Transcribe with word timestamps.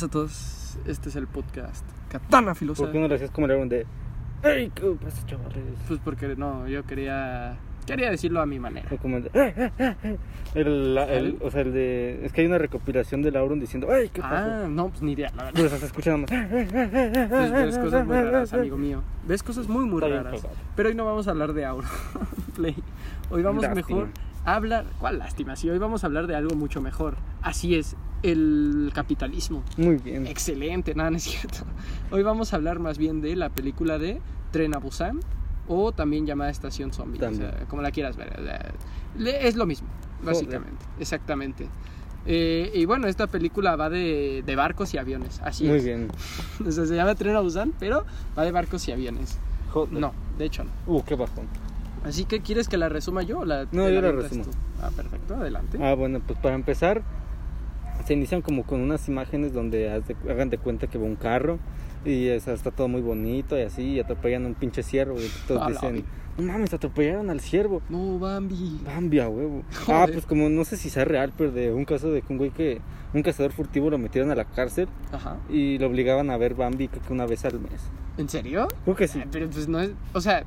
Buenas 0.00 0.08
a 0.16 0.18
todos. 0.18 0.78
Este 0.86 1.10
es 1.10 1.16
el 1.16 1.26
podcast 1.26 1.84
Katana 2.10 2.54
Filosa. 2.54 2.84
¿Por 2.84 2.90
qué 2.92 2.98
no 3.00 3.06
le 3.06 3.16
hacías 3.16 3.30
como 3.30 3.44
el 3.46 3.52
álbum 3.52 3.68
de 3.68 3.86
¡Ey, 4.42 4.70
qué 4.74 4.96
pasa, 4.98 5.26
chavales! 5.26 5.62
Pues 5.88 6.00
porque 6.02 6.36
no, 6.36 6.66
yo 6.68 6.84
quería 6.84 7.58
quería 7.84 8.08
decirlo 8.08 8.40
a 8.40 8.46
mi 8.46 8.58
manera. 8.58 8.88
O 8.90 8.96
como 8.96 9.18
el 9.18 9.24
de 9.24 9.30
"Eh, 9.34 9.52
eh, 9.58 9.70
eh, 9.78 9.96
eh". 10.04 10.16
El, 10.54 10.94
la- 10.94 11.04
el- 11.12 11.36
o 11.42 11.50
sea, 11.50 11.60
el 11.60 11.74
de. 11.74 12.24
Es 12.24 12.32
que 12.32 12.40
hay 12.40 12.46
una 12.46 12.56
recopilación 12.56 13.20
del 13.20 13.36
Auron 13.36 13.60
diciendo 13.60 13.94
¡Ey, 13.94 14.08
qué 14.08 14.22
pasa! 14.22 14.64
Ah, 14.64 14.68
no, 14.70 14.88
pues 14.88 15.02
ni 15.02 15.12
idea, 15.12 15.28
la 15.36 15.44
verdad. 15.44 15.52
Pero 15.56 15.68
se 15.68 15.74
está 15.74 15.86
escuchando 15.88 16.18
más. 16.22 16.32
"Eh, 16.32 16.48
eh, 16.50 16.68
eh, 16.72 17.12
eh, 17.14 17.26
Pues 17.28 17.52
ves 17.52 17.78
cosas 17.78 18.06
muy 18.06 18.16
raras, 18.16 18.54
amigo 18.54 18.78
mío. 18.78 19.02
Ves 19.28 19.42
cosas 19.42 19.68
muy, 19.68 19.84
muy 19.84 20.02
Está 20.02 20.22
raras. 20.22 20.46
Pero 20.76 20.88
hoy 20.88 20.94
no 20.94 21.04
vamos 21.04 21.28
a 21.28 21.32
hablar 21.32 21.52
de 21.52 21.66
Auro 21.66 21.86
Play. 22.56 22.74
Hoy 23.28 23.42
vamos 23.42 23.62
Lástima. 23.64 23.86
mejor 23.86 24.08
a 24.44 24.54
hablar. 24.54 24.86
¿Cuál 24.98 25.18
lástima? 25.18 25.56
Sí, 25.56 25.68
hoy 25.70 25.78
vamos 25.78 26.04
a 26.04 26.06
hablar 26.06 26.26
de 26.26 26.34
algo 26.36 26.54
mucho 26.56 26.80
mejor. 26.80 27.16
Así 27.42 27.74
es, 27.74 27.96
el 28.22 28.90
capitalismo. 28.94 29.62
Muy 29.76 29.96
bien. 29.96 30.26
Excelente, 30.26 30.94
nada, 30.94 31.10
no 31.10 31.16
es 31.16 31.24
cierto. 31.24 31.58
Hoy 32.10 32.22
vamos 32.22 32.52
a 32.52 32.56
hablar 32.56 32.78
más 32.78 32.98
bien 32.98 33.20
de 33.20 33.36
la 33.36 33.48
película 33.50 33.98
de 33.98 34.20
Tren 34.50 34.74
a 34.74 34.78
Busan 34.78 35.20
o 35.68 35.92
también 35.92 36.26
llamada 36.26 36.50
Estación 36.50 36.92
Zombie, 36.92 37.22
o 37.24 37.32
sea, 37.34 37.64
como 37.68 37.82
la 37.82 37.90
quieras 37.92 38.16
ver. 38.16 38.38
o 38.40 38.42
sea, 38.42 38.72
le- 39.16 39.46
Es 39.46 39.54
lo 39.56 39.66
mismo, 39.66 39.88
básicamente, 40.24 40.84
exactamente. 40.98 41.68
Eh, 42.26 42.70
y 42.74 42.84
bueno, 42.84 43.06
esta 43.06 43.26
película 43.28 43.76
va 43.76 43.88
de, 43.88 44.42
de 44.44 44.56
barcos 44.56 44.92
y 44.92 44.98
aviones, 44.98 45.40
así 45.42 45.64
Muy 45.64 45.78
es. 45.78 45.84
bien. 45.84 46.08
O 46.66 46.70
sea, 46.70 46.84
se 46.86 46.94
llama 46.94 47.14
Tren 47.14 47.36
a 47.36 47.40
Busan, 47.40 47.72
pero 47.78 48.04
va 48.36 48.42
de 48.44 48.52
barcos 48.52 48.86
y 48.88 48.92
aviones. 48.92 49.38
Joder. 49.70 49.92
No, 50.00 50.12
de 50.36 50.44
hecho 50.46 50.64
no. 50.64 50.70
Uh, 50.86 51.02
qué 51.04 51.14
bajón. 51.14 51.46
Así 52.04 52.24
que, 52.24 52.40
¿quieres 52.40 52.68
que 52.68 52.76
la 52.78 52.88
resuma 52.88 53.22
yo 53.22 53.40
o 53.40 53.44
la 53.44 53.66
No, 53.72 53.88
yo 53.90 54.00
la 54.00 54.12
resumo. 54.12 54.44
tú? 54.44 54.50
Ah, 54.80 54.90
perfecto, 54.94 55.34
adelante. 55.34 55.78
Ah, 55.82 55.94
bueno, 55.94 56.20
pues 56.26 56.38
para 56.38 56.54
empezar, 56.54 57.02
se 58.06 58.14
inician 58.14 58.40
como 58.42 58.64
con 58.64 58.80
unas 58.80 59.06
imágenes 59.08 59.52
donde 59.52 59.90
haz 59.90 60.06
de- 60.08 60.16
hagan 60.30 60.48
de 60.50 60.58
cuenta 60.58 60.86
que 60.86 60.96
va 60.98 61.04
un 61.04 61.16
carro 61.16 61.58
y 62.04 62.28
está 62.28 62.56
todo 62.70 62.88
muy 62.88 63.02
bonito 63.02 63.58
y 63.58 63.62
así, 63.62 63.82
y 63.82 64.00
atropellan 64.00 64.44
a 64.44 64.48
un 64.48 64.54
pinche 64.54 64.82
ciervo 64.82 65.20
y 65.20 65.30
todos 65.46 65.68
dicen, 65.68 66.04
no 66.38 66.44
mames, 66.50 66.72
atropellaron 66.72 67.28
al 67.28 67.40
ciervo. 67.40 67.82
No, 67.90 68.18
Bambi. 68.18 68.80
Bambi 68.84 69.18
a 69.20 69.28
huevo. 69.28 69.62
Ah, 69.88 70.06
pues 70.10 70.24
como 70.24 70.48
no 70.48 70.64
sé 70.64 70.78
si 70.78 70.88
sea 70.88 71.04
real, 71.04 71.32
pero 71.36 71.52
de 71.52 71.72
un 71.72 71.84
caso 71.84 72.10
de 72.10 72.22
que 72.22 72.32
un 72.32 72.38
güey 72.38 72.50
que, 72.50 72.80
un 73.12 73.22
cazador 73.22 73.52
furtivo 73.52 73.90
lo 73.90 73.98
metieron 73.98 74.30
a 74.30 74.34
la 74.34 74.44
cárcel 74.46 74.88
Ajá. 75.12 75.36
y 75.50 75.76
lo 75.78 75.88
obligaban 75.88 76.30
a 76.30 76.36
ver 76.38 76.54
Bambi 76.54 76.88
creo 76.88 77.02
que 77.02 77.12
una 77.12 77.26
vez 77.26 77.44
al 77.44 77.60
mes. 77.60 77.82
¿En 78.16 78.28
serio? 78.30 78.68
Creo 78.84 78.96
que 78.96 79.06
sí. 79.08 79.22
Pero 79.30 79.50
pues 79.50 79.68
no 79.68 79.80
es, 79.80 79.90
o 80.14 80.20
sea, 80.22 80.44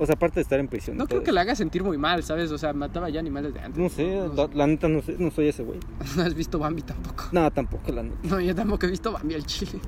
O 0.00 0.06
sea, 0.06 0.14
aparte 0.14 0.36
de 0.36 0.42
estar 0.42 0.58
en 0.58 0.66
prisión. 0.66 0.96
no 0.96 1.06
creo 1.06 1.22
que 1.22 1.30
la 1.30 1.42
haga 1.42 1.54
sentir 1.54 1.84
muy 1.84 1.98
mal, 1.98 2.22
¿sabes? 2.22 2.50
O 2.50 2.56
sea, 2.56 2.72
mataba 2.72 3.10
ya 3.10 3.20
animales 3.20 3.52
de 3.52 3.60
antes. 3.60 3.78
No 3.78 3.90
sé, 3.90 4.16
no, 4.16 4.32
la, 4.32 4.48
la 4.54 4.66
neta 4.66 4.88
no 4.88 5.02
sé, 5.02 5.16
no 5.18 5.30
soy 5.30 5.48
ese 5.48 5.62
güey. 5.62 5.78
no 6.16 6.22
has 6.22 6.34
visto 6.34 6.58
Bambi 6.58 6.80
tampoco. 6.80 7.24
No, 7.32 7.50
tampoco 7.50 7.92
la 7.92 8.02
neta. 8.02 8.16
No, 8.22 8.40
yo 8.40 8.54
tampoco 8.54 8.86
he 8.86 8.90
visto 8.90 9.12
Bambi 9.12 9.34
al 9.34 9.44
chile. 9.44 9.78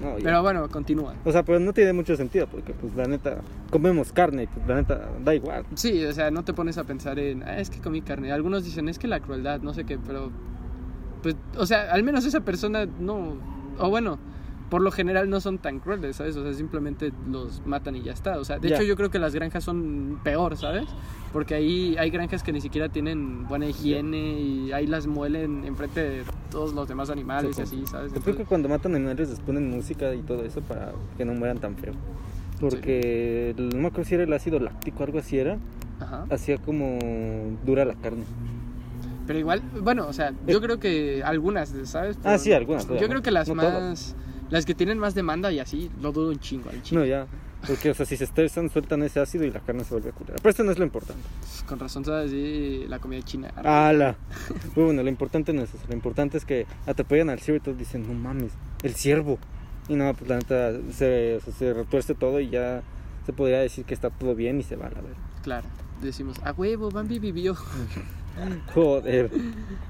No. 0.00 0.14
Pero 0.22 0.42
bueno, 0.42 0.68
continúa. 0.68 1.14
O 1.24 1.32
sea, 1.32 1.42
pero 1.42 1.58
no 1.58 1.72
tiene 1.72 1.92
mucho 1.92 2.16
sentido 2.16 2.46
porque 2.46 2.74
pues 2.74 2.94
la 2.94 3.06
neta 3.06 3.40
comemos 3.70 4.12
carne 4.12 4.44
y 4.44 4.46
pues 4.46 4.64
la 4.68 4.76
neta 4.76 5.08
da 5.24 5.34
igual. 5.34 5.64
Sí, 5.74 6.04
o 6.04 6.12
sea, 6.12 6.30
no 6.30 6.44
te 6.44 6.52
pones 6.52 6.78
a 6.78 6.84
pensar 6.84 7.18
en, 7.18 7.42
ah, 7.42 7.58
es 7.58 7.68
que 7.70 7.80
comí 7.80 8.02
carne. 8.02 8.30
Algunos 8.30 8.64
dicen, 8.64 8.88
es 8.88 9.00
que 9.00 9.08
la 9.08 9.18
crueldad, 9.18 9.60
no 9.62 9.74
sé 9.74 9.84
qué, 9.84 9.98
pero. 9.98 10.30
Pues, 11.22 11.34
o 11.56 11.66
sea, 11.66 11.90
al 11.90 12.04
menos 12.04 12.24
esa 12.24 12.40
persona 12.40 12.86
no. 12.86 13.36
O 13.78 13.90
bueno, 13.90 14.18
por 14.70 14.82
lo 14.82 14.90
general 14.90 15.30
no 15.30 15.40
son 15.40 15.58
tan 15.58 15.78
crueles, 15.78 16.16
¿sabes? 16.16 16.36
O 16.36 16.42
sea, 16.42 16.52
simplemente 16.52 17.12
los 17.30 17.62
matan 17.66 17.94
y 17.96 18.02
ya 18.02 18.12
está. 18.12 18.38
O 18.38 18.44
sea, 18.44 18.58
de 18.58 18.68
Ya. 18.70 18.76
hecho, 18.76 18.84
yo 18.84 18.96
creo 18.96 19.10
que 19.10 19.18
las 19.18 19.34
granjas 19.34 19.62
son 19.62 20.18
peor, 20.24 20.56
¿sabes? 20.56 20.84
Porque 21.32 21.54
ahí 21.54 21.96
hay 21.98 22.10
granjas 22.10 22.42
que 22.42 22.52
ni 22.52 22.60
siquiera 22.60 22.88
tienen 22.88 23.46
buena 23.46 23.66
higiene 23.66 24.40
y 24.40 24.72
ahí 24.72 24.86
las 24.86 25.06
muelen 25.06 25.64
enfrente 25.64 26.00
de 26.02 26.22
todos 26.50 26.72
los 26.74 26.88
demás 26.88 27.10
animales 27.10 27.52
y 27.52 27.54
Sí, 27.54 27.62
así, 27.62 27.86
¿sabes? 27.86 28.12
Yo 28.12 28.20
creo 28.20 28.36
que 28.36 28.44
cuando 28.44 28.68
matan 28.68 28.94
animales 28.94 29.30
les 29.30 29.40
ponen 29.40 29.70
música 29.70 30.12
y 30.14 30.22
todo 30.22 30.44
eso 30.44 30.60
para 30.62 30.92
que 31.16 31.24
no 31.24 31.34
mueran 31.34 31.58
tan 31.58 31.76
feo. 31.76 31.92
Porque 32.60 33.50
el- 33.56 33.68
no 33.68 33.78
me 33.82 33.88
acuerdo 33.88 34.04
si 34.08 34.14
era 34.14 34.24
el 34.24 34.32
ácido 34.32 34.58
láctico 34.58 35.00
o 35.02 35.06
algo 35.06 35.18
así 35.18 35.38
era. 35.38 35.58
ajá. 36.00 36.26
Hacía 36.30 36.58
como 36.58 36.98
dura 37.64 37.84
la 37.84 37.94
carne. 37.94 38.24
Pero 39.26 39.38
igual, 39.38 39.62
bueno, 39.82 40.06
o 40.06 40.12
sea, 40.12 40.32
yo 40.46 40.60
creo 40.60 40.78
que 40.78 41.22
algunas, 41.24 41.74
¿sabes? 41.84 42.16
Ah, 42.18 42.20
Pero 42.22 42.38
sí, 42.38 42.52
algunas, 42.52 42.86
Yo 42.86 43.08
creo 43.08 43.22
que 43.22 43.30
las 43.30 43.48
No 43.48 43.54
más. 43.56 43.66
todas. 43.66 44.16
Las 44.50 44.64
que 44.64 44.74
tienen 44.74 44.98
más 44.98 45.14
demanda 45.14 45.52
y 45.52 45.58
así, 45.58 45.90
lo 46.00 46.12
dudo 46.12 46.30
un 46.30 46.38
chingo 46.38 46.70
al 46.70 46.82
chile. 46.82 47.00
No, 47.00 47.06
ya. 47.06 47.26
Porque, 47.66 47.90
o 47.90 47.94
sea, 47.94 48.06
si 48.06 48.16
se 48.16 48.24
estresan, 48.24 48.70
sueltan 48.70 49.02
ese 49.02 49.18
ácido 49.18 49.44
y 49.44 49.50
la 49.50 49.60
carne 49.60 49.82
se 49.82 49.94
vuelve 49.94 50.12
culera. 50.12 50.36
Pero 50.36 50.50
esto 50.50 50.62
no 50.62 50.70
es 50.70 50.78
lo 50.78 50.84
importante. 50.84 51.22
Con 51.66 51.80
razón, 51.80 52.04
¿sabes? 52.04 52.30
Sí, 52.30 52.84
la 52.88 52.98
comida 53.00 53.22
china. 53.22 53.52
¡Hala! 53.56 54.16
Bueno, 54.76 55.02
lo 55.02 55.08
importante 55.08 55.52
no 55.52 55.62
es 55.62 55.74
eso. 55.74 55.82
Lo 55.88 55.94
importante 55.94 56.38
es 56.38 56.44
que 56.44 56.66
atropellan 56.86 57.30
al 57.30 57.40
ciervo 57.40 57.58
y 57.58 57.60
todos 57.60 57.78
dicen, 57.78 58.06
no 58.06 58.14
mames, 58.14 58.52
el 58.82 58.94
ciervo. 58.94 59.38
Y 59.88 59.94
no, 59.94 60.12
pues 60.14 60.28
la 60.28 60.36
neta 60.36 60.72
se, 60.92 61.36
o 61.36 61.40
sea, 61.40 61.52
se 61.52 61.72
retuerce 61.72 62.14
todo 62.14 62.40
y 62.40 62.50
ya 62.50 62.82
se 63.24 63.32
podría 63.32 63.58
decir 63.58 63.84
que 63.84 63.94
está 63.94 64.10
todo 64.10 64.34
bien 64.34 64.60
y 64.60 64.62
se 64.62 64.76
va 64.76 64.86
a 64.86 64.90
la 64.90 65.00
verga. 65.00 65.18
Claro. 65.42 65.66
Decimos, 66.02 66.38
a 66.44 66.52
huevo, 66.52 66.90
Bambi 66.90 67.18
vivió. 67.18 67.56
Joder. 68.74 69.30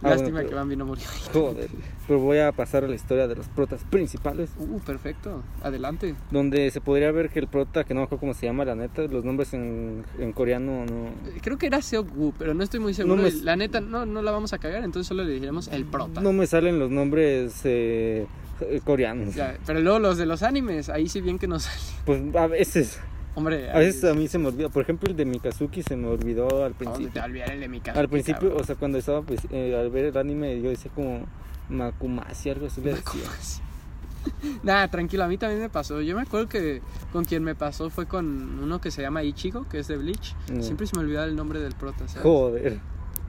Ah, 0.03 0.11
Lástima 0.11 0.31
bueno, 0.31 0.49
que 0.49 0.55
Bambi 0.55 0.77
no 0.77 0.87
murió. 0.87 1.05
Joder. 1.33 1.69
Pero 2.07 2.21
voy 2.21 2.39
a 2.39 2.53
pasar 2.53 2.84
a 2.84 2.89
la 2.89 2.95
historia 2.95 3.27
de 3.27 3.34
los 3.34 3.49
protas 3.49 3.83
principales. 3.84 4.51
Uh, 4.59 4.79
perfecto. 4.81 5.43
Adelante. 5.62 6.15
Donde 6.31 6.71
se 6.71 6.81
podría 6.81 7.11
ver 7.11 7.31
que 7.31 7.41
el 7.41 7.49
prota, 7.49 7.83
que 7.84 7.95
no 7.95 8.01
me 8.01 8.05
acuerdo 8.05 8.21
cómo 8.21 8.34
se 8.34 8.47
llama 8.47 8.65
la 8.65 8.75
neta, 8.77 9.03
los 9.03 9.25
nombres 9.25 9.53
en, 9.55 10.05
en 10.19 10.33
coreano 10.33 10.84
no. 10.87 11.07
Eh, 11.31 11.41
Creo 11.43 11.59
que 11.59 11.67
era 11.67 11.83
Seok 11.83 12.17
Woo, 12.17 12.33
pero 12.39 12.55
no 12.55 12.62
estoy 12.62 12.79
muy 12.81 12.95
seguro. 12.95 13.17
No 13.17 13.23
me- 13.23 13.33
La 13.33 13.57
neta, 13.57 13.81
no, 13.81 14.07
no 14.07 14.23
la 14.23 14.31
vamos 14.31 14.53
a 14.53 14.59
cagar, 14.59 14.84
entonces 14.84 15.09
solo 15.09 15.25
le 15.25 15.33
diremos 15.33 15.69
el 15.69 15.84
prota. 15.84 16.21
No 16.21 16.33
me 16.33 16.47
salen 16.47 16.78
los 16.78 16.91
nombres 16.91 17.61
eh, 17.65 18.27
eh, 18.61 18.81
coreanos. 18.84 19.34
Ya, 19.34 19.57
pero 19.67 19.81
luego 19.81 19.99
los 19.99 20.17
de 20.19 20.27
los 20.27 20.43
animes, 20.45 20.89
ahí 20.89 21.09
sí 21.09 21.21
bien 21.21 21.39
que 21.39 21.49
nos 21.49 21.65
sale. 21.65 21.81
Pues 22.05 22.23
a 22.37 22.47
veces. 22.47 23.01
Hombre, 23.36 23.70
A 23.70 23.78
veces 23.78 24.02
a 24.04 24.14
mí 24.14 24.26
se 24.28 24.38
me 24.38 24.48
olvida. 24.48 24.70
Por 24.70 24.82
ejemplo, 24.82 25.08
el 25.10 25.16
de 25.16 25.26
Mikazuki 25.26 25.82
se 25.82 25.94
me 25.94 26.08
olvidó 26.08 26.64
al 26.64 26.72
¿dónde 26.72 26.78
te 26.78 26.84
principio. 26.86 27.22
olvidar 27.22 27.50
el 27.52 27.60
de 27.60 27.69
mi 27.69 27.80
casa? 27.80 28.00
Al 28.00 28.08
principio, 28.08 28.56
o 28.56 28.64
sea, 28.64 28.76
cuando 28.76 28.97
estaba 28.98 29.20
pues, 29.22 29.41
eh, 29.50 29.76
al 29.78 29.91
ver 29.91 30.06
el 30.06 30.16
anime, 30.16 30.60
yo 30.60 30.70
decía 30.70 30.91
como 30.94 31.26
Makumasi, 31.69 32.50
algo 32.50 32.66
así 32.66 32.80
decía. 32.80 33.02
Nada, 34.62 34.88
tranquilo, 34.88 35.22
a 35.24 35.28
mí 35.28 35.36
también 35.36 35.60
me 35.60 35.69
pasó. 35.69 36.00
Yo 36.00 36.16
me 36.16 36.22
acuerdo 36.22 36.48
que 36.48 36.80
con 37.12 37.24
quien 37.24 37.44
me 37.44 37.54
pasó 37.54 37.91
fue 37.91 38.06
con 38.06 38.58
uno 38.58 38.80
que 38.80 38.91
se 38.91 39.02
llama 39.02 39.22
Ichigo, 39.22 39.68
que 39.68 39.78
es 39.80 39.86
de 39.88 39.97
Bleach. 39.98 40.34
No. 40.53 40.62
Siempre 40.62 40.86
se 40.86 40.97
me 40.97 41.03
olvidaba 41.03 41.26
el 41.26 41.36
nombre 41.36 41.60
del 41.60 41.74
prota, 41.74 42.08
¿sabes? 42.08 42.22
Joder. 42.22 42.80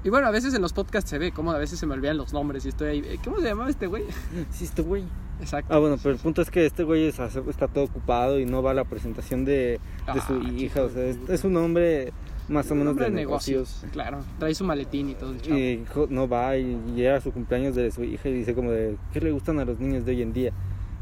Y 0.03 0.09
bueno, 0.09 0.27
a 0.27 0.31
veces 0.31 0.53
en 0.53 0.61
los 0.61 0.73
podcasts 0.73 1.09
se 1.09 1.17
ve 1.17 1.31
cómo 1.31 1.51
a 1.51 1.57
veces 1.57 1.79
se 1.79 1.85
me 1.85 1.93
olvidan 1.93 2.17
los 2.17 2.31
nombres 2.33 2.65
y 2.65 2.69
estoy 2.69 2.87
ahí. 2.89 2.99
eh, 3.05 3.17
¿Cómo 3.23 3.37
se 3.39 3.47
llamaba 3.47 3.69
este 3.69 3.87
güey? 3.87 4.03
Sí, 4.51 4.65
este 4.65 4.81
güey. 4.81 5.03
Exacto. 5.41 5.73
Ah, 5.73 5.79
bueno, 5.79 5.97
pero 6.01 6.13
el 6.15 6.19
punto 6.19 6.41
es 6.41 6.49
que 6.49 6.65
este 6.65 6.83
güey 6.83 7.05
es- 7.07 7.19
está 7.19 7.67
todo 7.67 7.83
ocupado 7.83 8.39
y 8.39 8.45
no 8.45 8.63
va 8.63 8.71
a 8.71 8.73
la 8.73 8.85
presentación 8.85 9.45
de, 9.45 9.79
de 10.13 10.21
su 10.21 10.33
Ah, 10.33 10.49
hija. 10.57 10.83
O 10.83 10.89
sea, 10.89 11.03
es, 11.05 11.43
un 11.43 11.57
hombre 11.57 12.11
más 12.47 12.71
o 12.71 12.75
menos 12.75 12.95
de 12.95 13.09
negocios. 13.09 13.83
Claro, 13.91 14.19
trae 14.39 14.55
su 14.55 14.63
maletín 14.63 15.09
y 15.09 15.15
todo 15.15 15.31
el 15.33 15.41
chavo. 15.41 15.57
Y 15.57 15.83
no 16.09 16.27
va 16.27 16.55
y 16.57 16.77
llega 16.95 17.17
a 17.17 17.21
su 17.21 17.31
cumpleaños 17.31 17.75
de 17.75 17.91
su 17.91 18.03
hija 18.03 18.29
y 18.29 18.33
dice 18.33 18.55
como 18.55 18.71
de, 18.71 18.97
¿qué 19.13 19.19
le 19.21 19.31
gustan 19.31 19.59
a 19.59 19.65
los 19.65 19.79
niños 19.79 20.05
de 20.05 20.13
hoy 20.13 20.21
en 20.21 20.33
día? 20.33 20.51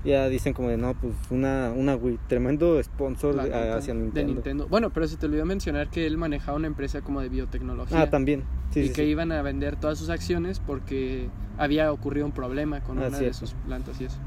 Ya 0.06 0.30
dicen 0.30 0.54
como 0.54 0.70
de, 0.70 0.78
no, 0.78 0.94
pues 0.94 1.14
una, 1.32 1.72
una 1.76 1.96
Wii, 1.96 2.20
tremendo 2.28 2.82
sponsor 2.84 3.42
de- 3.42 3.54
hacia 3.74 3.94
de 3.94 4.00
Nintendo. 4.02 4.34
Nintendo. 4.34 4.68
Bueno, 4.68 4.92
pero 4.92 5.08
se 5.08 5.18
te 5.18 5.26
olvidó 5.26 5.46
mencionar 5.46 5.90
que 5.90 6.06
él 6.06 6.18
manejaba 6.18 6.58
una 6.58 6.68
empresa 6.68 7.02
como 7.02 7.22
de 7.22 7.30
biotecnología. 7.30 8.02
Ah, 8.02 8.10
también. 8.10 8.44
Sí, 8.72 8.82
y 8.82 8.88
sí, 8.88 8.94
que 8.94 9.02
sí. 9.04 9.08
iban 9.10 9.32
a 9.32 9.42
vender 9.42 9.76
todas 9.78 9.98
sus 9.98 10.10
acciones 10.10 10.60
porque 10.60 11.28
había 11.58 11.92
ocurrido 11.92 12.26
un 12.26 12.32
problema 12.34 12.82
con 12.82 13.00
Ah, 13.02 13.08
una 13.08 13.18
de 13.20 13.34
sus 13.34 13.54
plantas 13.66 14.00
y 14.00 14.06
eso. 14.06 14.18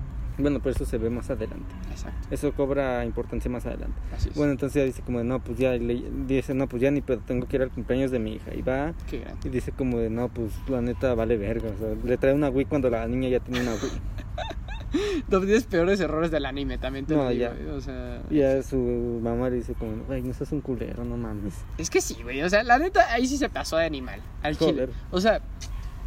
Bueno, 0.41 0.61
pero 0.61 0.75
eso 0.77 0.85
se 0.85 0.99
ve 0.99 1.11
más 1.11 1.31
adelante. 1.31 1.67
Exacto, 1.91 2.29
Eso 2.31 2.53
cobra 2.53 3.05
importancia 3.05 3.51
más 3.51 3.67
adelante. 3.67 3.97
así 4.15 4.29
es. 4.29 4.37
Bueno, 4.37 4.53
entonces 4.53 4.81
ya 4.81 4.85
dice 4.87 5.03
como 5.03 5.19
de, 5.19 5.25
no, 5.25 5.41
pues 5.41 5.59
ya, 5.59 5.73
le- 5.73 6.05
dice, 6.29 6.55
no, 6.55 6.69
pues 6.69 6.81
ya 6.81 6.93
ni 6.93 7.01
pedo, 7.01 7.19
tengo 7.27 7.47
que 7.49 7.57
ir 7.57 7.63
al 7.63 7.71
cumpleaños 7.71 8.13
de 8.13 8.21
mi 8.21 8.35
hija. 8.35 8.55
Y 8.55 8.63
va 8.63 8.95
Qué 9.11 9.25
y 9.45 9.49
dice 9.49 9.73
como 9.73 9.99
de, 9.99 10.11
no, 10.11 10.29
pues 10.29 10.53
la 10.69 10.81
neta 10.81 11.15
vale 11.15 11.37
verga. 11.37 11.71
O 11.75 11.79
sea, 11.79 11.89
le 12.05 12.17
trae 12.19 12.35
una 12.35 12.51
Wii 12.51 12.67
cuando 12.67 12.89
la 12.89 13.07
niña 13.09 13.29
ya 13.29 13.41
tiene 13.41 13.63
una 13.63 13.73
Wii. 13.73 13.81
Los 15.31 15.47
10 15.47 15.67
peores 15.67 16.01
errores 16.01 16.31
del 16.31 16.47
anime 16.47 16.79
también 16.79 17.07
te 17.07 17.15
No, 17.15 17.25
lo 17.25 17.31
digo, 17.31 17.41
ya. 17.41 17.51
¿eh? 17.53 17.71
O 17.71 17.81
sea, 17.81 18.23
ya 18.31 18.63
su 18.63 18.77
mamá 19.23 19.51
le 19.51 19.57
dice 19.57 19.75
como, 19.75 20.05
güey, 20.05 20.23
no 20.23 20.33
seas 20.35 20.53
un 20.53 20.61
culero, 20.61 21.05
no 21.05 21.17
mames. 21.17 21.55
es 21.77 21.91
que 21.91 22.01
sí, 22.01 22.17
güey. 22.23 22.43
O 22.43 22.49
sea, 22.49 22.63
la 22.63 22.79
neta, 22.79 23.13
ahí 23.13 23.27
sí 23.27 23.37
se 23.37 23.49
pasó 23.49 23.77
de 23.77 23.85
animal. 23.85 24.21
Al 24.43 24.57
chile. 24.57 24.73
Joder. 24.73 24.91
O 25.11 25.21
sea, 25.21 25.41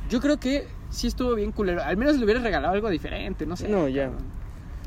yo 0.10 0.19
creo 0.19 0.38
que 0.39 0.68
sí 0.89 1.07
estuvo 1.07 1.36
bien 1.36 1.51
culero. 1.51 1.83
Al 1.83 1.98
menos 1.98 2.18
le 2.18 2.25
hubiera 2.25 2.42
regalado 2.42 2.74
algo 2.74 2.89
diferente, 2.89 3.45
no 3.45 3.56
sé. 3.56 3.68
No, 3.69 3.88
ya. 3.88 4.06
cabrón. 4.06 4.25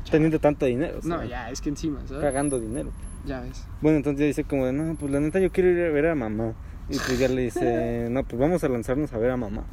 Teniendo 0.09 0.39
tanto 0.39 0.65
dinero. 0.65 0.99
o 0.99 1.01
sea, 1.01 1.17
No, 1.17 1.23
ya, 1.23 1.49
es 1.49 1.61
que 1.61 1.69
encima, 1.69 2.01
¿sabes? 2.07 2.23
Cagando 2.23 2.59
dinero. 2.59 2.91
Ya 3.25 3.41
ves. 3.41 3.65
Bueno, 3.81 3.97
entonces 3.97 4.19
ya 4.19 4.25
dice 4.27 4.43
como 4.43 4.65
de, 4.67 4.73
no, 4.73 4.95
pues 4.95 5.11
la 5.11 5.19
neta 5.19 5.39
yo 5.39 5.51
quiero 5.51 5.71
ir 5.71 5.83
a 5.83 5.89
ver 5.89 6.07
a 6.07 6.15
mamá. 6.15 6.53
Y 6.89 6.97
pues 6.99 7.17
ya 7.17 7.27
le 7.27 7.41
dice, 7.41 8.07
no, 8.11 8.23
pues 8.23 8.39
vamos 8.39 8.63
a 8.63 8.69
lanzarnos 8.69 9.11
a 9.13 9.17
ver 9.17 9.31
a 9.31 9.37
mamá. 9.37 9.63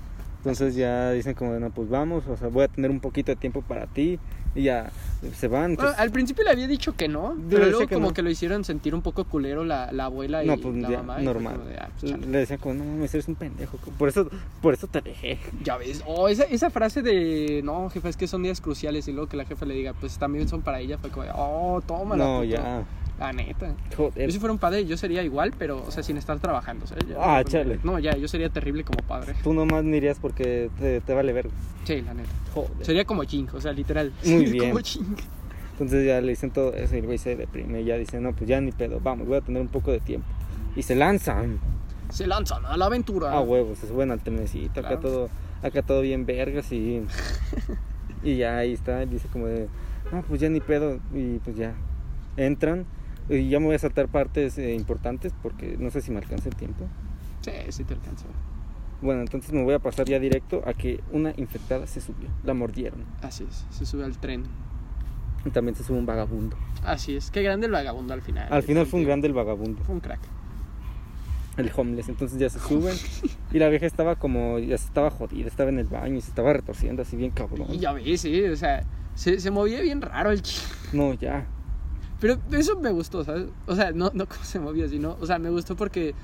Entonces 0.43 0.75
ya 0.75 1.13
dicen 1.13 1.35
como, 1.35 1.53
no, 1.61 1.71
pues 1.71 1.89
vamos, 1.89 2.27
o 2.27 2.37
sea, 2.37 2.49
voy 2.49 2.65
a 2.65 2.69
tener 2.69 2.91
un 2.91 2.99
poquito 2.99 3.31
de 3.31 3.37
tiempo 3.37 3.63
para 3.63 3.87
ti. 3.87 4.19
Y 4.55 4.65
ya 4.65 4.91
se 5.35 5.49
van. 5.49 5.61
Bueno, 5.63 5.73
entonces- 5.91 5.99
al 5.99 6.11
principio 6.11 6.45
le 6.45 6.51
había 6.51 6.67
dicho 6.67 6.95
que 6.95 7.09
no, 7.09 7.35
pero 7.49 7.65
luego 7.67 7.87
que 7.87 7.95
como 7.95 8.09
no. 8.09 8.13
que 8.13 8.21
lo 8.21 8.29
hicieron 8.29 8.65
sentir 8.65 8.95
un 8.95 9.01
poco 9.01 9.25
culero 9.25 9.65
la, 9.65 9.91
la 9.93 10.07
abuela 10.07 10.45
y 10.45 10.47
no, 10.47 10.59
pues 10.59 10.75
la 10.75 10.91
ya, 10.91 10.97
mamá. 10.99 11.21
normal. 11.21 11.65
de, 11.67 11.79
ah, 11.79 11.89
pues. 11.99 12.19
Le 12.27 12.39
decían 12.39 12.59
como, 12.59 12.75
no 12.75 12.85
mames, 12.85 13.15
eres 13.15 13.29
un 13.29 13.37
pendejo. 13.37 13.79
Por 13.97 14.11
eso, 14.11 14.29
por 14.61 14.75
eso 14.75 14.89
te 14.89 15.01
dejé. 15.01 15.39
Ya 15.63 15.79
ves, 15.79 16.03
oh, 16.07 16.29
esa, 16.29 16.43
esa 16.43 16.69
frase 16.69 17.01
de, 17.01 17.63
no, 17.65 17.89
jefa, 17.89 18.11
es 18.11 18.19
que 18.19 18.27
son 18.27 18.43
días 18.43 18.61
cruciales 18.61 19.09
y 19.09 19.13
luego 19.13 19.29
que 19.29 19.39
la 19.39 19.47
jefa 19.47 19.65
le 19.65 19.73
diga, 19.73 19.95
pues 19.95 20.19
también 20.19 20.49
son 20.49 20.61
para 20.61 20.81
ella, 20.81 20.99
fue 20.99 21.09
como, 21.09 21.25
oh, 21.35 21.81
tómala. 21.87 22.23
no, 22.23 22.35
puto". 22.41 22.45
ya. 22.45 22.83
La 23.19 23.33
neta. 23.33 23.75
Joder. 23.97 24.27
Yo 24.27 24.33
si 24.33 24.39
fuera 24.39 24.53
un 24.53 24.59
padre, 24.59 24.85
yo 24.85 24.97
sería 24.97 25.23
igual, 25.23 25.53
pero, 25.59 25.85
o 25.87 25.91
sea, 25.91 26.03
sin 26.03 26.17
estar 26.17 26.39
trabajando, 26.41 26.85
Ah, 27.19 27.41
pues, 27.43 27.53
chale. 27.53 27.79
No, 27.85 27.99
ya, 27.99 28.17
yo 28.17 28.27
sería 28.27 28.49
terrible 28.49 28.83
como 28.85 28.99
padre. 29.07 29.35
Tú 29.45 29.53
nomás 29.55 29.85
no 29.85 29.95
irías 29.95 30.19
porque 30.19 30.71
te, 30.81 31.01
te 31.01 31.15
vale 31.15 31.33
ver. 31.33 31.49
Sí, 31.85 32.01
la 32.01 32.15
neta. 32.15 32.29
Joder. 32.55 32.85
Sería 32.85 33.05
como 33.05 33.23
Jing, 33.23 33.49
o 33.53 33.61
sea, 33.61 33.73
literal. 33.73 34.13
Muy 34.25 34.47
bien. 34.47 34.71
como 34.71 34.83
Jing. 34.83 35.17
Entonces 35.73 36.07
ya 36.07 36.21
le 36.21 36.29
dicen 36.31 36.51
todo 36.51 36.75
eso 36.75 36.95
y 36.95 36.99
el 36.99 37.07
güey 37.07 37.19
se 37.19 37.37
deprime. 37.37 37.81
Y 37.83 37.85
ya 37.85 37.97
dice, 37.97 38.21
no, 38.21 38.33
pues 38.33 38.49
ya 38.49 38.61
ni 38.61 38.73
pedo, 38.73 39.01
vamos, 39.01 39.27
voy 39.27 39.37
a 39.37 39.41
tener 39.41 39.61
un 39.63 39.69
poco 39.69 39.91
de 39.93 40.01
tiempo. 40.01 40.27
Y 40.77 40.83
se 40.83 40.95
lanzan 40.95 41.59
Se 42.11 42.27
lanzan 42.27 42.65
a 42.67 42.77
la 42.77 42.87
aventura. 42.87 43.33
a 43.33 43.41
huevos, 43.41 43.79
se 43.79 43.89
suben 43.89 44.11
al 44.11 44.21
trenecito. 44.21 44.81
Acá 44.81 44.99
todo, 45.01 45.29
acá 45.63 45.83
todo 45.83 46.01
bien 46.01 46.27
vergas 46.27 46.73
y. 46.73 47.03
y 48.23 48.37
ya 48.37 48.59
ahí 48.59 48.73
está. 48.73 49.05
Dice 49.07 49.29
como 49.33 49.47
de, 49.47 49.69
no, 50.13 50.23
pues 50.23 50.41
ya 50.41 50.49
ni 50.49 50.61
pedo. 50.61 50.99
Y 51.15 51.39
pues 51.39 51.57
ya 51.57 51.75
entran. 52.37 52.85
Y 53.35 53.49
ya 53.49 53.59
me 53.61 53.67
voy 53.67 53.75
a 53.75 53.79
saltar 53.79 54.09
partes 54.09 54.59
eh, 54.59 54.75
importantes 54.75 55.33
porque 55.43 55.77
no 55.79 55.91
sé 55.91 56.03
si 56.03 56.11
me 56.11 56.19
alcanza 56.19 56.49
el 56.49 56.55
tiempo. 56.55 56.87
Sí, 57.41 57.51
sí 57.71 57.85
te 57.85 57.95
alcanzó. 57.95 58.27
Bueno, 59.01 59.23
entonces 59.23 59.53
me 59.53 59.65
voy 59.65 59.75
a 59.75 59.79
pasar 59.79 60.07
ya 60.07 60.21
directo 60.21 60.63
a 60.67 60.75
que 60.75 61.01
una 61.11 61.33
infectada 61.37 61.87
se 61.87 62.01
subió. 62.01 62.29
La 62.45 62.55
mordieron. 62.55 63.05
Así 63.23 63.45
es, 63.49 63.67
se 63.71 63.87
sube 63.87 64.05
al 64.05 64.19
tren. 64.19 64.45
Y 65.45 65.51
también 65.51 65.75
se 65.75 65.83
sube 65.83 65.99
un 65.99 66.07
vagabundo. 66.07 66.57
Así 66.85 67.17
es, 67.17 67.31
qué 67.31 67.43
grande 67.43 67.67
el 67.67 67.73
vagabundo 67.73 68.15
al 68.15 68.23
final. 68.23 68.47
Al 68.53 68.63
final 68.63 68.87
fue 68.87 69.01
un 69.01 69.07
grande 69.07 69.27
el 69.27 69.33
vagabundo. 69.35 69.83
Fue 69.83 69.95
un 69.95 70.01
crack. 70.01 70.21
el 71.57 71.71
homeless. 71.75 72.09
Entonces 72.09 72.39
ya 72.39 72.49
se 72.49 72.61
suben 72.61 72.95
y 73.53 73.59
la 73.59 73.69
vieja 73.69 73.87
estaba 73.87 74.17
como, 74.17 74.59
ya 74.59 74.79
se 74.79 74.87
estaba 74.87 75.11
jodida, 75.11 75.49
estaba 75.49 75.71
en 75.71 75.79
el 75.79 75.87
baño 75.87 76.17
y 76.17 76.21
se 76.21 76.29
estaba 76.29 76.53
retorciendo 76.53 77.03
así 77.03 77.17
bien 77.17 77.31
cabrón. 77.33 77.67
Y 77.71 77.79
ya 77.79 77.93
ves, 77.93 78.21
sí, 78.21 78.43
o 78.45 78.57
sea, 78.57 78.85
se, 79.15 79.41
se 79.41 79.51
movía 79.51 79.81
bien 79.81 80.01
raro 80.01 80.31
el 80.31 80.43
chico. 80.43 80.67
No, 80.93 81.15
ya. 81.15 81.47
Pero 82.23 82.39
eso 82.53 82.79
me 82.79 82.91
gustó, 82.91 83.25
¿sabes? 83.25 83.49
O 83.67 83.75
sea, 83.75 83.91
no, 83.91 84.11
no 84.15 84.27
cómo 84.29 84.45
se 84.45 84.61
movía, 84.61 84.89
sino, 84.89 85.17
o 85.21 85.27
sea, 85.27 85.39
me 85.41 85.51
gustó 85.51 85.75
porque 85.77 86.15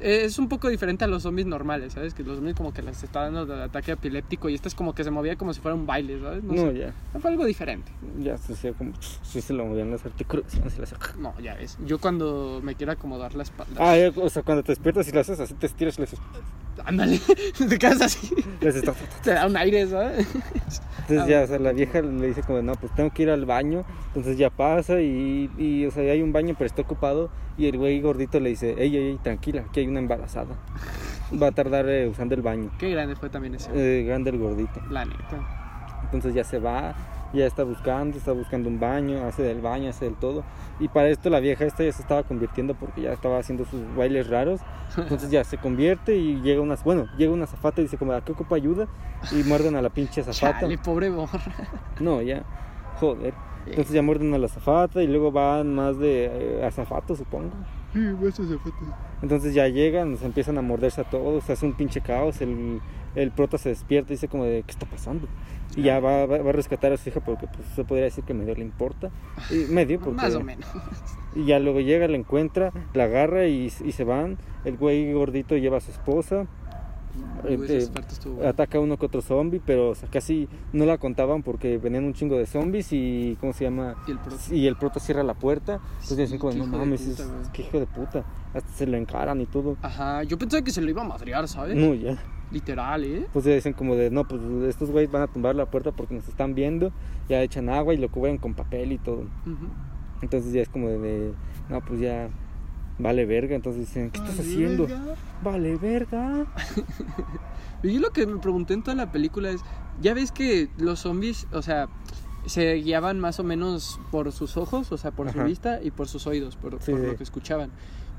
es 0.00 0.38
un 0.38 0.48
poco 0.48 0.68
diferente 0.68 1.04
a 1.04 1.08
los 1.08 1.22
zombies 1.22 1.46
normales, 1.46 1.92
¿sabes? 1.94 2.12
Que 2.12 2.22
los 2.24 2.36
zombies 2.36 2.54
como 2.56 2.74
que 2.74 2.82
les 2.82 3.02
está 3.02 3.22
dando 3.30 3.44
el 3.54 3.62
ataque 3.62 3.92
epiléptico 3.92 4.48
y 4.50 4.54
este 4.54 4.68
es 4.68 4.74
como 4.74 4.92
que 4.94 5.04
se 5.04 5.10
movía 5.10 5.36
como 5.36 5.54
si 5.54 5.60
fuera 5.60 5.74
un 5.76 5.86
baile, 5.86 6.20
¿sabes? 6.20 6.42
No, 6.42 6.52
sé. 6.54 6.78
ya. 6.78 6.92
Fue 7.18 7.30
algo 7.30 7.44
diferente. 7.46 7.90
Ya 8.18 8.36
se 8.36 8.54
hacía 8.54 8.72
como, 8.72 8.92
sí 9.22 9.40
se 9.40 9.52
lo 9.54 9.64
movían 9.64 9.90
las 9.92 10.04
articulaciones 10.04 10.78
hacía- 10.78 10.98
No, 11.18 11.32
ya 11.40 11.54
ves. 11.54 11.78
Yo 11.86 11.98
cuando 11.98 12.60
me 12.62 12.74
quiero 12.74 12.90
acomodar 12.92 13.34
la 13.36 13.44
espalda. 13.44 13.74
Ah, 13.78 13.96
ya, 13.96 14.12
o 14.20 14.28
sea, 14.28 14.42
cuando 14.42 14.64
te 14.64 14.72
despiertas 14.72 15.08
y 15.08 15.12
lo 15.12 15.20
haces 15.20 15.40
así, 15.40 15.54
te 15.54 15.66
estiras 15.66 15.96
y 15.96 16.00
le 16.02 16.04
haces, 16.04 16.18
Ándale, 16.84 17.20
te 17.68 17.78
quedas 17.78 18.00
así. 18.02 18.30
Te 19.22 19.30
da 19.30 19.46
un 19.46 19.56
aire, 19.56 19.86
¿sabes? 19.86 20.26
Entonces 21.08 21.26
ya, 21.28 21.42
o 21.42 21.46
sea, 21.46 21.58
la 21.58 21.72
vieja 21.72 22.02
le 22.02 22.26
dice 22.26 22.42
como, 22.42 22.62
no, 22.62 22.74
pues 22.74 22.92
tengo 22.94 23.10
que 23.10 23.22
ir 23.22 23.30
al 23.30 23.44
baño. 23.44 23.84
Entonces 24.08 24.36
ya 24.36 24.50
pasa 24.50 25.00
y, 25.00 25.50
y 25.56 25.86
o 25.86 25.90
sea, 25.90 26.10
hay 26.10 26.22
un 26.22 26.32
baño 26.32 26.54
pero 26.58 26.66
está 26.66 26.82
ocupado. 26.82 27.30
Y 27.58 27.66
el 27.66 27.78
güey 27.78 28.00
gordito 28.00 28.40
le 28.40 28.50
dice, 28.50 28.74
ey, 28.78 28.96
ey, 28.96 29.06
ey, 29.08 29.18
tranquila, 29.22 29.64
que 29.72 29.80
hay 29.80 29.86
una 29.86 30.00
embarazada. 30.00 30.56
Va 31.40 31.48
a 31.48 31.52
tardar 31.52 31.88
eh, 31.88 32.06
usando 32.06 32.34
el 32.34 32.42
baño. 32.42 32.70
Qué 32.78 32.90
grande 32.90 33.16
fue 33.16 33.30
también 33.30 33.54
ese. 33.54 33.70
Eh, 33.74 34.04
grande 34.04 34.30
el 34.30 34.38
gordito. 34.38 34.80
La 34.90 35.04
neta. 35.04 36.00
Entonces 36.04 36.34
ya 36.34 36.44
se 36.44 36.58
va, 36.58 36.94
ya 37.32 37.46
está 37.46 37.64
buscando, 37.64 38.16
está 38.16 38.32
buscando 38.32 38.68
un 38.68 38.80
baño, 38.80 39.24
hace 39.26 39.42
del 39.42 39.60
baño, 39.60 39.90
hace 39.90 40.04
del 40.06 40.14
todo. 40.14 40.44
Y 40.80 40.88
para 40.88 41.08
esto 41.08 41.30
la 41.30 41.40
vieja 41.40 41.64
esta 41.64 41.84
ya 41.84 41.92
se 41.92 42.02
estaba 42.02 42.22
convirtiendo 42.22 42.74
porque 42.74 43.02
ya 43.02 43.12
estaba 43.12 43.38
haciendo 43.38 43.64
sus 43.64 43.80
bailes 43.96 44.28
raros. 44.28 44.60
Entonces 44.96 45.30
ya 45.30 45.44
se 45.44 45.58
convierte 45.58 46.16
y 46.16 46.40
llega 46.40 46.60
unas, 46.60 46.84
bueno, 46.84 47.06
llega 47.16 47.32
una 47.32 47.46
zafata 47.46 47.80
y 47.80 47.84
dice 47.84 47.98
como, 47.98 48.12
¿a 48.12 48.22
qué 48.24 48.32
ocupa 48.32 48.56
ayuda? 48.56 48.86
Y 49.32 49.42
muerden 49.44 49.76
a 49.76 49.82
la 49.82 49.90
pinche 49.90 50.22
zafata. 50.22 50.60
Chale, 50.60 50.78
pobre 50.78 51.10
morra. 51.10 51.40
No, 52.00 52.22
ya, 52.22 52.44
joder. 53.00 53.34
Entonces 53.66 53.94
ya 53.94 54.02
muerden 54.02 54.32
a 54.32 54.38
la 54.38 54.48
zafata 54.48 55.02
y 55.02 55.08
luego 55.08 55.32
van 55.32 55.74
más 55.74 55.98
de 55.98 56.26
eh, 56.26 56.64
azafatos, 56.64 57.18
supongo. 57.18 57.50
Entonces 59.22 59.54
ya 59.54 59.66
llegan, 59.68 60.16
se 60.16 60.26
empiezan 60.26 60.56
a 60.58 60.62
morderse 60.62 61.00
a 61.00 61.04
todos, 61.04 61.44
se 61.44 61.52
hace 61.52 61.66
un 61.66 61.72
pinche 61.72 62.00
caos, 62.00 62.40
el, 62.40 62.80
el 63.14 63.30
prota 63.32 63.58
se 63.58 63.70
despierta 63.70 64.12
y 64.12 64.16
dice 64.16 64.28
como 64.28 64.44
de, 64.44 64.62
¿qué 64.62 64.70
está 64.70 64.86
pasando? 64.86 65.26
Y 65.76 65.82
ya 65.82 66.00
va, 66.00 66.26
va, 66.26 66.38
va 66.38 66.50
a 66.50 66.52
rescatar 66.52 66.92
a 66.92 66.96
su 66.96 67.10
hija 67.10 67.20
porque 67.20 67.46
pues 67.46 67.68
se 67.74 67.84
podría 67.84 68.04
decir 68.06 68.24
que 68.24 68.34
medio 68.34 68.54
le 68.54 68.62
importa. 68.62 69.10
Y 69.50 69.70
medio 69.72 70.00
porque... 70.00 70.16
Más 70.16 70.34
o 70.34 70.42
menos. 70.42 70.66
Y 71.34 71.44
ya 71.44 71.58
luego 71.58 71.80
llega, 71.80 72.08
la 72.08 72.16
encuentra, 72.16 72.72
la 72.94 73.04
agarra 73.04 73.46
y, 73.46 73.66
y 73.84 73.92
se 73.92 74.04
van. 74.04 74.38
El 74.64 74.78
güey 74.78 75.12
gordito 75.12 75.56
lleva 75.56 75.76
a 75.76 75.80
su 75.80 75.90
esposa. 75.90 76.46
Eh, 77.44 77.58
eh, 77.68 77.88
buena. 78.32 78.48
ataca 78.50 78.78
a 78.78 78.80
uno 78.80 78.96
que 78.98 79.06
otro 79.06 79.22
zombie, 79.22 79.60
pero 79.64 79.90
o 79.90 79.94
sea, 79.94 80.08
casi 80.10 80.48
no 80.72 80.84
la 80.84 80.98
contaban 80.98 81.42
porque 81.42 81.78
venían 81.78 82.04
un 82.04 82.14
chingo 82.14 82.36
de 82.36 82.46
zombies 82.46 82.88
y 82.92 83.36
¿cómo 83.40 83.52
se 83.52 83.64
llama? 83.64 83.96
Y 84.06 84.10
el 84.10 84.18
prota. 84.18 84.54
Y 84.54 84.66
el 84.66 84.76
prota 84.76 85.00
cierra 85.00 85.22
la 85.22 85.34
puerta. 85.34 85.80
Entonces 85.94 86.16
dicen 86.16 86.38
como, 86.38 86.54
no 86.54 86.66
mames, 86.66 87.02
puta, 87.02 87.22
es, 87.22 87.58
hijo 87.58 87.78
de 87.78 87.86
puta. 87.86 88.24
Hasta 88.54 88.70
se 88.72 88.86
lo 88.86 88.96
encaran 88.96 89.40
y 89.40 89.46
todo. 89.46 89.76
Ajá, 89.82 90.22
yo 90.24 90.38
pensaba 90.38 90.62
que 90.62 90.70
se 90.70 90.80
lo 90.80 90.90
iba 90.90 91.02
a 91.02 91.06
madrear, 91.06 91.46
¿sabes? 91.48 91.76
No, 91.76 91.94
ya. 91.94 92.18
Literal, 92.52 93.04
¿eh? 93.04 93.26
Pues 93.32 93.44
ya 93.44 93.54
dicen 93.54 93.72
como 93.72 93.96
de, 93.96 94.10
no, 94.10 94.26
pues 94.26 94.40
estos 94.68 94.90
güeyes 94.90 95.10
van 95.10 95.22
a 95.22 95.26
tumbar 95.26 95.54
la 95.56 95.66
puerta 95.66 95.92
porque 95.92 96.14
nos 96.14 96.28
están 96.28 96.54
viendo. 96.54 96.92
Ya 97.28 97.42
echan 97.42 97.68
agua 97.68 97.92
y 97.94 97.96
lo 97.96 98.08
cubren 98.10 98.38
con 98.38 98.54
papel 98.54 98.92
y 98.92 98.98
todo. 98.98 99.22
Ujú. 99.46 99.68
Entonces 100.22 100.52
ya 100.52 100.62
es 100.62 100.68
como 100.68 100.88
de, 100.88 100.98
de, 100.98 101.32
no, 101.68 101.80
pues 101.84 102.00
ya 102.00 102.28
vale 102.98 103.26
verga. 103.26 103.56
Entonces 103.56 103.80
dicen, 103.86 104.10
¿qué 104.10 104.18
estás 104.20 104.38
haciendo? 104.40 104.86
verga. 104.86 105.14
Vale 105.42 105.76
verga. 105.76 106.46
Y 107.82 107.92
yo 107.92 108.00
lo 108.00 108.10
que 108.10 108.26
me 108.26 108.38
pregunté 108.38 108.72
en 108.74 108.82
toda 108.82 108.96
la 108.96 109.12
película 109.12 109.50
es, 109.50 109.60
ya 110.00 110.14
ves 110.14 110.32
que 110.32 110.70
los 110.78 111.00
zombies, 111.00 111.46
o 111.52 111.60
sea, 111.62 111.88
se 112.46 112.72
guiaban 112.76 113.20
más 113.20 113.38
o 113.38 113.44
menos 113.44 114.00
por 114.10 114.32
sus 114.32 114.56
ojos, 114.56 114.90
o 114.92 114.96
sea, 114.96 115.10
por 115.10 115.30
su 115.30 115.38
Ajá. 115.38 115.46
vista 115.46 115.82
y 115.82 115.90
por 115.90 116.08
sus 116.08 116.26
oídos, 116.26 116.56
por, 116.56 116.80
Sí, 116.82 116.92
por 116.92 117.00
sí. 117.00 117.06
lo 117.06 117.16
que 117.16 117.22
escuchaban. 117.22 117.70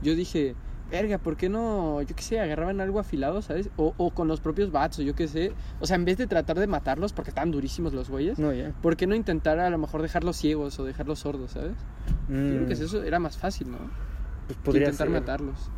Yo 0.04 0.16
dije, 0.16 0.54
verga, 0.90 1.18
¿por 1.18 1.36
qué 1.38 1.50
no, 1.50 2.02
yo 2.02 2.16
qué 2.16 2.22
sé, 2.24 2.40
agarraban 2.40 2.80
algo 2.82 3.00
afilado, 3.00 3.42
¿sabes? 3.42 3.70
O, 3.78 3.94
o 3.98 4.12
con 4.12 4.28
los 4.28 4.40
propios 4.42 4.72
bats, 4.72 5.00
o 5.00 5.02
yo 5.02 5.16
qué 5.16 5.28
sé. 5.28 5.54
O 5.80 5.86
sea, 5.88 5.96
en 5.96 6.06
vez 6.06 6.18
de 6.18 6.28
tratar 6.28 6.58
de 6.60 6.68
matarlos, 6.68 7.14
porque 7.14 7.30
estaban 7.32 7.52
durísimos 7.52 7.94
los 7.94 8.10
güeyes, 8.10 8.40
No, 8.40 8.54
ya. 8.54 8.72
¿por 8.82 8.96
qué 8.96 9.06
no 9.08 9.16
intentar 9.16 9.60
a 9.60 9.70
lo 9.70 9.78
mejor 9.78 10.02
dejarlos 10.02 10.38
ciegos 10.38 10.80
o 10.80 10.86
dejarlos 10.86 11.20
sordos, 11.20 11.52
¿sabes? 11.52 11.76
Yo 12.30 12.36
creo 12.36 12.68
que 12.68 12.76
Mm, 12.76 12.84
eso 12.84 13.04
era 13.04 13.20
más 13.20 13.38
fácil, 13.38 13.72
¿no? 13.72 13.78
pues 14.48 14.58
Que 14.58 14.64
podría 14.64 14.84
intentar 14.86 15.08
ser. 15.08 15.20
matarlos. 15.20 15.70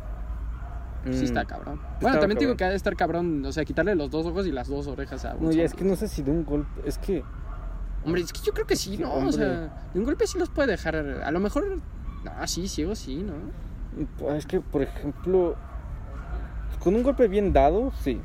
Mm. 1.04 1.12
Sí 1.14 1.24
está 1.24 1.44
cabrón. 1.44 1.80
Bueno, 2.00 2.18
también 2.18 2.38
te 2.38 2.44
digo 2.44 2.50
cabrón. 2.52 2.56
que 2.58 2.64
ha 2.64 2.70
de 2.70 2.76
estar 2.76 2.94
cabrón, 2.94 3.44
o 3.46 3.52
sea, 3.52 3.64
quitarle 3.64 3.94
los 3.96 4.10
dos 4.10 4.26
ojos 4.26 4.46
y 4.46 4.52
las 4.52 4.68
dos 4.68 4.86
orejas 4.86 5.24
a 5.24 5.34
un 5.34 5.44
No, 5.46 5.50
ya 5.52 5.64
es 5.64 5.74
que 5.74 5.84
no 5.84 5.96
sé 5.96 6.08
si 6.08 6.22
de 6.22 6.30
un 6.30 6.44
golpe. 6.44 6.68
Es 6.84 6.98
que. 6.98 7.24
Hombre, 8.04 8.22
es 8.22 8.32
que 8.32 8.40
yo 8.44 8.52
creo 8.52 8.66
que 8.66 8.76
sí, 8.76 8.96
¿no? 8.96 9.12
O 9.14 9.32
sea, 9.32 9.88
de 9.92 9.98
un 9.98 10.04
golpe 10.04 10.26
sí 10.26 10.38
los 10.38 10.48
puede 10.50 10.70
dejar. 10.72 10.96
A 10.96 11.30
lo 11.30 11.40
mejor. 11.40 11.78
Ah, 12.26 12.46
sí, 12.46 12.68
ciego 12.68 12.94
sí, 12.94 13.16
¿no? 13.16 13.32
Pues, 14.18 14.36
Es 14.38 14.46
que, 14.46 14.60
por 14.60 14.82
ejemplo. 14.82 15.56
Con 16.78 16.94
un 16.94 17.02
golpe 17.02 17.28
bien 17.28 17.52
dado, 17.52 17.92
sí. 18.00 18.20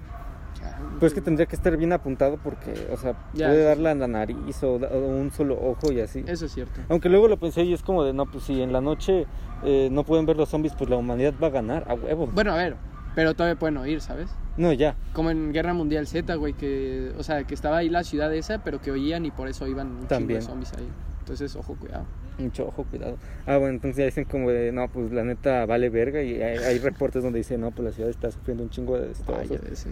Pero 0.96 1.08
es 1.08 1.14
que 1.14 1.22
tendría 1.22 1.46
que 1.46 1.56
estar 1.56 1.76
bien 1.78 1.94
apuntado 1.94 2.38
porque, 2.42 2.74
o 2.92 2.98
sea, 2.98 3.16
Ya, 3.34 3.48
puede 3.48 3.64
darle 3.64 3.90
a 3.90 3.96
la 3.96 4.08
nariz 4.08 4.64
o, 4.64 4.76
o 4.76 4.98
un 5.00 5.32
solo 5.32 5.58
ojo 5.62 5.92
y 5.92 6.00
así. 6.00 6.24
Eso 6.26 6.46
es 6.46 6.54
cierto. 6.54 6.80
Aunque 6.90 7.10
luego 7.10 7.28
lo 7.28 7.38
pensé 7.38 7.64
y 7.64 7.74
es 7.74 7.84
como 7.84 8.04
de, 8.04 8.14
no, 8.14 8.26
pues 8.26 8.46
si 8.46 8.62
en 8.62 8.72
la 8.74 8.82
noche 8.82 9.26
eh, 9.64 9.90
no 9.92 10.04
pueden 10.04 10.26
ver 10.26 10.38
los 10.38 10.50
zombies, 10.50 10.74
pues 10.74 10.90
la 10.90 10.96
humanidad 10.96 11.34
va 11.42 11.48
a 11.48 11.52
ganar, 11.52 11.86
a 11.90 11.94
huevo. 11.94 12.28
Bueno, 12.28 12.54
a 12.54 12.56
ver, 12.56 12.76
pero 13.14 13.34
todavía 13.34 13.60
pueden 13.60 13.78
oír, 13.78 14.02
¿sabes? 14.02 14.30
No, 14.58 14.72
ya. 14.72 14.96
Como 15.14 15.30
en 15.32 15.52
Guerra 15.52 15.74
Mundial 15.74 16.08
Z, 16.08 16.34
güey, 16.36 16.54
que. 16.54 17.12
O 17.18 17.24
sea, 17.24 17.44
que 17.44 17.54
estaba 17.54 17.78
ahí 17.78 17.90
la 17.90 18.04
ciudad 18.04 18.34
esa, 18.34 18.64
pero 18.64 18.82
que 18.82 18.92
oían 18.92 19.26
y 19.26 19.32
por 19.32 19.48
eso 19.50 19.68
iban 19.68 19.88
un 19.92 20.08
También. 20.08 20.40
de 20.40 20.46
zombies 20.46 20.74
ahí. 20.74 20.88
Entonces, 21.26 21.56
ojo, 21.56 21.76
cuidado. 21.76 22.06
Mucho 22.38 22.68
ojo, 22.68 22.84
cuidado. 22.84 23.18
Ah, 23.48 23.58
bueno, 23.58 23.74
entonces 23.74 23.98
ya 23.98 24.06
dicen 24.06 24.26
como 24.26 24.52
de, 24.52 24.72
no, 24.72 24.88
pues 24.90 25.12
la 25.12 25.24
neta 25.24 25.66
vale 25.66 25.90
verga 25.90 26.22
y 26.22 26.40
hay, 26.40 26.60
hay 26.60 26.78
reportes 26.78 27.24
donde 27.24 27.40
dicen, 27.40 27.62
no, 27.62 27.72
pues 27.72 27.84
la 27.84 27.92
ciudad 27.92 28.12
está 28.12 28.30
sufriendo 28.30 28.64
un 28.64 28.70
chingo 28.70 28.96
de 28.96 29.08
ves, 29.08 29.86
¿eh? 29.88 29.90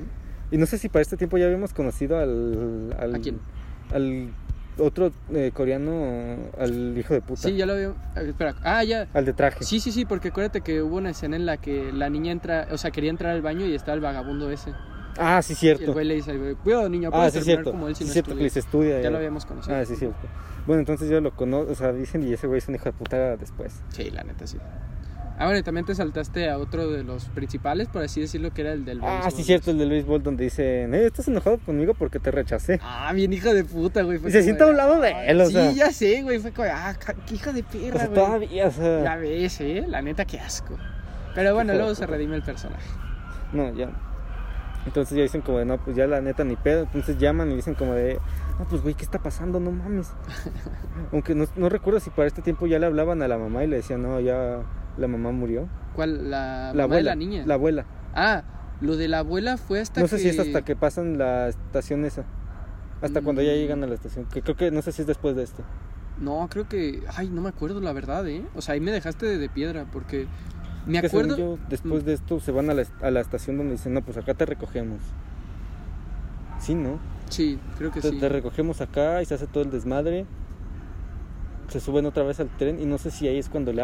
Y 0.51 0.57
no 0.57 0.67
sé 0.67 0.77
si 0.77 0.89
para 0.89 1.01
este 1.01 1.17
tiempo 1.17 1.39
ya 1.39 1.45
habíamos 1.45 1.73
conocido 1.73 2.19
al... 2.19 2.95
al 2.99 3.15
¿A 3.15 3.19
quién? 3.19 3.39
Al 3.91 4.29
otro 4.77 5.11
eh, 5.33 5.49
coreano, 5.55 6.37
al 6.59 6.95
hijo 6.95 7.15
de 7.15 7.21
puta. 7.21 7.41
Sí, 7.41 7.55
ya 7.55 7.65
lo 7.65 7.73
veo. 7.73 7.95
Espera, 8.15 8.55
ah, 8.61 8.83
ya. 8.83 9.07
Al 9.15 9.25
de 9.25 9.33
traje. 9.33 9.63
Sí, 9.63 9.79
sí, 9.79 9.91
sí, 9.91 10.05
porque 10.05 10.27
acuérdate 10.27 10.61
que 10.61 10.83
hubo 10.83 10.97
una 10.97 11.09
escena 11.09 11.35
en 11.35 11.47
la 11.47 11.57
que 11.57 11.91
la 11.91 12.11
niña 12.11 12.31
entra, 12.31 12.67
o 12.69 12.77
sea, 12.77 12.91
quería 12.91 13.09
entrar 13.09 13.31
al 13.31 13.41
baño 13.41 13.65
y 13.65 13.73
estaba 13.73 13.95
el 13.95 14.01
vagabundo 14.01 14.51
ese. 14.51 14.71
Ah, 15.17 15.41
sí, 15.41 15.53
Y 15.53 15.69
el 15.69 15.77
cierto. 15.77 15.93
güey 15.93 16.05
le 16.05 16.15
dice, 16.15 16.55
cuidado 16.63 16.89
niña, 16.89 17.09
Ah, 17.11 17.25
sí, 17.29 17.33
terminar 17.39 17.43
cierto. 17.57 17.71
como 17.71 17.87
él 17.87 17.95
si 17.95 18.03
Sí, 18.03 18.07
no 18.09 18.13
cierto 18.13 18.35
que 18.35 18.43
les 18.43 18.57
estudias". 18.57 18.65
estudia. 18.93 19.01
Ya 19.01 19.07
eh. 19.07 19.11
lo 19.11 19.17
habíamos 19.17 19.45
conocido. 19.45 19.75
Ah, 19.75 19.85
sí, 19.85 19.95
cierto. 19.95 20.17
Bueno, 20.65 20.79
entonces 20.79 21.09
yo 21.09 21.19
lo 21.21 21.35
conozco, 21.35 21.71
o 21.71 21.75
sea, 21.75 21.91
dicen 21.91 22.23
y 22.27 22.33
ese 22.33 22.47
güey 22.47 22.57
es 22.59 22.67
un 22.67 22.75
hijo 22.75 22.85
de 22.85 22.93
puta 22.93 23.35
después. 23.37 23.81
Sí, 23.89 24.09
la 24.11 24.23
neta, 24.23 24.47
sí. 24.47 24.57
Ah, 25.37 25.45
bueno, 25.45 25.57
y 25.57 25.63
también 25.63 25.83
te 25.85 25.95
saltaste 25.95 26.47
a 26.49 26.59
otro 26.59 26.89
de 26.91 27.03
los 27.03 27.25
principales, 27.29 27.87
por 27.87 28.03
así 28.03 28.21
decirlo, 28.21 28.51
que 28.53 28.61
era 28.61 28.71
el 28.73 28.85
del 28.85 28.99
Ah, 29.03 29.21
béisbol. 29.23 29.31
sí, 29.31 29.43
cierto, 29.43 29.71
el 29.71 29.79
del 29.79 29.89
béisbol 29.89 30.21
donde 30.21 30.43
dicen, 30.43 30.93
eh, 30.93 31.07
estás 31.07 31.27
enojado 31.27 31.57
conmigo 31.57 31.95
porque 31.95 32.19
te 32.19 32.29
rechacé. 32.31 32.79
Ah, 32.83 33.11
bien 33.13 33.33
hija 33.33 33.51
de 33.53 33.63
puta, 33.63 34.03
güey. 34.03 34.19
fue 34.19 34.29
Y 34.29 34.31
se 34.33 34.43
sienta 34.43 34.65
a 34.65 34.67
un 34.67 34.77
lado 34.77 35.01
de 35.01 35.09
ah, 35.11 35.25
él, 35.25 35.41
o 35.41 35.45
sí, 35.47 35.53
sea. 35.53 35.71
ya 35.71 35.91
sé, 35.91 36.21
güey. 36.21 36.37
Fue 36.39 36.51
como, 36.51 36.67
ah, 36.71 36.93
qué 37.27 37.35
hija 37.35 37.51
de 37.51 37.61
O 37.61 37.65
perra, 37.65 37.97
sea, 37.97 38.07
güey. 38.07 38.13
todavía, 38.25 38.67
o 38.67 38.71
sea. 38.71 39.03
Ya 39.03 39.15
ves, 39.15 39.59
eh. 39.61 39.85
La 39.87 40.01
neta, 40.03 40.23
qué 40.25 40.39
asco. 40.39 40.77
Pero 41.33 41.55
bueno, 41.55 41.73
luego 41.73 41.95
se 41.95 42.05
redime 42.05 42.35
el 42.35 42.43
personaje. 42.43 42.87
No, 43.53 43.73
ya. 43.73 43.89
Entonces 44.85 45.15
ya 45.17 45.23
dicen 45.23 45.41
como 45.41 45.59
de, 45.59 45.65
no, 45.65 45.77
pues 45.77 45.95
ya 45.95 46.05
la 46.07 46.19
neta 46.21 46.43
ni 46.43 46.55
pedo. 46.55 46.81
Entonces 46.83 47.17
llaman 47.17 47.51
y 47.51 47.55
dicen 47.55 47.73
como 47.75 47.93
de, 47.93 48.19
no, 48.59 48.65
pues 48.65 48.81
güey, 48.81 48.95
¿qué 48.95 49.03
está 49.03 49.19
pasando? 49.19 49.59
No 49.59 49.71
mames. 49.71 50.11
Aunque 51.11 51.35
no, 51.35 51.45
no 51.55 51.69
recuerdo 51.69 51.99
si 51.99 52.09
para 52.09 52.27
este 52.27 52.41
tiempo 52.41 52.67
ya 52.67 52.79
le 52.79 52.85
hablaban 52.85 53.21
a 53.21 53.27
la 53.27 53.37
mamá 53.37 53.63
y 53.63 53.67
le 53.67 53.77
decían, 53.77 54.01
no, 54.01 54.19
ya 54.19 54.59
la 54.97 55.07
mamá 55.07 55.31
murió. 55.31 55.67
¿Cuál? 55.95 56.29
La, 56.29 56.67
La 56.67 56.73
mamá 56.73 56.83
abuela. 56.83 56.97
de 56.97 57.03
la 57.03 57.15
niña. 57.15 57.43
La 57.45 57.53
abuela. 57.55 57.85
Ah, 58.13 58.43
lo 58.81 58.97
de 58.97 59.07
la 59.07 59.19
abuela 59.19 59.57
fue 59.57 59.79
hasta 59.79 60.01
No 60.01 60.07
que... 60.07 60.09
sé 60.09 60.19
si 60.19 60.29
es 60.29 60.39
hasta 60.39 60.63
que 60.63 60.75
pasan 60.75 61.17
la 61.17 61.47
estación 61.47 62.03
esa. 62.05 62.25
Hasta 63.01 63.21
cuando 63.21 63.41
ya 63.41 63.51
Mm. 63.51 63.55
llegan 63.55 63.83
a 63.83 63.87
la 63.87 63.95
estación. 63.95 64.25
Que 64.25 64.41
creo 64.41 64.55
que, 64.55 64.71
no 64.71 64.81
sé 64.81 64.91
si 64.91 65.01
es 65.01 65.07
después 65.07 65.35
de 65.35 65.43
esto. 65.43 65.63
No, 66.19 66.47
creo 66.49 66.67
que... 66.69 67.03
Ay, 67.15 67.29
no 67.29 67.41
me 67.41 67.49
acuerdo 67.49 67.79
la 67.81 67.91
verdad, 67.91 68.27
¿eh? 68.27 68.45
O 68.55 68.61
sea, 68.61 68.73
ahí 68.75 68.79
me 68.79 68.91
dejaste 68.91 69.25
de, 69.25 69.37
de 69.37 69.49
piedra 69.49 69.85
porque... 69.91 70.27
Me 70.85 70.99
acuerdo... 70.99 71.35
Mm. 71.35 71.39
yo, 71.39 71.57
después 71.69 72.05
de 72.05 72.13
esto 72.13 72.39
se 72.39 72.51
van 72.51 72.69
a 72.69 72.73
la, 72.73 72.85
a 73.01 73.11
la 73.11 73.21
estación 73.21 73.57
donde 73.57 73.73
dicen, 73.73 73.93
no, 73.93 74.01
pues 74.01 74.17
acá 74.17 74.33
te 74.33 74.45
recogemos. 74.45 74.99
Sí, 76.59 76.75
¿no? 76.75 76.99
Sí, 77.29 77.59
creo 77.77 77.91
que 77.91 78.01
Te, 78.01 78.09
sí. 78.09 78.19
te 78.19 78.29
recogemos 78.29 78.81
acá 78.81 79.21
y 79.21 79.25
se 79.25 79.33
hace 79.33 79.47
todo 79.47 79.63
el 79.63 79.71
desmadre. 79.71 80.25
Se 81.69 81.79
suben 81.79 82.05
otra 82.05 82.23
vez 82.23 82.39
al 82.39 82.49
tren 82.49 82.79
y 82.79 82.85
no 82.85 82.97
sé 82.97 83.11
si 83.11 83.27
ahí 83.27 83.37
es 83.37 83.49
cuando 83.49 83.73
le 83.73 83.81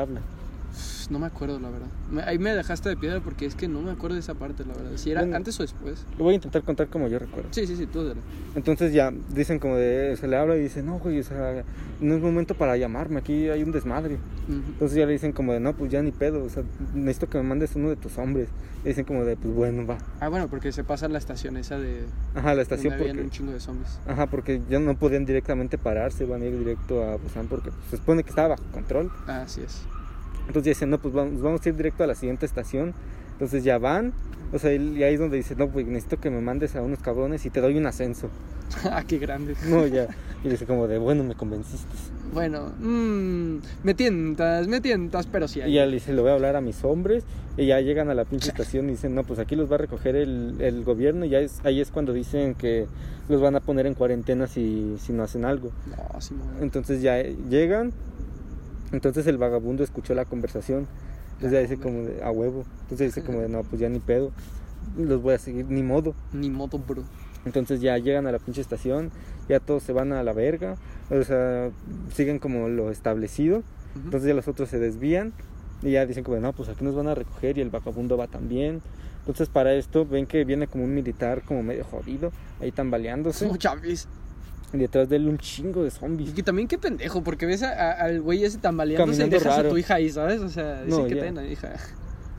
No 1.10 1.18
me 1.18 1.26
acuerdo, 1.26 1.60
la 1.60 1.70
verdad. 1.70 1.88
Me- 2.12 2.22
ahí 2.22 2.38
me 2.38 2.54
dejaste 2.54 2.88
de 2.90 2.96
piedra 2.96 3.20
porque 3.20 3.46
es 3.48 3.56
que 3.56 3.68
no 3.68 3.82
me 3.82 3.90
acuerdo 3.92 4.14
de 4.14 4.20
esa 4.20 4.36
parte, 4.36 4.64
la 4.64 4.74
verdad. 4.74 4.92
Si 4.96 5.10
era 5.10 5.22
Bueno. 5.22 5.38
antes 5.38 5.60
o 5.60 5.64
después. 5.64 6.06
Lo 6.18 6.24
voy 6.26 6.34
a 6.34 6.36
intentar 6.36 6.62
contar 6.64 6.88
como 6.88 7.08
yo 7.08 7.18
recuerdo. 7.18 7.50
Sí, 7.52 7.66
sí, 7.66 7.76
sí, 7.76 7.88
tú 7.88 8.04
dale. 8.04 8.20
Entonces 8.56 8.94
ya 8.94 9.12
dicen 9.34 9.58
como 9.58 9.76
de, 9.76 10.16
se 10.18 10.28
le 10.28 10.38
habla 10.38 10.56
y 10.56 10.62
dice, 10.62 10.84
no, 10.84 11.00
güey, 11.00 11.20
o 11.20 11.24
sea, 11.24 11.64
no 12.00 12.16
es 12.16 12.22
momento 12.22 12.54
para 12.54 12.78
llamarme, 12.78 13.20
aquí 13.20 13.50
hay 13.50 13.64
un 13.64 13.72
desmadre. 13.72 14.18
Entonces 14.48 14.98
ya 14.98 15.06
le 15.06 15.14
dicen 15.14 15.32
como 15.32 15.54
de, 15.54 15.60
no, 15.60 15.74
pues 15.76 15.92
ya 15.92 16.02
ni 16.04 16.12
pedo, 16.12 16.44
o 16.44 16.50
sea, 16.50 16.64
necesito 16.94 17.28
que 17.30 17.38
me 17.40 17.44
mandes 17.44 17.76
uno 17.76 17.90
de 17.90 17.96
tus 17.96 18.18
hombres. 18.18 18.50
Y 18.84 18.90
dicen 18.90 19.04
como 19.04 19.26
de, 19.26 19.36
pues 19.36 19.54
bueno, 19.54 19.86
va. 19.86 19.98
Ah, 20.20 20.30
bueno, 20.30 20.48
porque 20.48 20.72
se 20.72 20.84
pasa 20.84 21.08
la 21.10 21.18
estación 21.18 21.58
esa 21.58 21.78
de... 21.78 22.04
Ajá, 22.36 22.54
la 22.56 22.62
estación 22.62 22.94
habían 22.94 23.10
porque... 23.10 23.24
un 23.24 23.30
chingo 23.32 23.52
de 23.52 23.60
zombies. 23.60 24.00
Ajá, 24.08 24.28
porque 24.28 24.62
ya 24.70 24.80
no 24.80 24.96
podían 24.98 25.26
directamente 25.26 25.78
pararse, 25.78 26.26
van 26.26 26.44
a 26.44 26.46
ir 26.46 26.58
directo 26.58 27.04
a 27.04 27.18
Busan 27.18 27.48
porque 27.48 27.72
pues, 27.72 27.84
se 27.90 27.98
supone 27.98 28.24
que 28.24 28.30
estaba 28.30 28.50
bajo 28.50 28.64
control. 28.72 29.12
Ah, 29.28 29.42
así 29.42 29.62
es. 29.62 29.82
Entonces 30.50 30.76
dicen, 30.76 30.90
no, 30.90 30.98
pues 30.98 31.14
vamos, 31.14 31.42
vamos 31.42 31.66
a 31.66 31.70
ir 31.70 31.76
directo 31.76 32.04
a 32.04 32.08
la 32.08 32.16
siguiente 32.16 32.46
estación. 32.46 32.94
Entonces 33.34 33.64
ya 33.64 33.78
van, 33.78 34.12
o 34.52 34.60
sea, 34.60 34.74
y 34.74 35.02
ahí 35.04 35.14
es 35.14 35.20
donde 35.20 35.38
dicen, 35.38 35.58
no, 35.60 35.70
pues 35.70 35.86
necesito 35.88 36.20
que 36.20 36.30
me 36.30 36.42
mandes 36.42 36.76
a 36.76 36.82
unos 36.82 37.00
cabrones 37.00 37.46
y 37.46 37.50
te 37.50 37.62
doy 37.62 37.78
un 37.78 37.86
ascenso. 37.86 38.30
ah, 38.92 39.04
qué 39.08 39.18
grande. 39.20 39.56
No, 39.68 39.88
ya. 39.88 40.08
Y 40.44 40.50
dice 40.50 40.66
como 40.66 40.88
de, 40.88 40.98
bueno, 40.98 41.24
me 41.24 41.36
convenciste. 41.36 41.88
Bueno, 42.34 42.72
mmm, 42.80 43.58
me 43.84 43.94
tientas, 43.94 44.68
me 44.68 44.82
tientas, 44.82 45.26
pero 45.28 45.48
sí 45.48 45.62
hay. 45.62 45.72
Y 45.72 45.76
ya 45.76 45.86
le 45.86 45.94
dice, 45.94 46.14
le 46.14 46.22
voy 46.22 46.32
a 46.32 46.34
hablar 46.34 46.56
a 46.56 46.62
mis 46.62 46.84
hombres. 46.84 47.24
Y 47.58 47.66
ya 47.68 47.80
llegan 47.82 48.10
a 48.10 48.14
la 48.14 48.26
pinche 48.26 48.50
estación 48.50 48.86
y 48.88 48.92
dicen, 48.92 49.14
no, 49.16 49.24
pues 49.24 49.40
aquí 49.40 49.56
los 49.56 49.70
va 49.70 49.76
a 49.76 49.80
recoger 49.80 50.16
el, 50.16 50.56
el 50.60 50.84
gobierno. 50.84 51.26
Y 51.26 51.30
ya 51.30 51.40
es, 51.40 51.60
ahí 51.64 51.82
es 51.82 51.92
cuando 51.92 52.14
dicen 52.14 52.56
que 52.56 52.88
los 53.28 53.42
van 53.42 53.56
a 53.56 53.60
poner 53.60 53.86
en 53.86 53.94
cuarentena 53.96 54.48
si, 54.48 54.96
si 55.00 55.14
no 55.14 55.24
hacen 55.24 55.46
algo. 55.46 55.72
No, 55.90 56.22
sí, 56.22 56.34
mo- 56.34 56.44
Entonces 56.62 57.02
ya 57.02 57.22
llegan. 57.22 57.92
Entonces 58.92 59.28
el 59.28 59.38
vagabundo 59.38 59.84
escuchó 59.84 60.14
la 60.14 60.26
conversación. 60.26 60.88
Entonces 61.34 61.52
ya 61.52 61.60
dice 61.60 61.78
como 61.78 62.04
de, 62.04 62.24
a 62.24 62.32
huevo. 62.32 62.66
Entonces 62.82 63.14
dice 63.14 63.24
como 63.24 63.42
de, 63.42 63.50
no, 63.50 63.64
pues 63.64 63.82
ya 63.82 63.90
ni 63.90 64.00
pedo. 64.00 64.32
Los 64.98 65.22
voy 65.22 65.34
a 65.34 65.40
seguir, 65.40 65.66
ni 65.70 65.84
modo. 65.84 66.16
Ni 66.34 66.50
modo, 66.50 66.80
bro. 66.80 67.04
Entonces 67.46 67.82
ya 67.82 67.98
llegan 67.98 68.28
a 68.28 68.32
la 68.32 68.40
pinche 68.40 68.62
estación. 68.62 69.12
Ya 69.48 69.60
todos 69.60 69.84
se 69.84 69.94
van 69.94 70.12
a 70.12 70.24
la 70.24 70.34
verga. 70.34 70.76
O 71.10 71.24
sea, 71.24 71.72
siguen 72.14 72.40
como 72.40 72.68
lo 72.68 72.92
establecido. 72.92 73.60
Ujú. 73.60 74.06
Entonces 74.06 74.28
ya 74.28 74.34
los 74.34 74.48
otros 74.48 74.70
se 74.70 74.80
desvían 74.80 75.34
y 75.82 75.92
ya 75.92 76.06
dicen 76.06 76.24
como, 76.24 76.36
de, 76.36 76.42
no, 76.42 76.54
pues 76.54 76.70
aquí 76.70 76.84
nos 76.84 76.96
van 76.96 77.08
a 77.08 77.16
recoger 77.16 77.58
y 77.58 77.62
el 77.62 77.70
vagabundo 77.70 78.18
va 78.18 78.28
también. 78.28 78.82
Entonces 79.20 79.50
para 79.50 79.74
esto 79.74 80.06
ven 80.06 80.26
que 80.26 80.44
viene 80.44 80.68
como 80.68 80.84
un 80.84 80.94
militar 80.94 81.44
como 81.44 81.64
medio 81.64 81.84
jodido, 81.84 82.32
ahí 82.60 82.72
tambaleándose. 82.72 83.46
Como 83.46 83.58
Chávez. 83.58 84.08
Y 84.74 84.78
detrás 84.78 85.10
de 85.10 85.16
él 85.16 85.28
un 85.28 85.38
chingo 85.40 85.82
de 85.82 85.88
Y 85.88 85.92
zombies. 85.92 86.32
que 86.34 86.44
también 86.44 86.68
qué 86.68 86.78
pendejo, 86.78 87.24
porque 87.24 87.46
ves 87.46 87.64
a- 87.64 87.72
a- 87.72 87.92
al 88.04 88.22
güey 88.22 88.44
ese 88.44 88.58
tambaleándose 88.60 89.26
y 89.26 89.30
dejas 89.30 89.54
a 89.54 89.58
raro. 89.58 89.70
tu 89.70 89.78
hija 89.78 89.96
ahí, 89.96 90.10
¿sabes? 90.10 90.42
O 90.42 90.50
sea, 90.50 90.84
dice 90.84 90.98
No, 91.02 91.08
que 91.08 91.16
pena, 91.16 91.44
hija. 91.46 91.74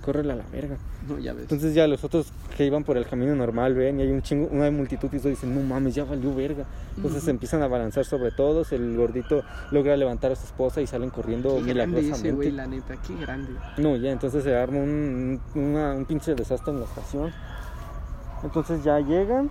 Córrele 0.04 0.32
a 0.32 0.36
la 0.36 0.44
verga. 0.50 0.78
No, 1.06 1.18
ya 1.18 1.32
ves. 1.34 1.42
Entonces 1.42 1.74
ya 1.74 1.86
los 1.86 2.02
otros 2.04 2.32
que 2.56 2.64
iban 2.64 2.84
por 2.84 2.96
el 2.96 3.04
camino 3.06 3.34
normal 3.34 3.74
ven 3.74 4.00
y 4.00 4.02
hay 4.04 4.10
un 4.10 4.22
chingo, 4.22 4.48
una 4.50 4.70
multitud 4.70 5.08
y 5.12 5.18
todos 5.18 5.24
dicen, 5.30 5.54
no 5.54 5.60
mames, 5.60 5.94
ya 5.94 6.04
valió 6.04 6.34
verga. 6.34 6.64
Entonces 6.96 7.18
Ujú. 7.18 7.24
se 7.26 7.30
empiezan 7.32 7.62
a 7.62 7.66
balanzar 7.68 8.04
sobre 8.06 8.30
todos, 8.30 8.72
el 8.72 8.96
gordito 8.96 9.42
logra 9.72 9.96
levantar 9.98 10.32
a 10.32 10.36
su 10.36 10.46
esposa 10.46 10.80
y 10.80 10.86
salen 10.86 11.10
corriendo 11.10 11.56
qué 11.64 11.74
grande 11.74 11.98
ese 12.00 12.06
milagrosamente. 12.12 12.32
güey, 12.32 12.50
la 12.52 12.66
neta, 12.66 12.96
qué 13.06 13.14
grande. 13.16 13.50
No, 13.76 13.96
ya, 13.96 14.10
entonces 14.10 14.42
se 14.42 14.54
arma 14.54 14.78
un, 14.78 15.38
una- 15.54 15.92
un 15.94 16.04
pinche 16.06 16.34
desastre 16.34 16.72
en 16.72 16.80
la 16.80 16.86
estación. 16.86 17.30
Entonces 18.42 18.82
ya 18.82 19.00
llegan, 19.00 19.50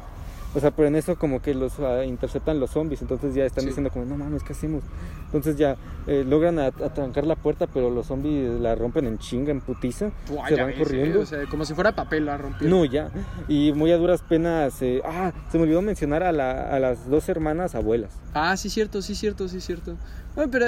o 0.55 0.59
sea, 0.59 0.71
pero 0.71 0.87
en 0.87 0.95
eso 0.95 1.15
como 1.17 1.41
que 1.41 1.53
los 1.53 1.79
ah, 1.79 2.03
interceptan 2.05 2.59
los 2.59 2.71
zombies, 2.71 3.01
entonces 3.01 3.35
ya 3.35 3.45
están 3.45 3.61
Sí. 3.63 3.67
diciendo 3.67 3.91
como, 3.91 4.05
no 4.05 4.17
mames, 4.17 4.43
¿qué 4.43 4.53
hacemos? 4.53 4.83
Entonces 5.25 5.57
ya 5.57 5.75
eh, 6.07 6.23
logran 6.27 6.57
at- 6.57 6.81
atrancar 6.81 7.27
la 7.27 7.35
puerta, 7.35 7.67
pero 7.67 7.89
los 7.91 8.07
zombies 8.07 8.59
la 8.59 8.73
rompen 8.75 9.05
en 9.05 9.19
chinga, 9.19 9.51
en 9.51 9.61
putiza. 9.61 10.09
Se 10.47 10.55
van 10.55 10.67
ves, 10.67 10.77
corriendo. 10.79 11.19
eh, 11.19 11.23
O 11.23 11.25
sea, 11.25 11.45
como 11.45 11.65
si 11.65 11.73
fuera 11.75 11.91
papel 11.93 12.25
la 12.25 12.37
rompió. 12.37 12.67
No, 12.67 12.83
ya. 12.85 13.11
Y 13.47 13.71
muy 13.73 13.91
a 13.91 13.97
duras 13.97 14.21
penas. 14.23 14.81
eh, 14.81 15.01
ah, 15.05 15.31
se 15.51 15.57
me 15.57 15.65
olvidó 15.65 15.81
mencionar 15.83 16.23
a, 16.23 16.31
la- 16.31 16.73
a 16.73 16.79
las 16.79 17.07
dos 17.09 17.29
hermanas 17.29 17.75
abuelas. 17.75 18.11
Ah, 18.33 18.57
sí, 18.57 18.69
cierto, 18.69 19.01
sí, 19.03 19.13
cierto, 19.15 19.47
sí, 19.47 19.61
cierto. 19.61 19.97
Bueno, 20.35 20.49
pero, 20.51 20.65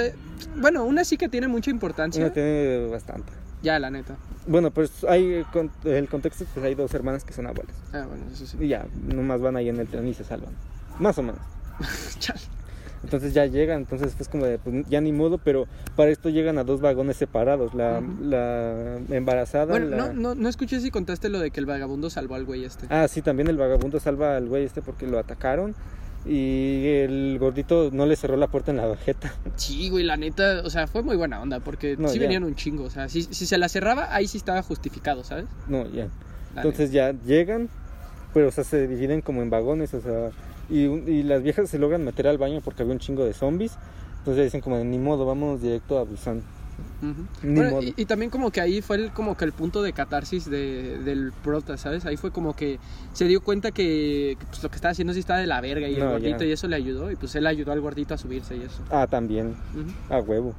bueno, 0.56 0.84
una 0.84 1.04
sí 1.04 1.16
que 1.16 1.28
tiene 1.28 1.48
mucha 1.48 1.70
importancia. 1.70 2.22
Una 2.24 2.32
tiene 2.32 2.86
bastante. 2.88 3.32
Ya, 3.62 3.78
la 3.78 3.90
neta. 3.90 4.16
Bueno, 4.46 4.70
pues 4.70 5.04
hay 5.04 5.24
eh, 5.34 5.44
con- 5.52 5.70
el 5.84 6.08
contexto, 6.08 6.44
pues 6.52 6.66
hay 6.66 6.74
dos 6.74 6.92
hermanas 6.94 7.24
que 7.24 7.32
son 7.32 7.46
abuelas. 7.46 7.74
Ah, 7.92 8.04
bueno, 8.08 8.24
eso 8.32 8.46
sí. 8.46 8.56
Y 8.60 8.68
ya, 8.68 8.86
nomás 9.06 9.40
van 9.40 9.56
ahí 9.56 9.68
en 9.68 9.78
el 9.78 9.86
tren 9.86 10.06
y 10.08 10.14
se 10.14 10.24
salvan. 10.24 10.52
Más 10.98 11.16
o 11.18 11.22
menos. 11.22 11.40
Chale. 12.18 12.40
Entonces 13.04 13.34
ya 13.34 13.46
llegan, 13.46 13.78
entonces 13.80 14.14
pues 14.16 14.28
como 14.28 14.44
de, 14.46 14.58
pues 14.58 14.84
ya 14.88 15.00
ni 15.00 15.10
modo, 15.10 15.38
pero 15.38 15.66
para 15.96 16.10
esto 16.12 16.28
llegan 16.28 16.56
a 16.58 16.64
dos 16.64 16.80
vagones 16.80 17.16
separados. 17.16 17.74
La, 17.74 18.00
la 18.20 18.98
embarazada. 19.10 19.64
Bueno, 19.66 19.86
la- 19.86 19.96
no, 19.96 20.12
no, 20.12 20.34
no 20.36 20.48
escuché 20.48 20.78
si 20.80 20.90
contaste 20.92 21.28
lo 21.28 21.40
de 21.40 21.50
que 21.50 21.58
el 21.58 21.66
vagabundo 21.66 22.10
salvó 22.10 22.36
al 22.36 22.44
güey 22.44 22.64
este. 22.64 22.86
Ah, 22.90 23.08
sí, 23.08 23.20
también 23.22 23.48
el 23.48 23.56
vagabundo 23.56 23.98
salva 23.98 24.36
al 24.36 24.48
güey 24.48 24.64
este 24.64 24.82
porque 24.82 25.06
lo 25.08 25.18
atacaron. 25.18 25.74
Y 26.24 26.86
el 26.98 27.36
gordito 27.40 27.90
no 27.92 28.06
le 28.06 28.14
cerró 28.16 28.36
la 28.36 28.46
puerta 28.46 28.70
en 28.70 28.76
la 28.76 28.86
bajeta. 28.86 29.34
Sí, 29.56 29.90
güey, 29.90 30.04
la 30.04 30.16
neta, 30.16 30.62
o 30.64 30.70
sea, 30.70 30.86
fue 30.86 31.02
muy 31.02 31.16
buena 31.16 31.40
onda, 31.42 31.58
porque 31.60 31.96
No, 31.96 32.08
sí 32.08 32.16
ya. 32.16 32.22
venían 32.22 32.44
un 32.44 32.54
chingo, 32.54 32.84
o 32.84 32.90
sea, 32.90 33.08
si, 33.08 33.22
si 33.22 33.46
se 33.46 33.58
la 33.58 33.68
cerraba, 33.68 34.14
ahí 34.14 34.28
sí 34.28 34.38
estaba 34.38 34.62
justificado, 34.62 35.24
¿sabes? 35.24 35.46
No, 35.66 35.84
ya. 35.90 36.06
La 36.54 36.62
Entonces 36.62 36.92
ya 36.92 37.12
llegan, 37.26 37.68
pero 38.34 38.48
o 38.48 38.50
sea, 38.52 38.62
se 38.62 38.86
dividen 38.86 39.20
como 39.20 39.42
en 39.42 39.50
vagones, 39.50 39.94
o 39.94 40.00
sea, 40.00 40.30
y, 40.70 40.84
y 40.84 41.22
las 41.24 41.42
viejas 41.42 41.68
se 41.68 41.78
logran 41.78 42.04
meter 42.04 42.28
al 42.28 42.38
baño 42.38 42.60
porque 42.64 42.82
había 42.82 42.94
un 42.94 43.00
chingo 43.00 43.24
de 43.24 43.32
zombies. 43.34 43.72
Entonces 44.18 44.44
dicen 44.44 44.60
como, 44.60 44.78
ni 44.78 44.98
modo, 44.98 45.26
vamos 45.26 45.60
directo 45.60 45.98
a 45.98 46.04
Busan. 46.04 46.42
Neta. 46.82 47.12
Ujú. 47.12 47.26
Ni 47.42 47.54
Bueno, 47.54 47.70
modo. 47.70 47.82
y, 47.82 47.94
y 47.96 48.04
también 48.06 48.30
como 48.30 48.50
que 48.50 48.60
ahí 48.60 48.82
fue 48.82 48.96
el, 48.96 49.12
como 49.12 49.36
que 49.36 49.44
el 49.44 49.52
punto 49.52 49.82
de 49.82 49.92
catarsis 49.92 50.48
de, 50.50 50.98
del 50.98 51.32
prota, 51.42 51.76
¿sabes? 51.76 52.04
Ahí 52.06 52.16
fue 52.16 52.30
como 52.30 52.54
que 52.54 52.78
se 53.12 53.26
dio 53.26 53.40
cuenta 53.40 53.70
que, 53.70 54.36
pues, 54.48 54.62
lo 54.62 54.68
que 54.68 54.76
estaba 54.76 54.92
haciendo 54.92 55.12
sí 55.14 55.20
estaba 55.20 55.38
de 55.40 55.46
la 55.46 55.60
verga 55.60 55.88
y 55.88 55.94
el 55.94 56.04
gordito 56.06 56.38
ya. 56.40 56.46
y 56.46 56.52
eso 56.52 56.68
le 56.68 56.76
ayudó 56.76 57.10
y 57.10 57.16
pues 57.16 57.34
él 57.34 57.46
ayudó 57.46 57.72
al 57.72 57.80
gordito 57.80 58.14
a 58.14 58.18
subirse 58.18 58.56
y 58.56 58.62
eso. 58.62 58.82
Ah, 58.90 59.06
también, 59.08 59.54
a 60.10 60.18
huevo. 60.20 60.54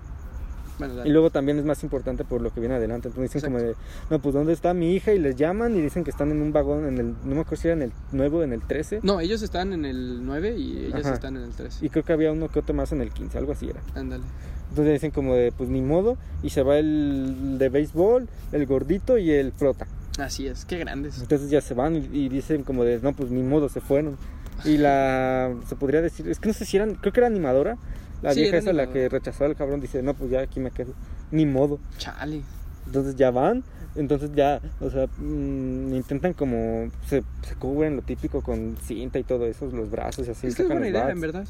Bueno, 0.80 1.06
Y 1.06 1.10
luego 1.10 1.30
también 1.30 1.60
es 1.60 1.66
más 1.66 1.84
importante 1.84 2.24
por 2.24 2.42
lo 2.42 2.54
que 2.54 2.60
viene 2.60 2.76
adelante. 2.76 3.08
Entonces 3.10 3.34
dicen 3.34 3.52
como 3.52 3.64
de, 3.64 3.76
no, 4.10 4.20
pues 4.20 4.34
¿dónde 4.34 4.54
está 4.54 4.74
mi 4.74 4.94
hija? 4.94 5.14
Y 5.14 5.20
les 5.20 5.36
llaman 5.36 5.76
y 5.76 5.82
dicen 5.82 6.04
que 6.04 6.10
están 6.12 6.32
en 6.32 6.42
un 6.42 6.52
vagón, 6.52 6.88
en 6.88 6.98
el, 6.98 7.08
no 7.24 7.36
me 7.36 7.42
acuerdo 7.42 7.62
si 7.62 7.68
era 7.68 7.76
en 7.78 7.84
el 7.84 7.92
nuevo 8.12 8.40
o 8.40 8.44
en 8.44 8.54
el 8.54 8.62
13. 8.62 9.02
No, 9.04 9.20
ellos 9.20 9.42
están 9.42 9.74
en 9.74 9.86
el 9.86 10.26
9 10.26 10.56
y 10.58 10.86
ellas 10.88 11.06
Ajá. 11.06 11.14
están 11.16 11.38
en 11.38 11.44
el 11.44 11.52
3. 11.52 11.80
Y 11.82 11.90
creo 11.90 12.04
que 12.04 12.14
había 12.14 12.32
uno 12.32 12.50
que 12.50 12.60
otro 12.60 12.74
más 12.74 12.92
en 12.92 13.02
el 13.02 13.12
15, 13.12 13.38
algo 13.38 13.52
así 13.52 13.70
era. 13.70 13.82
Ándale. 13.96 14.24
Entonces 14.70 14.94
dicen 14.94 15.12
como 15.12 15.36
de, 15.36 15.52
pues 15.52 15.70
ni 15.70 15.82
modo. 15.82 16.18
Y 16.42 16.50
se 16.50 16.64
va 16.64 16.80
el 16.80 17.58
de 17.60 17.70
béisbol, 17.70 18.28
el 18.52 18.66
gordito 18.66 19.18
y 19.18 19.30
el 19.32 19.52
prota. 19.52 19.86
Así 20.18 20.48
es, 20.48 20.66
qué 20.66 20.78
grandes. 20.78 21.20
Entonces 21.22 21.50
ya 21.50 21.62
se 21.62 21.74
van 21.74 21.96
y, 21.96 22.00
y 22.12 22.30
dicen 22.30 22.64
como 22.64 22.84
de, 22.84 23.00
no, 23.00 23.14
pues 23.14 23.30
ni 23.30 23.44
modo, 23.44 23.70
se 23.70 23.82
fueron. 23.82 24.18
Y 24.66 24.78
la, 24.78 25.54
se 25.68 25.76
podría 25.76 26.02
decir, 26.02 26.28
es 26.30 26.40
que 26.40 26.48
no 26.48 26.54
sé 26.54 26.66
si 26.66 26.78
eran, 26.78 26.96
creo 26.96 27.12
que 27.14 27.20
era 27.20 27.28
animadora. 27.28 27.78
La 28.24 28.34
Sí, 28.34 28.42
vieja 28.42 28.58
esa, 28.58 28.74
la 28.74 28.88
que 28.90 29.10
rechazó 29.10 29.46
al 29.46 29.56
cabrón, 29.56 29.82
dice, 29.82 30.02
no, 30.02 30.14
pues 30.16 30.32
ya 30.32 30.42
aquí 30.42 30.60
me 30.60 30.72
quedo. 30.72 30.94
Ni 31.32 31.46
modo. 31.46 31.80
Chale. 31.98 32.42
Entonces 32.86 33.16
ya 33.16 33.32
van, 33.32 33.64
entonces 33.96 34.32
ya, 34.36 34.62
o 34.82 34.90
sea, 34.90 35.08
mm, 35.18 35.94
intentan 35.94 36.34
como, 36.34 36.90
se, 37.08 37.24
se 37.48 37.56
cubren 37.56 37.96
lo 37.96 38.02
típico 38.02 38.42
con 38.42 38.78
cinta 38.78 39.20
y 39.20 39.24
todo 39.24 39.46
eso, 39.46 39.68
los 39.68 39.90
brazos 39.90 40.28
y 40.28 40.32
así. 40.32 40.48
es 40.48 40.56
que 40.56 40.64
es 40.64 40.68
buena 40.68 40.82
los 40.82 40.90
idea, 40.90 41.02
bats. 41.04 41.14
en 41.14 41.22
verdad. 41.22 41.46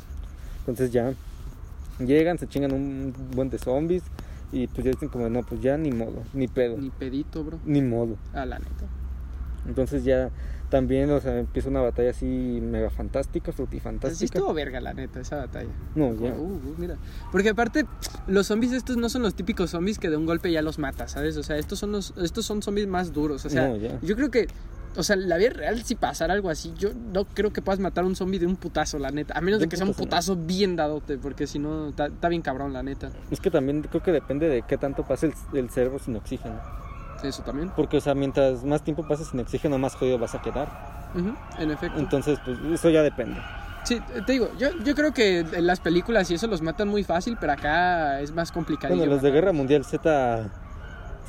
Entonces 0.59 0.91
ya 0.91 1.13
llegan, 1.99 2.37
se 2.37 2.47
chingan 2.47 2.71
un 2.73 3.13
buen 3.35 3.49
de 3.49 3.57
zombies 3.57 4.03
Y 4.51 4.67
pues 4.67 4.85
ya 4.85 4.91
dicen 4.91 5.09
como, 5.09 5.29
no, 5.29 5.41
pues 5.43 5.61
ya 5.61 5.77
ni 5.77 5.91
modo, 5.91 6.23
ni 6.33 6.47
pedo, 6.47 6.77
Ni 6.77 6.83
ni, 6.85 6.89
pedito, 6.91 7.43
bro. 7.43 7.59
modo. 7.65 8.17
Ah, 8.33 8.45
la 8.45 8.59
neta. 8.59 8.85
Entonces 9.67 10.03
ya 10.03 10.29
también, 10.73 11.11
o 11.11 11.21
sea, 11.21 11.37
empieza 11.37 11.69
una 11.69 11.81
batalla 11.81 12.09
así 12.09 12.25
mega 12.25 12.89
fantástica, 12.89 13.51
Sí 13.51 13.57
frutifantástica. 13.57 14.39
estuvo 14.39 14.51
verga, 14.55 14.81
la 14.81 14.91
neta, 14.91 15.19
esa 15.19 15.35
batalla. 15.35 15.69
No, 15.93 16.15
ya. 16.15 16.33
Uh, 16.33 16.55
uh, 16.55 16.75
mira. 16.79 16.95
Porque 17.31 17.49
aparte, 17.49 17.85
los 18.25 18.47
zombies 18.47 18.71
estos 18.71 18.97
no 18.97 19.07
son 19.07 19.21
los 19.21 19.35
típicos 19.35 19.69
zombies 19.69 19.99
que 19.99 20.09
de 20.09 20.17
un 20.17 20.25
golpe 20.25 20.51
ya 20.51 20.63
los 20.63 20.79
matas, 20.79 21.11
¿sabes? 21.11 21.37
O 21.37 21.43
sea, 21.43 21.57
estos 21.57 21.77
son 21.77 21.91
los, 21.91 22.15
estos 22.17 22.47
son 22.47 22.63
zombies 22.63 22.87
más 22.87 23.13
duros. 23.13 23.45
O 23.45 23.49
sea, 23.51 23.67
No, 23.67 23.75
ya. 23.77 23.99
yo 24.01 24.15
creo 24.15 24.31
que. 24.31 24.47
O 24.95 25.03
sea, 25.03 25.15
la 25.15 25.37
vida 25.37 25.51
real, 25.51 25.83
si 25.83 25.93
pasara 25.93 26.33
algo 26.33 26.49
así, 26.49 26.73
yo 26.75 26.89
no 27.13 27.25
creo 27.25 27.53
que 27.53 27.61
puedas 27.61 27.79
matar 27.79 28.03
a 28.03 28.07
un 28.07 28.15
zombie 28.15 28.39
de 28.39 28.47
un 28.47 28.55
putazo, 28.55 28.97
la 28.97 29.11
neta. 29.11 29.37
A 29.37 29.41
menos 29.41 29.59
De 29.59 29.67
de 29.67 29.69
que 29.69 29.77
sea 29.77 29.85
un 29.85 29.93
putazo, 29.93 30.33
putazo 30.33 30.47
bien 30.47 30.75
dadote, 30.75 31.19
porque 31.19 31.45
si 31.45 31.59
no, 31.59 31.89
está 31.89 32.07
está 32.07 32.29
bien 32.29 32.41
cabrón, 32.41 32.73
la 32.73 32.81
neta. 32.81 33.11
Es 33.29 33.39
que 33.39 33.51
también 33.51 33.83
creo 33.83 34.01
que 34.01 34.11
depende 34.11 34.49
de 34.49 34.63
qué 34.63 34.79
tanto 34.79 35.03
pase 35.03 35.27
el, 35.27 35.33
el 35.53 35.69
cerebro 35.69 35.99
sin 35.99 36.15
oxígeno. 36.15 36.59
Eso 37.23 37.43
también. 37.43 37.71
Porque, 37.75 37.97
o 37.97 38.01
sea, 38.01 38.13
mientras 38.13 38.63
más 38.63 38.83
tiempo 38.83 39.07
pases 39.07 39.27
sin 39.27 39.39
oxígeno, 39.39 39.77
más 39.77 39.95
jodido 39.95 40.19
vas 40.19 40.35
a 40.35 40.41
quedar. 40.41 40.67
En 41.59 41.71
efecto. 41.71 41.99
Entonces, 41.99 42.39
pues 42.43 42.57
eso 42.71 42.89
ya 42.89 43.01
depende. 43.01 43.39
Sí, 43.83 43.99
te 44.25 44.31
digo, 44.31 44.49
yo, 44.57 44.69
yo 44.83 44.95
creo 44.95 45.13
que 45.13 45.39
en 45.39 45.67
las 45.67 45.79
películas 45.79 46.31
y 46.31 46.35
eso 46.35 46.47
los 46.47 46.61
matan 46.61 46.87
muy 46.87 47.03
fácil, 47.03 47.37
pero 47.39 47.53
acá 47.53 48.21
es 48.21 48.31
más 48.31 48.51
complicado. 48.51 48.95
Bueno, 48.95 49.11
los 49.11 49.21
de 49.21 49.31
Guerra 49.31 49.51
Mundial 49.51 49.83
Z 49.83 50.49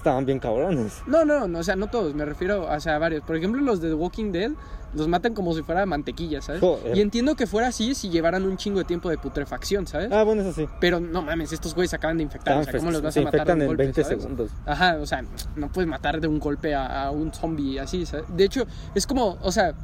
estaban 0.05 0.27
bien 0.27 0.39
cabrones. 0.39 1.03
No, 1.07 1.25
no, 1.25 1.49
no, 1.49 1.59
o 1.59 1.63
sea, 1.63 1.77
no 1.77 1.87
todos, 1.89 2.15
me 2.15 2.27
refiero 2.27 2.67
o 2.71 2.81
sea, 2.81 2.97
a 2.97 2.99
varios. 2.99 3.23
Por 3.23 3.37
ejemplo, 3.37 3.61
los 3.63 3.81
de 3.81 3.89
The 3.89 3.95
Walking 3.95 4.33
Dead 4.33 4.53
los 4.93 5.09
matan 5.09 5.35
como 5.35 5.53
si 5.55 5.63
fuera 5.63 5.85
mantequilla, 5.87 6.41
¿sabes? 6.41 6.61
Joder. 6.61 6.97
Y 6.97 7.01
entiendo 7.01 7.35
que 7.35 7.49
fuera 7.49 7.69
así 7.69 7.97
si 7.97 8.11
llevaran 8.11 8.45
un 8.45 8.57
chingo 8.57 8.79
de 8.79 8.85
tiempo 8.85 9.11
de 9.11 9.19
putrefacción, 9.19 9.89
¿sabes? 9.89 10.13
Ah, 10.13 10.23
bueno, 10.23 10.43
eso 10.43 10.53
sí. 10.53 10.69
Pero 10.79 11.01
no 11.01 11.21
mames, 11.23 11.53
estos 11.53 11.75
güeyes 11.75 11.93
acaban 11.95 12.19
de 12.19 12.23
infectar, 12.23 12.57
o 12.59 12.63
sea, 12.63 12.79
¿cómo 12.79 12.93
los 12.93 13.03
vas 13.03 13.15
se 13.15 13.21
a 13.21 13.25
matar 13.25 13.47
de 13.47 13.53
un 13.55 13.61
en 13.63 13.67
golpe, 13.67 13.83
20 13.85 14.03
¿sabes? 14.05 14.23
segundos. 14.23 14.51
Ajá, 14.65 14.99
o 15.01 15.07
sea, 15.07 15.25
no 15.57 15.69
puedes 15.69 15.89
matar 15.89 16.21
de 16.21 16.29
un 16.29 16.39
golpe 16.39 16.75
a, 16.75 17.07
a 17.07 17.11
un 17.11 17.33
zombie 17.33 17.81
así, 17.81 18.07
¿sabes? 18.07 18.27
De 18.29 18.45
hecho, 18.45 18.67
es 18.95 19.05
como, 19.07 19.37
o 19.43 19.51
sea, 19.51 19.75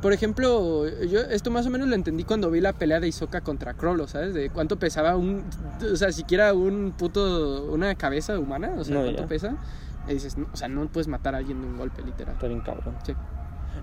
por 0.00 0.12
ejemplo, 0.12 0.86
yo 1.06 1.20
esto 1.20 1.50
más 1.50 1.66
o 1.66 1.70
menos 1.70 1.88
lo 1.88 1.94
entendí 1.94 2.24
cuando 2.24 2.50
vi 2.50 2.60
la 2.60 2.72
pelea 2.72 3.00
de 3.00 3.08
Isoka 3.08 3.40
contra 3.40 3.74
Krollo, 3.74 4.06
¿sabes? 4.06 4.34
De 4.34 4.50
cuánto 4.50 4.78
pesaba 4.78 5.16
un, 5.16 5.44
o 5.92 5.96
sea, 5.96 6.12
siquiera 6.12 6.54
un 6.54 6.92
puto, 6.96 7.64
una 7.72 7.94
cabeza 7.94 8.38
humana, 8.38 8.72
o 8.78 8.84
sea, 8.84 8.94
No, 8.94 9.02
cuánto 9.02 9.22
ya. 9.22 9.28
pesa. 9.28 9.56
Y 10.08 10.14
dices, 10.14 10.38
no, 10.38 10.46
o 10.52 10.56
sea, 10.56 10.68
no 10.68 10.86
puedes 10.88 11.08
matar 11.08 11.34
a 11.34 11.38
alguien 11.38 11.60
de 11.60 11.66
un 11.66 11.76
golpe, 11.76 12.02
literal. 12.02 12.34
Está 12.34 12.46
bien 12.46 12.60
cabrón. 12.60 12.94
Sí. 13.04 13.12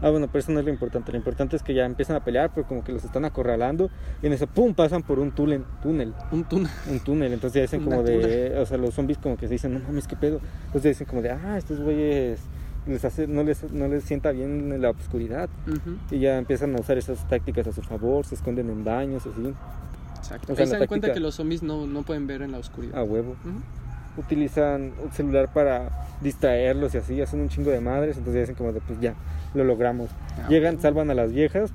Ah, 0.01 0.09
bueno, 0.09 0.27
pero 0.27 0.39
eso 0.39 0.51
no 0.51 0.59
es 0.59 0.65
lo 0.65 0.71
importante. 0.71 1.11
Lo 1.11 1.17
importante 1.17 1.55
es 1.55 1.63
que 1.63 1.73
ya 1.73 1.85
empiezan 1.85 2.15
a 2.15 2.23
pelear, 2.23 2.51
pero 2.53 2.67
como 2.67 2.83
que 2.83 2.91
los 2.91 3.03
están 3.05 3.23
acorralando. 3.25 3.89
Y 4.21 4.27
en 4.27 4.33
eso, 4.33 4.45
pum, 4.47 4.73
pasan 4.73 5.03
por 5.03 5.19
un 5.19 5.31
túnel. 5.31 5.63
túnel 5.81 6.13
Un 6.31 6.43
túnel. 6.43 6.69
un 6.89 6.99
túnel, 6.99 7.31
entonces 7.33 7.55
ya 7.55 7.61
dicen 7.61 7.83
como 7.83 8.03
de, 8.03 8.57
o 8.59 8.65
sea, 8.65 8.77
los 8.77 8.93
zombies 8.93 9.17
como 9.19 9.37
que 9.37 9.47
se 9.47 9.53
dicen, 9.53 9.73
no 9.73 9.79
mames, 9.81 10.07
qué 10.07 10.15
pedo. 10.15 10.39
Entonces 10.67 10.83
ya 10.83 10.89
dicen 10.89 11.07
como 11.07 11.21
de, 11.21 11.31
ah, 11.31 11.57
estos 11.57 11.79
güeyes 11.79 12.39
les 12.87 13.03
hace, 13.05 13.27
no 13.27 13.43
les, 13.43 13.71
no 13.71 13.87
les 13.87 14.03
sienta 14.03 14.31
bien 14.31 14.81
la 14.81 14.89
oscuridad. 14.91 15.49
Ujú, 15.67 15.97
Y 16.15 16.19
ya 16.19 16.37
empiezan 16.37 16.75
a 16.75 16.79
usar 16.79 16.97
esas 16.97 17.27
tácticas 17.27 17.67
a 17.67 17.71
su 17.71 17.81
favor, 17.81 18.25
se 18.25 18.35
esconden 18.35 18.69
en 18.69 18.83
baños, 18.83 19.25
así, 19.25 19.53
Exacto. 20.17 20.53
Ahí 20.57 20.65
se 20.67 20.77
dan 20.77 20.87
cuenta 20.87 21.13
que 21.13 21.19
los 21.19 21.35
zombies 21.35 21.61
no, 21.61 21.85
no 21.85 22.01
pueden 22.03 22.25
ver 22.27 22.41
en 22.41 22.51
la 22.51 22.57
oscuridad. 22.57 22.97
a 22.99 23.03
huevo. 23.03 23.31
Ujú. 23.43 24.21
Utilizan 24.21 24.93
un 25.03 25.11
celular 25.11 25.51
para 25.53 25.89
distraerlos 26.21 26.95
y 26.95 26.97
así, 26.97 27.21
hacen 27.21 27.41
un 27.41 27.49
chingo 27.49 27.69
de 27.69 27.81
madres, 27.81 28.17
entonces 28.17 28.43
dicen 28.43 28.55
como 28.55 28.71
de, 28.71 28.79
pues 28.81 28.99
ya, 28.99 29.13
lo 29.53 29.63
logramos. 29.65 30.09
Ah, 30.37 30.47
Llegan, 30.49 30.75
ok. 30.75 30.81
salvan 30.81 31.09
a 31.11 31.13
las 31.13 31.31
viejas, 31.33 31.71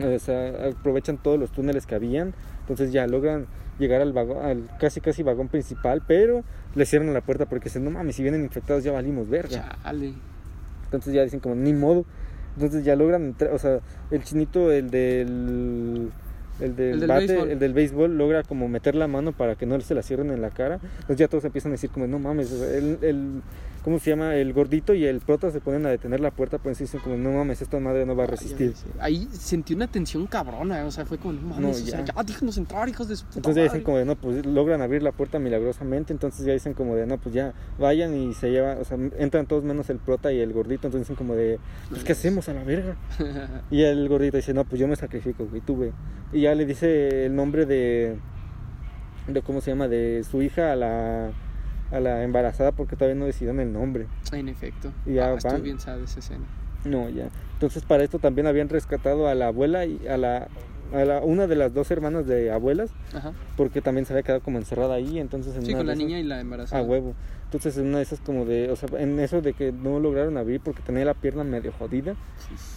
o 0.00 0.18
sea, 0.18 0.68
aprovechan 0.70 1.18
todos 1.18 1.38
los 1.38 1.50
túneles 1.50 1.84
que 1.86 1.94
habían, 1.94 2.32
entonces 2.60 2.92
ya 2.92 3.06
logran 3.06 3.46
llegar 3.82 4.00
al 4.00 4.12
vagón, 4.12 4.44
al 4.44 4.68
casi 4.80 5.00
casi 5.00 5.22
vagón 5.22 5.48
principal, 5.48 6.02
pero 6.06 6.42
le 6.74 6.86
cierran 6.86 7.12
la 7.12 7.20
puerta 7.20 7.46
porque 7.46 7.64
dicen, 7.64 7.84
no 7.84 7.90
mames, 7.90 8.16
si 8.16 8.22
vienen 8.22 8.42
infectados 8.42 8.82
ya 8.84 8.92
valimos 8.92 9.28
verga. 9.28 9.76
Chale. 9.82 10.14
Entonces 10.84 11.12
ya 11.12 11.22
dicen 11.22 11.40
como, 11.40 11.54
ni 11.54 11.72
modo. 11.72 12.04
Entonces 12.54 12.84
ya 12.84 12.96
logran 12.96 13.22
entrar, 13.24 13.52
o 13.52 13.58
sea, 13.58 13.80
el 14.10 14.22
chinito, 14.24 14.70
el 14.72 14.90
del... 14.90 16.10
El 16.60 16.76
del, 16.76 16.92
El 16.94 17.00
del 17.00 17.08
bate, 17.08 17.26
béisbol. 17.26 17.50
el 17.50 17.58
del 17.58 17.72
béisbol 17.72 18.18
logra 18.18 18.42
como 18.42 18.68
meter 18.68 18.94
la 18.94 19.08
mano 19.08 19.32
para 19.32 19.56
que 19.56 19.64
no 19.66 19.80
se 19.80 19.94
la 19.94 20.02
cierren 20.02 20.30
en 20.30 20.42
la 20.42 20.50
cara. 20.50 20.74
Entonces 21.00 21.16
ya 21.16 21.26
todos 21.26 21.44
empiezan 21.44 21.72
a 21.72 21.74
decir 21.74 21.90
como, 21.90 22.06
no 22.06 22.18
mames, 22.18 22.52
el- 22.52 22.98
¿cómo 23.84 23.98
se 23.98 24.10
llama? 24.10 24.36
El 24.36 24.52
gordito 24.52 24.94
y 24.94 25.04
el 25.04 25.20
prota 25.20 25.50
se 25.50 25.60
ponen 25.60 25.84
a 25.86 25.90
detener 25.90 26.20
la 26.20 26.30
puerta, 26.30 26.58
pues 26.58 26.78
dicen 26.78 27.00
como, 27.00 27.16
no 27.16 27.32
mames, 27.32 27.62
esta 27.62 27.78
madre 27.80 28.06
no 28.06 28.14
va 28.16 28.24
a 28.24 28.26
resistir. 28.26 28.74
Ahí 29.00 29.28
sentí 29.32 29.74
una 29.74 29.86
tensión 29.86 30.26
cabrona, 30.26 30.84
o 30.84 30.90
sea, 30.90 31.04
fue 31.04 31.18
como, 31.18 31.34
no 31.34 31.40
mames, 31.42 31.60
No, 31.60 31.70
o 31.70 31.74
sea, 31.74 32.04
ya. 32.04 32.14
ya 32.14 32.22
déjenos 32.22 32.56
entrar, 32.58 32.88
hijos 32.88 33.08
de 33.08 33.16
su 33.16 33.24
puta 33.24 33.38
Entonces 33.38 33.56
ya 33.56 33.62
dicen 33.64 33.78
madre. 33.78 33.84
como 33.84 33.96
de, 33.98 34.04
no, 34.04 34.16
pues 34.16 34.46
logran 34.46 34.82
abrir 34.82 35.02
la 35.02 35.12
puerta 35.12 35.38
milagrosamente, 35.38 36.12
entonces 36.12 36.44
ya 36.46 36.52
dicen 36.52 36.74
como 36.74 36.94
de, 36.96 37.06
no, 37.06 37.18
pues 37.18 37.34
ya 37.34 37.54
vayan 37.78 38.14
y 38.14 38.34
se 38.34 38.50
llevan, 38.50 38.78
o 38.78 38.84
sea, 38.84 38.96
entran 39.18 39.46
todos 39.46 39.64
menos 39.64 39.90
el 39.90 39.98
prota 39.98 40.32
y 40.32 40.40
el 40.40 40.52
gordito, 40.52 40.86
entonces 40.86 41.08
dicen 41.08 41.16
como 41.16 41.34
de, 41.34 41.58
pues 41.90 42.04
¿qué 42.04 42.12
hacemos 42.12 42.48
a 42.48 42.54
la 42.54 42.64
verga? 42.64 42.96
Y 43.70 43.82
el 43.82 44.08
gordito 44.08 44.36
dice, 44.36 44.54
no, 44.54 44.64
pues 44.64 44.80
yo 44.80 44.86
me 44.88 44.96
sacrifico, 44.96 45.46
güey, 45.46 45.60
tú. 45.60 45.90
Y 46.32 46.42
ya 46.42 46.54
le 46.54 46.66
dice 46.66 47.26
el 47.26 47.34
nombre 47.34 47.66
de, 47.66 48.16
de 49.26 49.42
¿cómo 49.42 49.60
se 49.60 49.70
llama? 49.70 49.88
De 49.88 50.22
su 50.24 50.42
hija 50.42 50.72
a 50.72 50.76
la, 50.76 51.30
a 51.92 52.00
la 52.00 52.22
embarazada 52.24 52.72
porque 52.72 52.96
todavía 52.96 53.18
no 53.18 53.26
decidieron 53.26 53.60
el 53.60 53.72
nombre. 53.72 54.06
en 54.32 54.48
efecto. 54.48 54.90
Y 55.06 55.14
ya 55.14 55.32
ah, 55.32 55.38
van. 55.42 55.62
bien 55.62 55.76
escena. 55.76 56.44
No, 56.84 57.08
ya. 57.08 57.28
Entonces 57.54 57.84
para 57.84 58.02
esto 58.02 58.18
también 58.18 58.46
habían 58.46 58.68
rescatado 58.68 59.28
a 59.28 59.34
la 59.34 59.48
abuela 59.48 59.84
y 59.86 60.06
a 60.08 60.16
la, 60.16 60.48
a 60.92 61.04
la 61.04 61.20
una 61.20 61.46
de 61.46 61.54
las 61.54 61.72
dos 61.72 61.90
hermanas 61.92 62.26
de 62.26 62.50
abuelas 62.50 62.90
Ajá. 63.14 63.32
porque 63.56 63.80
también 63.80 64.04
se 64.04 64.12
había 64.12 64.24
quedado 64.24 64.40
como 64.42 64.58
encerrada 64.58 64.94
ahí, 64.94 65.18
entonces 65.20 65.54
en 65.54 65.62
Sí, 65.64 65.70
una 65.70 65.78
con 65.78 65.86
la 65.86 65.92
esas- 65.92 66.04
niña 66.04 66.18
y 66.18 66.24
la 66.24 66.40
embarazada. 66.40 66.82
a 66.82 66.84
huevo. 66.84 67.14
Entonces 67.44 67.76
en 67.76 67.86
una 67.86 67.98
de 67.98 68.02
esas 68.04 68.20
como 68.20 68.46
de, 68.46 68.70
o 68.70 68.76
sea, 68.76 68.88
en 68.98 69.20
eso 69.20 69.42
de 69.42 69.52
que 69.52 69.70
no 69.72 70.00
lograron 70.00 70.36
abrir 70.38 70.60
porque 70.60 70.82
tenía 70.82 71.04
la 71.04 71.14
pierna 71.14 71.44
medio 71.44 71.70
jodida, 71.78 72.16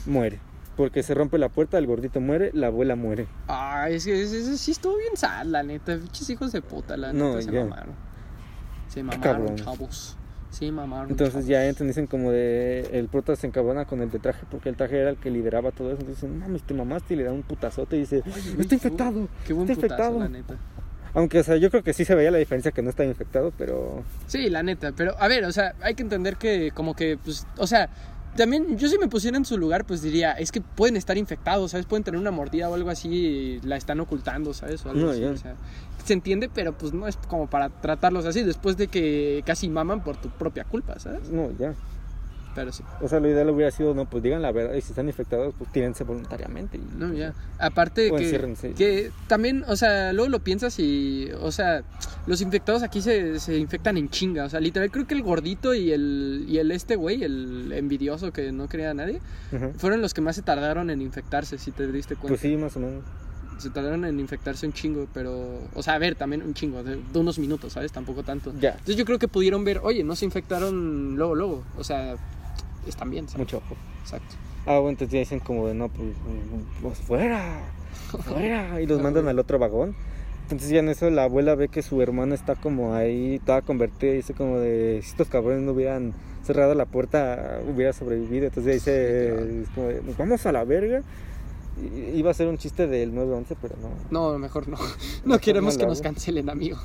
muere. 0.06 0.40
Porque 0.76 1.02
se 1.04 1.14
rompe 1.14 1.38
la 1.38 1.48
puerta, 1.48 1.78
el 1.78 1.88
gordito 1.88 2.20
muere, 2.20 2.52
la 2.54 2.68
abuela 2.68 2.98
muere. 2.98 3.28
Ah, 3.48 3.88
es 3.90 4.04
que 4.06 4.28
sí 4.28 4.72
estuvo 4.72 4.98
bien 4.98 5.16
sad, 5.16 5.46
la 5.46 5.64
neta. 5.64 5.98
Hijos 6.30 6.52
de 6.52 6.62
puta, 6.62 6.98
la 6.98 7.14
No, 7.14 7.30
neta, 7.30 7.42
se 7.44 7.52
ya. 7.54 7.64
mamaron. 7.64 7.94
Se 8.96 9.04
mamaron, 9.04 9.56
chavos. 9.58 10.18
Se 10.50 10.72
mamaron. 10.72 11.12
Entonces 11.12 11.34
chavos. 11.34 11.48
ya 11.48 11.66
entran, 11.68 11.88
dicen 11.88 12.08
como 12.08 12.32
de, 12.32 12.90
el 12.94 13.08
prota 13.10 13.36
se 13.36 13.46
encabrona 13.46 13.86
con 13.86 14.02
el 14.02 14.10
de 14.10 14.20
traje 14.20 14.46
porque 14.50 14.70
el 14.70 14.76
traje 14.76 14.98
era 15.00 15.10
el 15.12 15.18
que 15.18 15.30
lideraba 15.30 15.72
todo 15.72 15.92
eso. 15.92 16.00
Entonces 16.02 16.30
mames, 16.30 16.64
te 16.64 16.74
mamaste 16.74 17.14
y 17.14 17.18
le 17.18 17.24
da 17.26 17.34
un 17.34 17.44
putazote 17.44 17.98
y 17.98 18.00
dice, 18.00 18.24
Oye, 18.26 18.62
está 18.62 18.74
infectado. 18.76 19.28
Qué 19.46 19.54
buen 19.54 19.70
está 19.70 19.82
putazo, 19.82 19.96
infectado. 20.14 20.20
la 20.20 20.30
neta. 20.30 20.56
Aunque, 21.14 21.40
o 21.40 21.44
sea, 21.44 21.56
yo 21.58 21.70
creo 21.70 21.82
que 21.84 21.94
sí 21.94 22.04
se 22.04 22.14
veía 22.16 22.32
la 22.32 22.38
diferencia 22.40 22.72
que 22.72 22.82
no 22.82 22.90
estaba 22.90 23.08
infectado, 23.08 23.54
pero... 23.58 24.04
Sí, 24.28 24.50
la 24.50 24.64
neta. 24.64 24.92
Pero, 24.92 25.16
a 25.18 25.28
ver, 25.30 25.46
o 25.46 25.52
sea, 25.54 25.74
hay 25.82 25.96
que 25.96 26.04
entender 26.04 26.36
que, 26.36 26.72
como 26.74 26.94
que, 26.94 27.18
pues, 27.18 27.48
o 27.58 27.68
sea, 27.68 27.90
también 28.36 28.78
yo 28.78 28.90
si 28.90 28.98
me 28.98 29.08
pusiera 29.08 29.38
en 29.38 29.46
su 29.46 29.58
lugar, 29.58 29.86
pues 29.86 30.02
diría, 30.02 30.34
es 30.34 30.52
que 30.52 30.60
pueden 30.60 30.98
estar 30.98 31.18
infectados, 31.18 31.72
¿sabes? 31.72 31.86
Pueden 31.86 32.04
tener 32.04 32.20
una 32.20 32.32
mordida 32.32 32.70
o 32.70 32.74
algo 32.74 32.90
así 32.90 33.08
y 33.08 33.62
la 33.62 33.78
están 33.78 34.02
ocultando, 34.02 34.54
¿sabes? 34.54 34.86
O 34.86 34.90
algo 34.90 35.06
No, 35.06 35.12
así, 35.12 35.24
o 35.24 35.38
sea, 35.38 35.56
se 36.06 36.14
entiende, 36.14 36.50
pero 36.54 36.74
pues 36.74 36.94
no 36.94 37.08
es 37.08 37.18
como 37.28 37.48
para 37.48 37.70
tratarlos 37.70 38.26
así 38.26 38.44
después 38.44 38.78
de 38.78 38.88
que 38.88 39.44
casi 39.46 39.70
maman 39.70 40.04
por 40.04 40.18
tu 40.18 40.30
propia 40.30 40.64
culpa, 40.64 41.00
¿sabes? 41.00 41.30
No, 41.30 41.52
ya. 41.58 41.74
Pero 42.56 42.72
sí. 42.72 42.84
O 43.02 43.10
sea, 43.10 43.20
lo 43.20 43.28
ideal 43.28 43.50
hubiera 43.50 43.70
sido, 43.70 43.94
no, 43.94 44.06
pues 44.06 44.24
digan 44.24 44.42
la 44.42 44.52
verdad 44.54 44.76
y 44.76 44.82
si 44.82 44.92
están 44.92 45.08
infectados, 45.08 45.54
pues 45.58 45.70
tírense 45.74 46.06
voluntariamente. 46.06 46.78
Y, 46.78 46.98
No, 46.98 47.14
ya. 47.14 47.34
Aparte 47.60 48.10
O 48.10 48.16
que, 48.16 48.74
que 48.78 49.12
también, 49.28 49.66
o 49.68 49.76
sea, 49.76 50.14
luego 50.14 50.30
lo 50.30 50.40
piensas 50.40 50.80
y, 50.80 51.30
o 51.42 51.52
sea, 51.52 51.84
los 52.28 52.40
infectados 52.40 52.82
aquí 52.82 53.02
se, 53.02 53.42
se 53.42 53.58
infectan 53.58 53.98
en 53.98 54.10
chinga. 54.10 54.46
O 54.46 54.50
sea, 54.50 54.62
literal, 54.62 54.90
creo 54.90 55.06
que 55.06 55.16
el 55.16 55.22
gordito 55.22 55.74
y 55.74 55.92
el, 55.92 56.46
y 56.48 56.60
el 56.60 56.72
este 56.72 56.96
güey, 56.96 57.24
el 57.24 57.74
envidioso 57.74 58.32
que 58.32 58.54
no 58.54 58.70
quería 58.70 58.92
a 58.92 58.94
nadie, 58.94 59.20
fueron 59.78 60.02
los 60.02 60.14
que 60.14 60.22
más 60.22 60.38
se 60.38 60.42
tardaron 60.42 60.90
en 60.90 61.02
infectarse, 61.02 61.58
si 61.58 61.72
te 61.72 61.92
diste 61.92 62.16
cuenta. 62.16 62.30
Pues 62.30 62.40
sí, 62.40 62.56
más 62.56 62.78
o 62.78 62.80
menos. 62.80 63.04
Se 63.58 63.70
tardaron 63.70 64.06
en 64.06 64.20
infectarse 64.20 64.66
un 64.66 64.74
chingo, 64.74 65.08
pero, 65.14 65.60
o 65.74 65.82
sea, 65.82 65.96
a 65.96 65.98
ver, 65.98 66.16
también 66.16 66.42
un 66.42 66.54
chingo, 66.54 66.84
de, 66.84 66.98
de 66.98 67.20
unos 67.20 67.40
minutos, 67.40 67.74
¿sabes? 67.74 67.92
Tampoco 67.92 68.24
tanto. 68.24 68.54
Ya, 68.60 68.72
Entonces 68.72 68.98
yo 68.98 69.06
creo 69.06 69.18
que 69.20 69.28
pudieron 69.28 69.64
ver, 69.64 69.80
oye, 69.84 70.04
no 70.04 70.16
se 70.16 70.26
infectaron 70.26 71.16
luego, 71.16 71.36
luego. 71.36 71.64
O 71.78 71.84
sea, 71.84 72.16
están 72.88 73.10
bien, 73.10 73.28
¿sabes? 73.28 73.40
mucho 73.40 73.58
ojo. 73.58 73.76
Exacto. 74.02 74.36
Ah, 74.66 74.80
bueno, 74.80 74.90
entonces 74.90 75.14
ya 75.14 75.20
dicen 75.20 75.40
como 75.40 75.68
de, 75.68 75.74
no, 75.74 75.90
pues, 75.90 76.10
pues 76.82 76.98
fuera, 77.00 77.62
fuera. 78.24 78.82
Y 78.82 78.88
los 78.88 79.02
mandan 79.02 79.28
al 79.28 79.40
otro 79.40 79.60
vagón. 79.60 79.96
Entonces 80.44 80.70
ya 80.70 80.80
en 80.80 80.90
eso 80.90 81.10
la 81.10 81.24
abuela 81.24 81.56
ve 81.56 81.70
que 81.70 81.82
su 81.82 82.02
hermana 82.02 82.36
está 82.36 82.56
como 82.56 82.94
ahí, 82.94 83.42
toda 83.46 83.64
convertida, 83.64 84.12
y 84.12 84.18
dice 84.18 84.34
como 84.34 84.60
de, 84.60 85.00
si 85.02 85.10
estos 85.10 85.28
cabrones 85.28 85.64
no 85.64 85.72
hubieran 85.72 86.14
cerrado 86.44 86.76
la 86.76 86.86
puerta, 86.86 87.60
hubiera 87.68 87.94
sobrevivido. 87.94 88.46
Entonces 88.46 88.84
ya 88.86 88.92
dice, 88.92 89.34
claro. 89.36 89.72
como 89.74 89.88
de, 89.88 90.02
nos 90.04 90.18
vamos 90.18 90.46
a 90.46 90.52
la 90.52 90.64
verga. 90.64 91.02
Iba 92.14 92.32
a 92.32 92.34
ser 92.34 92.48
un 92.48 92.58
chiste 92.58 92.88
del 92.88 93.14
911, 93.14 93.56
pero 93.62 93.76
no. 93.82 93.90
No, 94.32 94.40
mejor 94.40 94.68
no. 94.68 94.78
No 95.26 95.40
queremos 95.40 95.76
no 95.76 95.80
que 95.82 95.86
nos 95.88 96.02
cancelen, 96.02 96.50
amigo. 96.50 96.78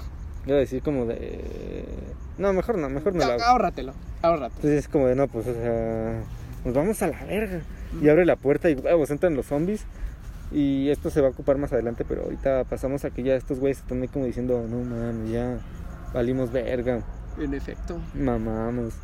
Iba 0.46 0.56
a 0.56 0.60
decir 0.60 0.82
como 0.82 1.04
de, 1.04 1.84
no, 2.38 2.52
mejor 2.54 2.78
no, 2.78 2.88
mejor 2.88 3.14
no 3.14 3.26
lo. 3.26 3.42
Ahórratelo, 3.42 3.92
ahórratelo. 4.22 4.56
Entonces 4.56 4.84
es 4.84 4.88
como 4.88 5.06
de, 5.06 5.14
no, 5.14 5.28
pues, 5.28 5.46
o 5.46 5.52
sea, 5.52 6.22
nos 6.64 6.74
vamos 6.74 7.02
a 7.02 7.08
la 7.08 7.24
verga. 7.24 7.60
Y 8.02 8.08
abre 8.08 8.24
la 8.24 8.36
puerta 8.36 8.70
y, 8.70 8.74
huevos, 8.74 9.10
entran 9.10 9.34
los 9.34 9.46
zombies. 9.46 9.84
Y 10.52 10.88
esto 10.88 11.10
se 11.10 11.20
va 11.20 11.28
a 11.28 11.30
ocupar 11.30 11.58
más 11.58 11.72
adelante, 11.72 12.04
pero 12.08 12.24
ahorita 12.24 12.64
pasamos 12.64 13.04
a 13.04 13.10
que 13.10 13.22
ya 13.22 13.34
estos 13.36 13.60
güeyes 13.60 13.78
están 13.78 14.02
ahí 14.02 14.08
como 14.08 14.24
diciendo, 14.24 14.66
no 14.68 14.78
mames, 14.78 15.30
ya, 15.30 15.58
valimos 16.12 16.50
verga, 16.50 17.04
En 17.38 17.54
efecto, 17.54 18.00
mamamos, 18.14 18.94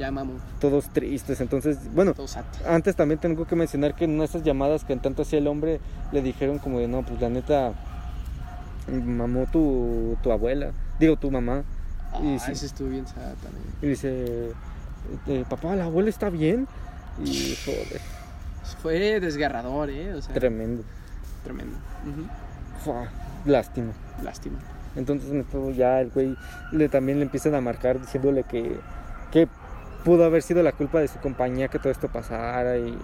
ya 0.00 0.10
mamo. 0.10 0.32
todos 0.60 0.88
tristes. 0.92 1.40
Entonces, 1.40 1.78
bueno, 1.94 2.14
antes 2.66 2.96
también 2.96 3.20
tengo 3.20 3.46
que 3.46 3.54
mencionar 3.54 3.94
que 3.94 4.06
en 4.06 4.20
esas 4.22 4.42
llamadas 4.42 4.84
que 4.84 4.92
en 4.94 5.00
tanto 5.00 5.22
hacía 5.22 5.38
el 5.38 5.46
hombre, 5.46 5.78
le 6.10 6.22
dijeron 6.22 6.58
como 6.58 6.78
de, 6.80 6.88
no, 6.88 7.02
pues 7.02 7.20
la 7.20 7.28
neta, 7.28 7.72
mamó 8.90 9.46
tu, 9.46 10.16
tu 10.22 10.32
abuela, 10.32 10.72
digo, 10.98 11.16
tu 11.16 11.30
mamá. 11.30 11.62
Y 12.22 12.34
Ah, 12.36 12.38
sí. 12.40 12.52
ese 12.52 12.66
estuvo 12.66 12.88
bien 12.88 13.06
sad 13.06 13.34
también. 13.42 13.64
Y 13.82 13.86
dice, 13.86 14.50
eh, 15.28 15.44
papá, 15.48 15.76
la 15.76 15.84
abuela 15.84 16.08
está 16.10 16.28
bien. 16.30 16.66
Y 17.24 17.54
joder, 17.64 18.00
Fue 18.82 19.20
desgarrador, 19.20 19.90
¿eh? 19.90 20.14
O 20.14 20.22
sea, 20.22 20.34
tremendo. 20.34 20.82
tremendo. 21.44 21.76
Ujú. 22.06 22.26
Fua, 22.84 23.08
lástima. 23.44 23.92
Lástima. 24.24 24.58
Entonces 24.96 25.30
ya 25.76 26.00
el 26.00 26.10
güey 26.10 26.34
le, 26.72 26.88
también 26.88 27.18
le 27.18 27.24
empiezan 27.24 27.54
a 27.54 27.60
marcar 27.60 28.00
diciéndole 28.00 28.42
que, 28.42 28.76
que 29.30 29.46
pudo 30.04 30.24
haber 30.24 30.42
sido 30.42 30.62
la 30.62 30.72
culpa 30.72 31.00
de 31.00 31.08
su 31.08 31.18
compañía 31.18 31.68
que 31.68 31.78
todo 31.78 31.90
esto 31.90 32.08
pasara 32.08 32.76
y 32.78 32.96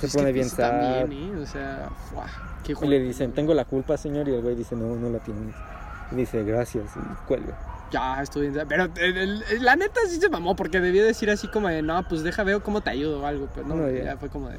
se 0.00 0.06
Es 0.06 0.12
pone 0.14 0.26
que 0.28 0.32
bien 0.32 0.46
pues, 0.48 0.56
sad. 0.56 0.70
también, 1.02 1.12
¿eh? 1.36 1.40
O 1.42 1.46
sea, 1.46 1.88
¡fua! 2.10 2.26
qué 2.64 2.74
Y 2.80 2.86
le 2.88 2.98
dicen, 3.00 3.32
tengo 3.32 3.54
la 3.54 3.64
culpa 3.64 3.96
señor 3.96 4.28
y 4.28 4.34
el 4.34 4.42
güey 4.42 4.54
dice, 4.54 4.74
no, 4.76 4.94
no 4.96 5.10
la 5.10 5.18
tienes. 5.18 5.54
Y 6.10 6.16
dice, 6.16 6.42
gracias 6.44 6.84
y 6.96 7.26
cuelga. 7.26 7.58
Ya, 7.90 8.22
estuvo 8.22 8.42
bien. 8.42 8.54
Pero 8.68 8.84
el- 8.96 9.16
el- 9.16 9.42
el- 9.50 9.64
la 9.64 9.76
neta 9.76 10.00
sí 10.08 10.18
se 10.20 10.28
mamó 10.30 10.56
porque 10.56 10.80
debía 10.80 11.04
decir 11.04 11.30
así 11.30 11.48
como 11.48 11.68
de, 11.68 11.82
no, 11.82 12.06
pues 12.08 12.22
deja, 12.22 12.42
veo 12.42 12.62
cómo 12.62 12.80
te 12.80 12.90
ayudo 12.90 13.20
o 13.22 13.26
algo. 13.26 13.48
Pero 13.54 13.66
no, 13.66 13.76
No, 13.76 13.90
ya. 13.90 14.04
ya. 14.04 14.16
fue 14.16 14.28
como 14.28 14.48
de, 14.48 14.58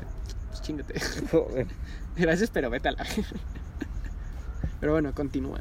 pues 0.49 0.61
chingate. 0.61 0.93
Joder. 1.31 1.67
Gracias, 2.15 2.49
pero 2.51 2.69
vete 2.69 2.89
a 2.89 2.91
la. 2.91 3.05
pero 4.79 4.91
bueno, 4.93 5.13
continúa. 5.15 5.59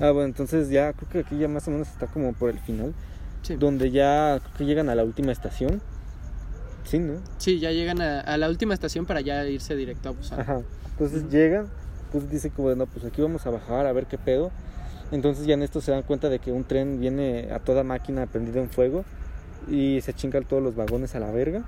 Ah, 0.00 0.10
bueno, 0.10 0.24
entonces 0.24 0.68
ya 0.68 0.92
creo 0.92 1.08
que 1.08 1.18
aquí 1.20 1.38
ya 1.38 1.48
más 1.48 1.66
o 1.68 1.70
menos 1.70 1.88
está 1.88 2.06
como 2.08 2.32
por 2.32 2.50
el 2.50 2.58
final, 2.58 2.92
Sí. 3.44 3.54
donde 3.56 3.92
ya 3.92 4.40
creo 4.42 4.56
que 4.58 4.64
llegan 4.64 4.88
a 4.88 4.96
la 4.96 5.04
última 5.04 5.30
estación. 5.30 5.80
Sí, 6.84 6.98
¿no? 6.98 7.14
Sí, 7.38 7.60
ya 7.60 7.70
llegan 7.70 8.00
a, 8.00 8.20
a 8.20 8.36
la 8.36 8.48
última 8.48 8.74
estación 8.74 9.06
para 9.06 9.20
ya 9.20 9.46
irse 9.46 9.76
directo 9.76 10.08
a 10.08 10.12
Busan. 10.12 10.40
Ajá. 10.40 10.60
Entonces 10.90 11.30
llegan, 11.30 11.66
pues 12.12 12.28
dice 12.30 12.50
como, 12.50 12.70
de, 12.70 12.76
no, 12.76 12.86
pues 12.86 13.04
aquí 13.04 13.22
vamos 13.22 13.46
a 13.46 13.50
bajar 13.50 13.86
a 13.86 13.92
ver 13.92 14.06
qué 14.06 14.18
pedo. 14.18 14.50
Entonces 15.12 15.46
ya 15.46 15.54
en 15.54 15.62
esto 15.62 15.80
se 15.80 15.92
dan 15.92 16.02
cuenta 16.02 16.28
de 16.28 16.38
que 16.38 16.50
un 16.52 16.64
tren 16.64 17.00
viene 17.00 17.50
a 17.52 17.58
toda 17.58 17.84
máquina 17.84 18.26
prendido 18.26 18.60
en 18.60 18.68
fuego 18.68 19.04
y 19.68 20.00
se 20.00 20.12
chingan 20.12 20.44
todos 20.44 20.62
los 20.62 20.74
vagones 20.74 21.14
a 21.14 21.20
la 21.20 21.30
verga. 21.30 21.62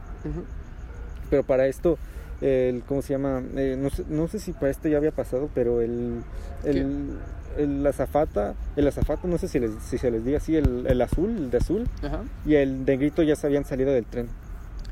Pero 1.31 1.43
para 1.45 1.67
esto, 1.67 1.99
el, 2.41 2.83
¿cómo 2.87 3.03
se 3.03 3.15
llama? 3.15 3.43
Eh, 3.57 3.77
no, 3.79 3.91
sé, 3.91 4.05
no 4.09 4.29
sé 4.29 4.39
si 4.39 4.53
para 4.53 4.71
esto 4.71 4.89
ya 4.89 4.97
había 4.97 5.13
pasado, 5.13 5.49
pero 5.55 5.81
el, 5.81 6.23
el, 6.65 7.19
el 7.59 7.87
azafata, 7.87 8.55
el 8.77 8.87
azafato, 8.89 9.27
no 9.29 9.39
sé 9.39 9.49
si, 9.49 9.59
les, 9.59 9.71
si 9.89 9.99
se 9.99 10.11
les 10.11 10.25
diga 10.25 10.39
así, 10.39 10.57
el, 10.57 10.87
el 10.87 11.01
azul, 11.03 11.31
el 11.31 11.51
de 11.51 11.59
azul, 11.59 11.89
Ajá. 12.03 12.23
y 12.45 12.55
el 12.55 12.85
negrito 12.85 13.23
ya 13.23 13.37
se 13.37 13.47
habían 13.47 13.65
salido 13.65 13.93
del 13.93 14.05
tren. 14.05 14.29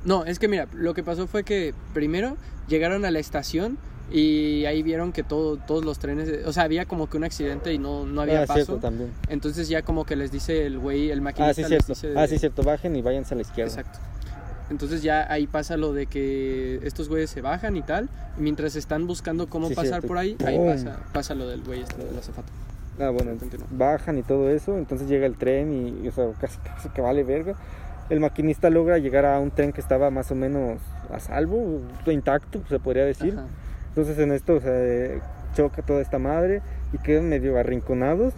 No, 0.04 0.24
es 0.24 0.38
que 0.38 0.48
mira, 0.48 0.68
lo 0.74 0.92
que 0.94 1.02
pasó 1.02 1.26
fue 1.26 1.44
que 1.44 1.72
primero 1.94 2.36
llegaron 2.68 3.04
a 3.04 3.10
la 3.10 3.18
estación 3.18 3.78
y 4.12 4.66
ahí 4.66 4.82
vieron 4.82 5.12
que 5.12 5.22
todo, 5.22 5.56
todos 5.56 5.82
los 5.84 5.98
trenes, 5.98 6.44
o 6.46 6.52
sea, 6.52 6.64
había 6.64 6.84
como 6.84 7.08
que 7.08 7.16
un 7.16 7.24
accidente 7.24 7.72
y 7.72 7.78
no, 7.78 8.04
no 8.04 8.20
había 8.20 8.42
ah, 8.42 8.46
paso. 8.46 8.64
cierto, 8.66 8.76
también. 8.78 9.10
Entonces 9.28 9.68
ya 9.68 9.80
como 9.82 10.04
que 10.04 10.14
les 10.14 10.30
dice 10.30 10.66
el 10.66 10.78
güey, 10.78 11.10
el 11.10 11.22
maquinista 11.22 11.50
Ah, 11.50 11.54
sí, 11.54 11.60
les 11.62 11.68
cierto. 11.68 11.94
dice... 11.94 12.12
Ah, 12.16 12.26
sí, 12.26 12.38
cierto. 12.38 12.62
Bajen 12.62 12.94
y 12.96 13.00
váyanse 13.02 13.32
a 13.32 13.36
la 13.36 13.42
izquierda. 13.42 13.70
Exacto. 13.80 13.98
Entonces 14.70 15.02
ya 15.02 15.30
ahí 15.30 15.46
pasa 15.46 15.76
lo 15.76 15.92
de 15.92 16.06
que 16.06 16.80
estos 16.84 17.08
güeyes 17.08 17.28
se 17.30 17.42
bajan 17.42 17.76
y 17.76 17.82
tal, 17.82 18.08
y 18.38 18.40
mientras 18.40 18.76
están 18.76 19.06
buscando 19.06 19.46
cómo 19.48 19.68
Sí, 19.68 19.74
pasar 19.74 19.90
cierto. 20.00 20.08
por 20.08 20.18
ahí, 20.18 20.36
ahí 20.46 20.58
pasa, 20.58 20.98
pasa 21.12 21.34
lo 21.34 21.46
del 21.48 21.62
güey 21.62 21.82
este 21.82 22.02
del 22.02 22.16
azafato. 22.18 22.48
Ah, 22.98 23.10
bueno, 23.10 23.32
Continúa. 23.38 23.66
bajan 23.70 24.18
y 24.18 24.22
todo 24.22 24.48
eso, 24.50 24.78
entonces 24.78 25.08
llega 25.08 25.26
el 25.26 25.36
tren 25.36 26.00
y, 26.04 26.08
o 26.08 26.12
sea, 26.12 26.28
casi, 26.40 26.58
casi 26.60 26.88
que 26.90 27.00
vale 27.02 27.24
verga. 27.24 27.54
El 28.10 28.20
maquinista 28.20 28.70
logra 28.70 28.98
llegar 28.98 29.24
a 29.26 29.38
un 29.40 29.50
tren 29.50 29.72
que 29.72 29.80
estaba 29.80 30.10
más 30.10 30.30
o 30.30 30.34
menos 30.34 30.78
a 31.12 31.20
salvo, 31.20 31.80
intacto, 32.06 32.60
se 32.68 32.78
podría 32.78 33.04
decir. 33.04 33.34
Ajá. 33.34 33.46
Entonces 33.88 34.18
en 34.18 34.32
esto, 34.32 34.54
o 34.56 34.60
eh, 34.64 35.20
choca 35.54 35.82
toda 35.82 36.00
esta 36.02 36.18
madre 36.18 36.62
y 36.92 36.98
quedan 36.98 37.28
medio 37.28 37.58
arrinconados, 37.58 38.32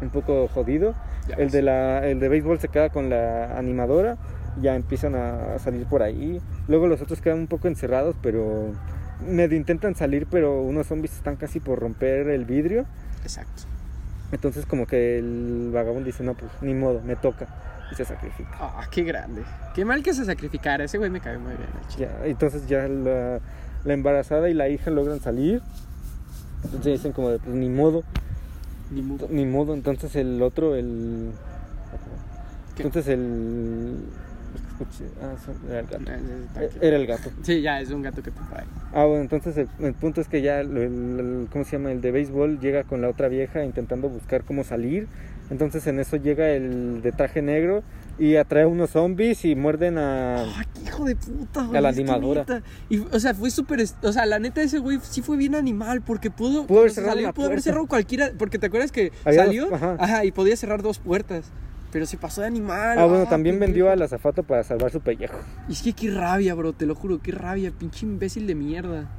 un 0.00 0.10
poco 0.10 0.48
jodido. 0.48 0.94
Ya 1.28 1.34
El 1.36 1.44
ves. 1.44 1.52
de, 1.52 1.62
la, 1.62 2.06
el 2.08 2.20
de 2.20 2.28
béisbol 2.28 2.58
se 2.58 2.68
queda 2.68 2.88
con 2.90 3.10
la 3.10 3.56
animadora, 3.58 4.16
ya 4.60 4.74
empiezan 4.76 5.14
a 5.14 5.58
salir 5.58 5.86
por 5.86 6.02
ahí. 6.02 6.40
Luego 6.68 6.86
los 6.86 7.00
otros 7.00 7.20
quedan 7.20 7.38
un 7.40 7.46
poco 7.46 7.68
encerrados, 7.68 8.16
pero 8.22 8.72
medio 9.28 9.56
intentan 9.56 9.94
salir, 9.94 10.26
pero 10.30 10.62
unos 10.62 10.86
zombies 10.86 11.14
están 11.14 11.36
casi 11.36 11.60
por 11.60 11.78
romper 11.78 12.28
el 12.28 12.44
vidrio. 12.44 12.86
Exacto. 13.22 13.62
Entonces 14.32 14.64
como 14.66 14.86
que 14.86 15.18
el 15.18 15.70
vagabundo 15.72 16.06
dice, 16.06 16.22
no, 16.22 16.34
pues 16.34 16.50
ni 16.62 16.74
modo, 16.74 17.00
me 17.04 17.16
toca. 17.16 17.48
Y 17.90 17.94
se 17.96 18.04
sacrifica. 18.04 18.50
Ah, 18.60 18.86
qué 18.90 19.02
grande. 19.02 19.42
Qué 19.74 19.84
mal 19.84 20.02
que 20.04 20.14
se 20.14 20.24
sacrificara. 20.24 20.84
Ese 20.84 20.96
güey 20.98 21.10
me 21.10 21.20
cae 21.20 21.38
muy 21.38 21.54
bien. 21.56 21.68
Ya, 21.98 22.24
entonces 22.24 22.68
ya 22.68 22.86
la, 22.86 23.40
la 23.84 23.92
embarazada 23.92 24.48
y 24.48 24.54
la 24.54 24.68
hija 24.68 24.92
logran 24.92 25.18
salir. 25.20 25.60
Entonces 26.64 26.92
dicen 26.92 27.10
como 27.12 27.30
de, 27.30 27.40
pues 27.40 27.56
ni 27.56 27.68
modo, 27.68 28.04
Ni 28.92 29.02
mudo. 29.02 29.26
ni 29.28 29.44
modo. 29.44 29.74
Entonces 29.74 30.14
el 30.14 30.40
otro, 30.40 30.76
el... 30.76 31.32
¿Qué? 32.76 32.84
Entonces 32.84 33.08
el... 33.12 33.96
ah, 35.22 35.34
era 35.68 35.80
el 35.80 35.86
gato. 35.86 36.10
Eh, 36.10 36.20
Eh, 36.60 36.70
Era 36.80 36.96
el 36.96 37.06
gato. 37.06 37.30
Sí, 37.42 37.60
ya, 37.62 37.80
es 37.80 37.90
un 37.90 38.02
gato 38.02 38.22
que 38.22 38.30
te 38.30 38.40
trae. 38.50 38.64
Ah, 38.92 39.04
bueno, 39.04 39.22
entonces 39.22 39.56
el, 39.56 39.68
el 39.84 39.94
punto 39.94 40.20
es 40.20 40.28
que 40.28 40.42
ya, 40.42 40.60
el, 40.60 40.76
el- 40.76 41.48
¿cómo 41.52 41.64
se 41.64 41.72
llama? 41.72 41.92
El 41.92 42.00
de 42.00 42.10
béisbol 42.10 42.60
llega 42.60 42.84
con 42.84 43.00
la 43.02 43.08
otra 43.08 43.28
vieja 43.28 43.64
intentando 43.64 44.08
buscar 44.08 44.44
cómo 44.44 44.64
salir. 44.64 45.06
Entonces 45.50 45.86
en 45.88 45.98
eso 45.98 46.16
llega 46.16 46.48
el 46.50 47.02
de 47.02 47.10
traje 47.10 47.42
negro 47.42 47.82
y 48.20 48.36
atrae 48.36 48.66
unos 48.66 48.90
zombies 48.90 49.44
y 49.44 49.56
muerden 49.56 49.98
a... 49.98 50.42
¡Ah, 50.44 50.64
qué 50.74 50.82
hijo 50.82 51.04
de 51.04 51.16
puta, 51.16 51.64
güey! 51.64 51.76
A 51.76 51.80
la 51.80 51.88
animadora. 51.88 52.42
neta- 52.42 52.62
Y, 52.88 52.98
o 53.00 53.18
sea, 53.18 53.34
fue 53.34 53.50
súper. 53.50 53.82
O 54.02 54.12
sea, 54.12 54.26
la 54.26 54.38
neta, 54.38 54.62
ese 54.62 54.78
güey 54.78 54.98
sí 55.02 55.22
fue 55.22 55.36
bien 55.36 55.54
animal 55.56 56.02
porque 56.02 56.30
pudo. 56.30 56.66
Pudo 56.66 56.80
haber 56.80 56.90
cerrado 56.92 57.14
salió, 57.14 57.32
pudo 57.32 57.46
haber 57.46 57.62
cerrado 57.62 57.86
cualquiera. 57.86 58.30
Porque 58.38 58.58
te 58.60 58.66
acuerdas 58.66 58.92
que 58.92 59.10
Había 59.24 59.40
dos- 59.44 59.46
salió. 59.56 59.74
ajá. 59.74 59.96
ajá. 59.98 60.24
y 60.24 60.30
podía 60.30 60.54
cerrar 60.56 60.82
dos 60.82 60.98
puertas. 61.00 61.46
Pero 61.92 62.06
se 62.06 62.16
pasó 62.16 62.40
de 62.42 62.46
animal. 62.46 62.98
Ah, 62.98 63.06
bueno, 63.06 63.26
también 63.26 63.56
pendejo. 63.56 63.68
vendió 63.70 63.90
al 63.90 64.00
azafato 64.02 64.42
para 64.44 64.62
salvar 64.62 64.90
su 64.92 65.00
pellejo. 65.00 65.38
Y 65.68 65.72
es 65.72 65.82
que 65.82 65.92
qué 65.92 66.10
rabia, 66.10 66.54
bro, 66.54 66.72
te 66.72 66.86
lo 66.86 66.94
juro, 66.94 67.20
qué 67.20 67.32
rabia, 67.32 67.72
pinche 67.76 68.06
imbécil 68.06 68.46
de 68.46 68.54
mierda. 68.54 69.10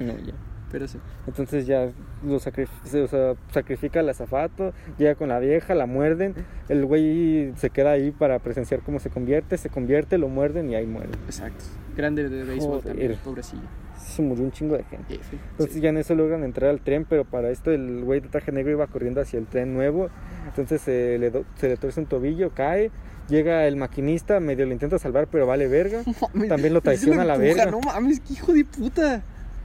No, 0.00 0.12
ya. 0.18 0.32
Pero 0.72 0.88
sí. 0.88 0.98
Entonces 1.28 1.66
ya 1.66 1.90
lo 2.26 2.40
sacrif- 2.40 2.68
se- 2.84 3.02
o 3.02 3.06
sea, 3.06 3.34
sacrifica 3.52 4.00
al 4.00 4.08
azafato, 4.08 4.72
llega 4.98 5.14
con 5.14 5.28
la 5.28 5.38
vieja, 5.38 5.74
la 5.74 5.86
muerden, 5.86 6.34
el 6.68 6.84
güey 6.84 7.52
se 7.56 7.70
queda 7.70 7.92
ahí 7.92 8.10
para 8.10 8.38
presenciar 8.40 8.80
cómo 8.80 8.98
se 8.98 9.08
convierte, 9.10 9.56
se 9.56 9.68
convierte, 9.68 10.18
lo 10.18 10.28
muerden 10.28 10.70
y 10.70 10.74
ahí 10.74 10.86
muere. 10.86 11.10
Exacto. 11.26 11.64
Grande 11.96 12.28
de 12.28 12.44
béisbol 12.44 12.82
también, 12.82 13.16
pobrecillo. 13.24 13.62
Se 13.98 14.20
murió 14.22 14.44
un 14.44 14.52
chingo 14.52 14.76
de 14.76 14.84
gente. 14.84 15.14
F. 15.14 15.36
Entonces 15.52 15.74
Sí. 15.76 15.80
ya 15.80 15.88
en 15.90 15.96
eso 15.96 16.14
logran 16.14 16.44
entrar 16.44 16.70
al 16.70 16.80
tren, 16.80 17.06
pero 17.08 17.24
para 17.24 17.50
esto 17.50 17.70
el 17.70 18.02
güey 18.04 18.20
de 18.20 18.28
traje 18.28 18.52
negro 18.52 18.72
iba 18.72 18.86
corriendo 18.86 19.20
hacia 19.20 19.38
el 19.38 19.46
tren 19.46 19.72
nuevo, 19.72 20.08
entonces 20.46 20.80
se 20.82 21.18
le, 21.18 21.30
do- 21.30 21.44
se 21.56 21.68
le 21.68 21.76
torce 21.76 22.00
un 22.00 22.06
tobillo, 22.06 22.50
cae, 22.50 22.90
llega 23.28 23.66
el 23.66 23.76
maquinista, 23.76 24.40
medio 24.40 24.66
lo 24.66 24.72
intenta 24.72 24.98
salvar, 24.98 25.28
pero 25.28 25.46
vale 25.46 25.68
verga. 25.68 26.02
Mames, 26.34 26.48
También 26.48 26.74
lo 26.74 26.80
traiciona 26.82 27.22
a 27.22 27.24
la 27.24 27.34
empuja, 27.36 27.54
verga. 27.64 27.70
No 27.70 27.80
mames, 27.80 28.20
qué 28.20 28.34
hijo 28.34 28.52
de 28.52 28.64
puta. 28.64 29.22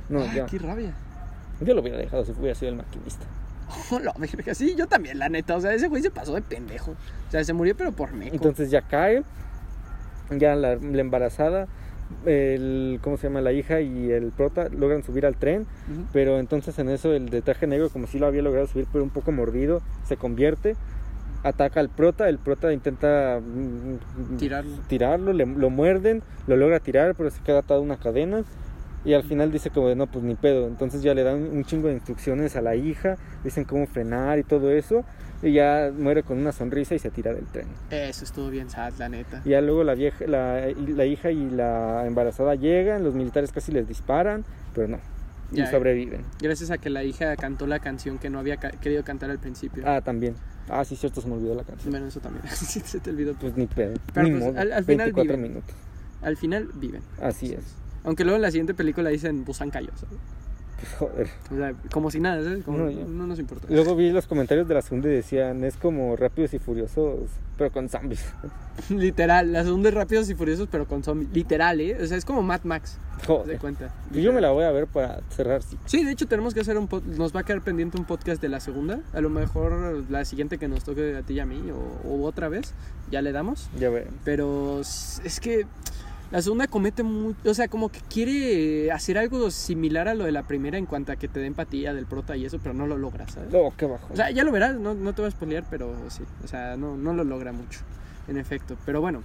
No, 0.08 0.22
Ay, 0.22 0.30
ya. 0.36 0.46
qué 0.46 0.58
rabia. 0.60 0.94
Yo 1.62 1.74
lo 1.74 1.82
hubiera 1.82 1.98
dejado 1.98 2.24
si 2.24 2.32
hubiera 2.32 2.56
sido 2.56 2.72
el 2.72 2.78
maquinista. 2.78 3.26
La 4.04 4.14
verga, 4.18 4.54
sí, 4.56 4.74
yo 4.76 4.88
también, 4.88 5.20
la 5.20 5.30
neta. 5.30 5.56
O 5.58 5.62
sea, 5.62 5.74
ese 5.74 5.88
güey 5.90 6.02
se 6.02 6.10
pasó 6.10 6.34
de 6.34 6.42
pendejo. 6.42 6.92
O 6.92 7.32
sea, 7.32 7.44
se 7.44 7.54
murió, 7.54 7.76
pero 7.76 7.92
por 7.92 8.14
meco. 8.14 8.34
Entonces 8.36 8.72
ya 8.72 8.82
cae, 8.82 9.24
ya 10.32 10.56
la, 10.56 10.76
la 10.76 11.02
embarazada, 11.02 11.68
el, 12.26 13.00
¿cómo 13.02 13.18
se 13.18 13.28
llama? 13.28 13.42
La 13.42 13.52
hija 13.54 13.82
y 13.82 14.12
el 14.12 14.32
prota 14.32 14.70
logran 14.70 15.04
subir 15.04 15.26
al 15.26 15.36
tren, 15.36 15.66
pero 16.14 16.40
entonces 16.40 16.78
en 16.80 16.90
eso 16.90 17.14
el 17.14 17.30
de 17.30 17.42
traje 17.42 17.68
negro, 17.68 17.90
como 17.90 18.08
si 18.08 18.20
lo 18.20 18.28
había 18.28 18.42
logrado 18.42 18.68
subir, 18.68 18.88
pero 18.92 19.04
un 19.04 19.10
poco 19.10 19.32
mordido, 19.32 19.82
se 20.08 20.18
convierte, 20.18 20.76
ataca 21.44 21.80
al 21.80 21.90
prota, 21.90 22.28
el 22.28 22.38
prota 22.38 22.74
intenta 22.74 23.40
mm, 23.42 24.38
Tirarlo. 24.38 24.72
tirarlo, 24.88 25.34
le- 25.34 25.46
lo 25.46 25.70
muerden, 25.70 26.22
lo 26.48 26.58
logra 26.58 26.80
tirar, 26.80 27.16
pero 27.16 27.30
se 27.30 27.42
queda 27.42 27.60
atado 27.60 27.80
a 27.80 27.84
una 27.84 27.98
cadena. 27.98 28.44
Y 29.06 29.14
al 29.14 29.24
final 29.24 29.52
dice 29.52 29.70
como 29.70 29.88
de 29.88 29.96
no, 29.96 30.08
pues 30.08 30.24
ni 30.26 30.36
pedo. 30.36 30.68
Entonces 30.68 31.02
ya 31.02 31.14
le 31.14 31.24
dan 31.24 31.38
un 31.42 31.64
chingo 31.64 31.88
de 31.88 31.94
instrucciones 31.94 32.56
a 32.56 32.62
la 32.62 32.76
hija, 32.76 33.16
dicen 33.44 33.64
cómo 33.64 33.88
frenar 33.88 34.40
y 34.40 34.44
todo 34.44 34.72
eso. 34.72 35.04
Y 35.42 35.54
ya 35.54 35.90
muere 35.98 36.24
con 36.24 36.38
una 36.38 36.52
sonrisa 36.52 36.96
y 36.96 37.00
se 37.00 37.10
tira 37.10 37.34
del 37.34 37.46
tren. 37.46 37.68
Eso 37.92 38.26
estuvo 38.26 38.50
bien 38.50 38.70
sad, 38.70 38.92
la 39.00 39.08
neta. 39.08 39.42
Y 39.46 39.52
ya 39.52 39.62
luego 39.62 39.86
la 39.86 39.96
vieja, 39.96 40.26
la, 40.28 40.68
la 40.68 41.06
hija 41.06 41.32
y 41.32 41.50
la 41.50 42.06
embarazada 42.06 42.56
llegan, 42.56 43.06
los 43.06 43.16
militares 43.16 43.54
casi 43.54 43.72
les 43.72 43.88
disparan, 43.88 44.44
pero 44.76 44.90
no, 44.90 45.00
y 45.54 45.58
Ya, 45.60 45.72
sobreviven. 45.72 46.24
Gracias 46.42 46.72
a 46.72 46.78
que 46.78 46.90
la 46.90 47.06
hija 47.06 47.38
cantó 47.38 47.68
la 47.68 47.80
canción 47.80 48.18
que 48.20 48.30
no 48.30 48.38
había 48.40 48.58
ca- 48.58 48.72
querido 48.72 49.06
cantar 49.06 49.30
al 49.32 49.40
principio. 49.40 49.84
Ah, 49.86 50.02
también. 50.02 50.36
Ah, 50.68 50.84
sí, 50.84 50.98
cierto, 50.98 51.22
se 51.22 51.30
me 51.30 51.36
olvidó 51.36 51.56
la 51.56 51.64
canción. 51.64 51.90
Bueno, 51.92 52.08
eso 52.08 52.20
también. 52.20 52.46
Se 52.54 53.00
te 53.00 53.10
olvidó. 53.10 53.34
Pues 53.36 53.56
ni 53.56 53.66
pedo. 53.66 53.94
Pero 54.14 54.28
ni 54.28 54.32
pues, 54.34 54.44
modo. 54.44 54.60
al- 54.60 54.74
al 54.74 54.84
final 54.84 55.06
24 55.14 55.38
viven. 55.38 55.42
minutos. 55.42 55.74
Al 56.22 56.36
final 56.36 56.70
viven. 56.76 57.02
Así 57.22 57.54
es. 57.54 57.76
Aunque 58.04 58.24
luego 58.24 58.36
en 58.38 58.42
la 58.44 58.52
siguiente 58.52 58.74
película 58.74 59.10
dicen 59.10 59.46
Busan 59.46 59.70
cayó. 59.70 59.90
¿sabes? 59.96 60.18
pues 60.80 60.94
joder. 60.96 61.28
O 61.52 61.56
sea, 61.58 61.74
como 61.92 62.10
si 62.10 62.22
nada, 62.22 62.42
¿sabes? 62.42 62.64
Como, 62.64 62.78
No, 62.78 62.90
no, 62.90 63.28
nos 63.28 63.38
importa. 63.38 63.68
Luego 63.70 63.98
vi 63.98 64.12
los 64.12 64.28
comentarios 64.28 64.66
de 64.66 64.74
la 64.76 64.82
segunda 64.82 65.10
y 65.10 65.12
decían, 65.12 65.62
es 65.66 65.76
como 65.76 66.16
Rápidos 66.16 66.54
y 66.54 66.60
Furiosos, 66.60 67.30
pero 67.58 67.70
con 67.70 67.90
zombies. 67.90 68.24
Literal, 68.90 69.52
la 69.52 69.66
segunda 69.66 69.90
es 69.90 69.96
Rápidos 69.96 70.30
y 70.30 70.36
Furiosos, 70.36 70.70
pero 70.72 70.88
con 70.88 71.04
zombies. 71.04 71.30
Literal, 71.34 71.82
¿eh? 71.82 71.98
O 72.02 72.06
sea, 72.08 72.16
es 72.16 72.24
como 72.24 72.44
Mad 72.44 72.62
Max, 72.64 72.94
¿te 72.94 73.18
das 73.18 73.28
Joder. 73.28 73.58
cuenta? 73.60 73.94
Y 74.14 74.22
yo 74.22 74.32
me 74.32 74.40
la 74.40 74.52
voy 74.52 74.64
a 74.64 74.72
ver 74.72 74.88
para 74.88 75.20
cerrar. 75.32 75.62
sí. 75.64 75.78
Sí, 75.86 76.06
de 76.06 76.12
hecho 76.12 76.28
tenemos 76.28 76.54
que 76.54 76.62
hacer 76.62 76.78
un 76.78 76.88
pod- 76.88 77.04
nos 77.04 77.36
va 77.36 77.42
a 77.42 77.44
quedar 77.44 77.62
pendiente 77.62 77.98
un 77.98 78.06
podcast 78.06 78.42
de 78.42 78.48
la 78.48 78.62
segunda. 78.62 79.02
A 79.12 79.20
lo 79.20 79.30
mejor 79.30 80.06
la 80.10 80.24
siguiente 80.24 80.58
que 80.58 80.70
nos 80.70 80.86
toque 80.86 81.18
a 81.18 81.24
ti 81.24 81.34
y 81.34 81.40
a 81.42 81.46
mí 81.46 81.62
o, 81.72 82.08
o 82.08 82.24
otra 82.24 82.48
vez, 82.48 82.74
ya 83.12 83.22
le 83.22 83.34
damos. 83.34 83.70
Ya 83.78 83.90
veremos. 83.90 84.16
Pero 84.24 84.80
es 84.80 85.40
que 85.42 85.66
la 86.32 86.42
segunda 86.42 86.68
comete 86.68 87.02
mucho, 87.04 87.38
o 87.50 87.54
sea, 87.54 87.68
como 87.68 87.90
que 87.90 88.00
quiere 88.02 88.92
hacer 88.92 89.18
algo 89.18 89.50
similar 89.52 90.08
a 90.08 90.14
lo 90.14 90.26
de 90.26 90.32
la 90.32 90.44
primera 90.48 90.78
en 90.78 90.86
cuanto 90.86 91.12
a 91.12 91.16
que 91.16 91.28
te 91.28 91.40
dé 91.40 91.48
empatía 91.48 91.94
del 91.94 92.06
prota 92.06 92.38
y 92.38 92.46
eso, 92.46 92.60
pero 92.62 92.74
no 92.76 92.86
lo 92.86 92.98
logra, 92.98 93.28
¿sabes? 93.28 93.52
No, 93.52 93.74
qué 93.76 93.86
bajo. 93.86 94.14
O 94.14 94.16
sea, 94.16 94.30
ya 94.32 94.44
lo 94.44 94.52
verás, 94.52 94.76
no, 94.78 94.94
no 94.94 95.14
te 95.14 95.22
voy 95.22 95.30
a 95.30 95.32
spoilear, 95.32 95.64
pero 95.70 95.94
sí, 96.10 96.24
o 96.44 96.48
sea, 96.48 96.78
no, 96.78 96.96
no 96.98 97.14
lo 97.14 97.24
logra 97.24 97.52
mucho, 97.52 97.80
en 98.28 98.38
efecto. 98.38 98.78
Pero 98.86 99.02
bueno, 99.02 99.24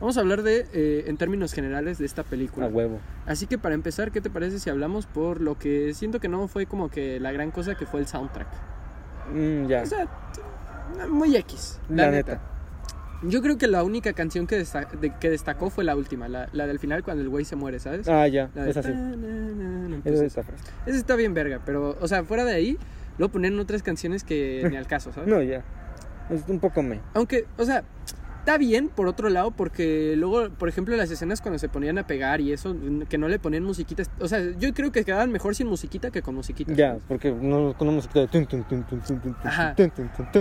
vamos 0.00 0.16
a 0.16 0.20
hablar 0.20 0.42
de, 0.42 0.66
eh, 0.72 1.04
en 1.06 1.16
términos 1.16 1.52
generales, 1.52 1.98
de 1.98 2.06
esta 2.06 2.24
película. 2.24 2.66
a 2.66 2.68
huevo. 2.68 2.98
Así 3.26 3.46
que 3.46 3.56
para 3.56 3.74
empezar, 3.76 4.10
¿qué 4.10 4.20
te 4.20 4.30
parece 4.30 4.58
si 4.58 4.70
hablamos 4.70 5.06
por 5.06 5.40
lo 5.40 5.56
que 5.58 5.94
siento 5.94 6.18
que 6.18 6.28
no 6.28 6.48
fue 6.48 6.66
como 6.66 6.90
que 6.90 7.20
la 7.20 7.30
gran 7.30 7.52
cosa 7.52 7.76
que 7.76 7.86
fue 7.86 8.00
el 8.00 8.06
soundtrack? 8.08 8.48
Mm, 9.32 9.66
ya. 9.68 9.82
O 9.82 9.86
sea, 9.86 10.08
muy 11.08 11.36
X, 11.36 11.78
la, 11.88 12.06
La 12.06 12.10
neta. 12.10 12.32
neta. 12.32 12.44
Yo 13.22 13.42
creo 13.42 13.58
que 13.58 13.66
la 13.66 13.82
única 13.84 14.12
canción 14.14 14.46
que, 14.46 14.56
desta- 14.56 14.88
de- 14.98 15.12
que 15.18 15.28
destacó 15.28 15.68
fue 15.68 15.84
la 15.84 15.94
última, 15.94 16.28
la, 16.28 16.48
la 16.52 16.66
del 16.66 16.78
final 16.78 17.02
cuando 17.02 17.22
el 17.22 17.28
güey 17.28 17.44
se 17.44 17.54
muere, 17.54 17.78
¿sabes? 17.78 18.08
Ah, 18.08 18.26
ya. 18.26 18.48
La 18.54 18.64
de 18.64 18.70
Es 18.70 18.76
así. 18.78 18.88
na, 18.92 19.16
na, 19.16 20.00
Esa 20.04 20.24
está 20.24 20.40
esa 20.86 20.96
está 20.96 21.16
bien 21.16 21.34
verga, 21.34 21.60
pero, 21.66 21.96
o 22.00 22.08
sea, 22.08 22.24
fuera 22.24 22.44
de 22.44 22.54
ahí, 22.54 22.78
luego 23.18 23.32
ponen 23.32 23.58
otras 23.58 23.82
canciones 23.82 24.24
que 24.24 24.66
ni 24.70 24.76
al 24.76 24.86
caso, 24.86 25.12
¿sabes? 25.12 25.28
No, 25.34 25.42
ya. 25.42 25.62
Es 26.30 26.48
un 26.48 26.60
poco 26.60 26.82
me. 26.82 27.00
Aunque, 27.12 27.44
o 27.58 27.64
sea, 27.64 27.84
está 28.40 28.58
bien 28.58 28.88
por 28.88 29.06
otro 29.06 29.28
lado, 29.28 29.50
porque 29.50 30.14
luego, 30.16 30.50
por 30.50 30.68
ejemplo, 30.68 30.96
las 30.96 31.10
escenas 31.10 31.40
cuando 31.40 31.58
se 31.58 31.68
ponían 31.68 31.98
a 31.98 32.06
pegar 32.06 32.40
y 32.40 32.52
eso, 32.52 32.74
que 33.08 33.18
no 33.18 33.28
le 33.28 33.38
ponían 33.38 33.62
musiquitas, 33.62 34.10
o 34.18 34.26
sea, 34.28 34.40
yo 34.58 34.72
creo 34.74 34.90
que 34.90 35.04
quedaban 35.04 35.30
mejor 35.30 35.54
sin 35.54 35.68
musiquita 35.68 36.10
que 36.10 36.22
con 36.22 36.34
musiquita. 36.34 36.72
Ya, 36.72 36.98
porque 37.06 37.30
no 37.30 37.74
con 37.76 37.88
una 37.88 37.96
música 37.96 38.20
de 38.20 38.28
tun, 38.28 38.46
tun, 38.46 38.64
tun, 38.64 39.36
Ajá. 39.44 39.76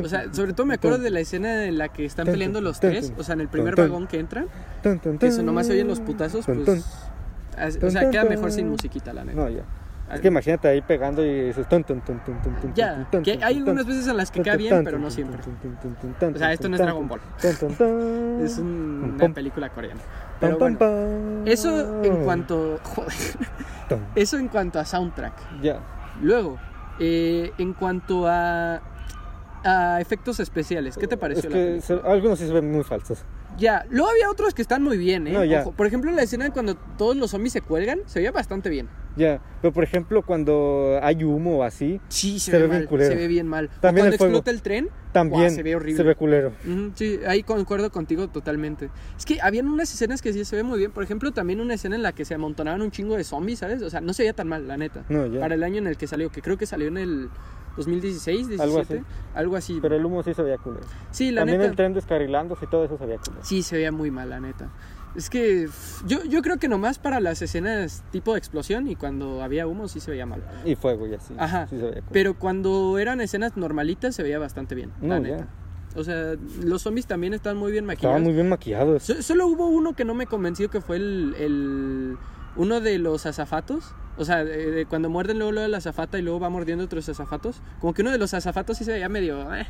O 0.04 0.08
sea, 0.08 0.34
sobre 0.34 0.54
todo 0.54 0.66
me 0.66 0.76
acuerdo 0.76 0.98
de 0.98 1.12
la 1.12 1.20
escena 1.20 1.66
en 1.66 1.78
la 1.78 1.90
que 1.90 2.06
están 2.06 2.26
peleando 2.26 2.62
los 2.62 2.80
tres, 2.80 3.14
o 3.18 3.24
sea, 3.24 3.34
en 3.34 3.42
el 3.42 3.50
primer 3.50 3.76
vagón 3.76 4.08
que 4.08 4.20
entran, 4.20 4.48
que 5.20 5.28
eso 5.28 5.44
nomás 5.44 5.68
se 5.68 5.74
oyen 5.74 5.88
los 5.88 6.00
putazos, 6.00 6.46
pues... 6.46 6.86
O 7.84 7.92
sea, 7.92 8.10
queda 8.10 8.24
mejor 8.24 8.52
sin 8.52 8.70
musiquita, 8.70 9.14
la 9.14 9.26
neta. 9.26 9.40
No, 9.40 9.50
ya. 9.50 9.64
Es 10.12 10.22
que 10.22 10.28
imagínate 10.30 10.68
ahí 10.68 10.82
pegando 10.82 11.24
y 11.26 11.42
dices 11.48 11.68
tun, 11.70 11.84
tun, 11.84 12.02
tun, 12.02 12.20
Ya, 12.74 13.08
que 13.24 13.40
hay 13.44 13.58
algunas 13.58 13.86
veces 13.86 14.08
en 14.08 14.18
las 14.18 14.32
que 14.32 14.42
tun, 14.42 14.58
bien, 14.58 14.84
pero 14.84 14.98
no 15.00 15.12
siempre. 15.12 15.40
O 16.34 16.38
sea, 16.38 16.52
esto 16.54 16.68
no 16.70 16.76
es 16.76 16.82
Dragon 16.82 17.08
Ball. 17.08 17.22
Es 18.44 18.58
un- 18.58 19.14
una 19.16 19.34
película 19.34 19.70
coreana. 19.70 20.02
Pero 20.40 20.58
bueno, 20.58 20.78
eso 21.46 22.04
en 22.04 22.24
cuanto... 22.24 22.80
Joder. 22.84 23.14
Eso 24.16 24.38
en 24.38 24.48
cuanto 24.48 24.80
a 24.80 24.86
soundtrack. 24.86 25.34
Ya. 25.62 25.80
Luego, 26.22 26.58
eh, 27.00 27.52
en 27.58 27.74
cuanto 27.74 28.28
a, 28.28 28.82
a 29.64 30.00
efectos 30.02 30.40
especiales, 30.40 30.98
¿qué 30.98 31.08
te 31.08 31.18
pareció 31.18 31.50
Es 31.50 31.86
que 31.88 32.00
algunos 32.06 32.40
sí 32.40 32.48
se 32.48 32.54
ven 32.54 32.72
muy 32.72 32.84
falsos. 32.84 33.24
Ya, 33.58 33.86
luego 33.90 34.10
había 34.12 34.30
otros 34.30 34.54
que 34.54 34.62
están 34.62 34.84
muy 34.84 34.98
bien, 34.98 35.28
¿eh? 35.28 35.34
No, 35.34 35.44
ya. 35.44 35.62
Ojo, 35.62 35.72
por 35.74 35.86
ejemplo, 35.88 36.12
la 36.12 36.22
escena 36.22 36.50
cuando 36.52 36.76
todos 36.76 37.18
los 37.18 37.32
zombies 37.32 37.52
se 37.54 37.62
cuelgan, 37.62 38.00
se 38.06 38.20
veía 38.20 38.32
bastante 38.32 38.70
bien. 38.70 38.88
Ya. 39.16 39.42
Pero 39.62 39.74
por 39.74 39.84
ejemplo, 39.84 40.22
cuando 40.22 40.98
hay 41.02 41.24
humo 41.24 41.58
o 41.58 41.64
así, 41.64 42.00
Sí, 42.08 42.40
Se 42.40 42.52
se, 42.52 42.58
ve, 42.58 42.64
ve 42.64 42.68
bien 42.70 42.80
mal, 42.82 42.88
culero. 42.88 43.10
se 43.12 43.16
ve 43.18 43.28
bien 43.28 43.48
mal. 43.48 43.66
O 43.66 43.80
También 43.82 44.04
cuando 44.06 44.14
el 44.14 44.18
fuego. 44.18 44.34
explota 44.38 44.52
el 44.52 44.62
tren, 44.62 44.90
también 45.12 45.42
Guau, 45.42 45.56
se 45.56 45.64
ve 45.64 45.76
horrible. 45.76 46.16
culero. 46.16 46.52
ujú, 46.66 46.92
sí, 46.96 47.20
ahí 47.28 47.44
concuerdo 47.44 47.92
contigo 47.92 48.30
totalmente. 48.30 48.90
Es 49.18 49.26
que 49.26 49.42
habían 49.42 49.68
unas 49.68 49.94
escenas 49.94 50.22
que 50.22 50.32
sí 50.32 50.46
se 50.46 50.56
ve 50.56 50.64
muy 50.64 50.80
bien. 50.80 50.92
Por 50.92 51.04
ejemplo, 51.04 51.32
también 51.32 51.60
una 51.60 51.74
escena 51.74 51.96
en 51.98 52.04
la 52.04 52.14
que 52.14 52.24
se 52.24 52.36
amontonaban 52.36 52.82
un 52.82 52.92
chingo 52.92 53.18
de 53.18 53.24
zombies, 53.26 53.60
¿sabes? 53.60 53.82
O 53.82 53.90
sea, 53.90 54.00
no 54.00 54.14
se 54.14 54.24
veía 54.24 54.34
tan 54.34 54.48
mal, 54.48 54.68
la 54.68 54.78
neta. 54.78 55.04
No, 55.10 55.26
ya. 55.26 55.40
Para 55.42 55.56
el 55.56 55.64
año 55.64 55.80
en 55.80 55.88
el 55.88 55.98
que 55.98 56.08
salió, 56.08 56.30
que 56.32 56.42
creo 56.42 56.58
que 56.58 56.66
salió 56.66 56.88
en 56.88 56.98
el 56.98 57.30
2016, 57.76 58.48
17, 58.50 58.62
Algo 58.64 58.80
así. 58.80 58.96
algo 59.36 59.56
así. 59.56 59.80
Pero 59.82 59.96
el 59.96 60.06
humo 60.06 60.24
sí 60.24 60.34
se 60.34 60.42
veía 60.44 60.58
culero. 60.58 60.86
sí, 61.12 61.32
la 61.32 61.42
También 61.42 61.60
neta. 61.60 61.70
el 61.72 61.76
tren 61.76 61.94
descarrilándose 61.94 62.66
y 62.66 62.68
todo 62.70 62.86
eso 62.86 62.98
se 62.98 63.06
veía 63.06 63.18
culero. 63.20 63.44
Sí, 63.44 63.64
se 63.64 63.76
veía 63.76 63.92
muy 63.92 64.12
mal, 64.12 64.30
la 64.30 64.40
neta. 64.40 64.70
Es 65.16 65.30
que 65.30 65.68
yo, 66.06 66.24
yo 66.26 66.42
creo 66.42 66.58
que 66.58 66.68
nomás 66.68 67.00
para 67.00 67.20
las 67.20 67.42
escenas 67.42 68.04
tipo 68.12 68.34
de 68.34 68.38
explosión 68.40 68.88
y 68.88 68.96
cuando 68.96 69.42
había 69.42 69.66
humo 69.68 69.88
sí 69.88 70.00
se 70.00 70.12
veía 70.12 70.26
mal. 70.26 70.42
Y 70.66 70.76
fuego 70.76 71.08
y 71.08 71.16
así. 71.16 71.34
Ajá. 71.38 71.66
Sí 71.68 71.76
se 71.78 71.82
veía 71.82 71.92
culero. 72.02 72.08
Pero 72.14 72.34
cuando 72.40 72.98
eran 73.00 73.20
escenas 73.20 73.58
normalitas 73.58 74.16
se 74.16 74.24
veía 74.24 74.40
bastante 74.40 74.76
bien, 74.76 74.92
la 75.02 75.08
No, 75.08 75.20
neta. 75.20 75.38
ya. 75.38 75.48
O 76.00 76.04
sea, 76.04 76.36
los 76.64 76.84
zombies 76.84 77.08
también 77.08 77.34
están 77.34 77.58
muy 77.58 77.72
bien 77.72 77.86
maquillados. 77.86 78.12
Estaban 78.12 78.24
muy 78.24 78.34
bien 78.34 78.48
maquillados. 78.50 79.04
So- 79.04 79.22
solo 79.24 79.48
hubo 79.48 79.68
uno 79.68 79.94
que 79.96 80.06
no 80.06 80.14
me 80.14 80.28
convenció 80.28 80.70
que 80.70 80.82
fue 80.82 80.98
el, 80.98 81.36
el- 81.40 82.18
uno 82.56 82.80
de 82.80 83.00
los 83.00 83.26
azafatos. 83.26 83.96
O 84.16 84.26
sea, 84.26 84.44
de- 84.44 84.70
de 84.72 84.86
cuando 84.86 85.10
muerden 85.10 85.38
luego, 85.40 85.52
luego 85.54 85.68
la 85.68 85.78
azafata 85.78 86.20
y 86.20 86.22
luego 86.22 86.40
va 86.40 86.50
mordiendo 86.50 86.84
otros 86.86 87.10
azafatos. 87.10 87.62
Como 87.82 87.94
que 87.96 88.04
uno 88.04 88.12
de 88.12 88.20
los 88.20 88.34
azafatos 88.36 88.78
sí 88.78 88.84
se 88.84 88.92
veía 88.92 89.10
medio... 89.10 89.54
eh. 89.56 89.66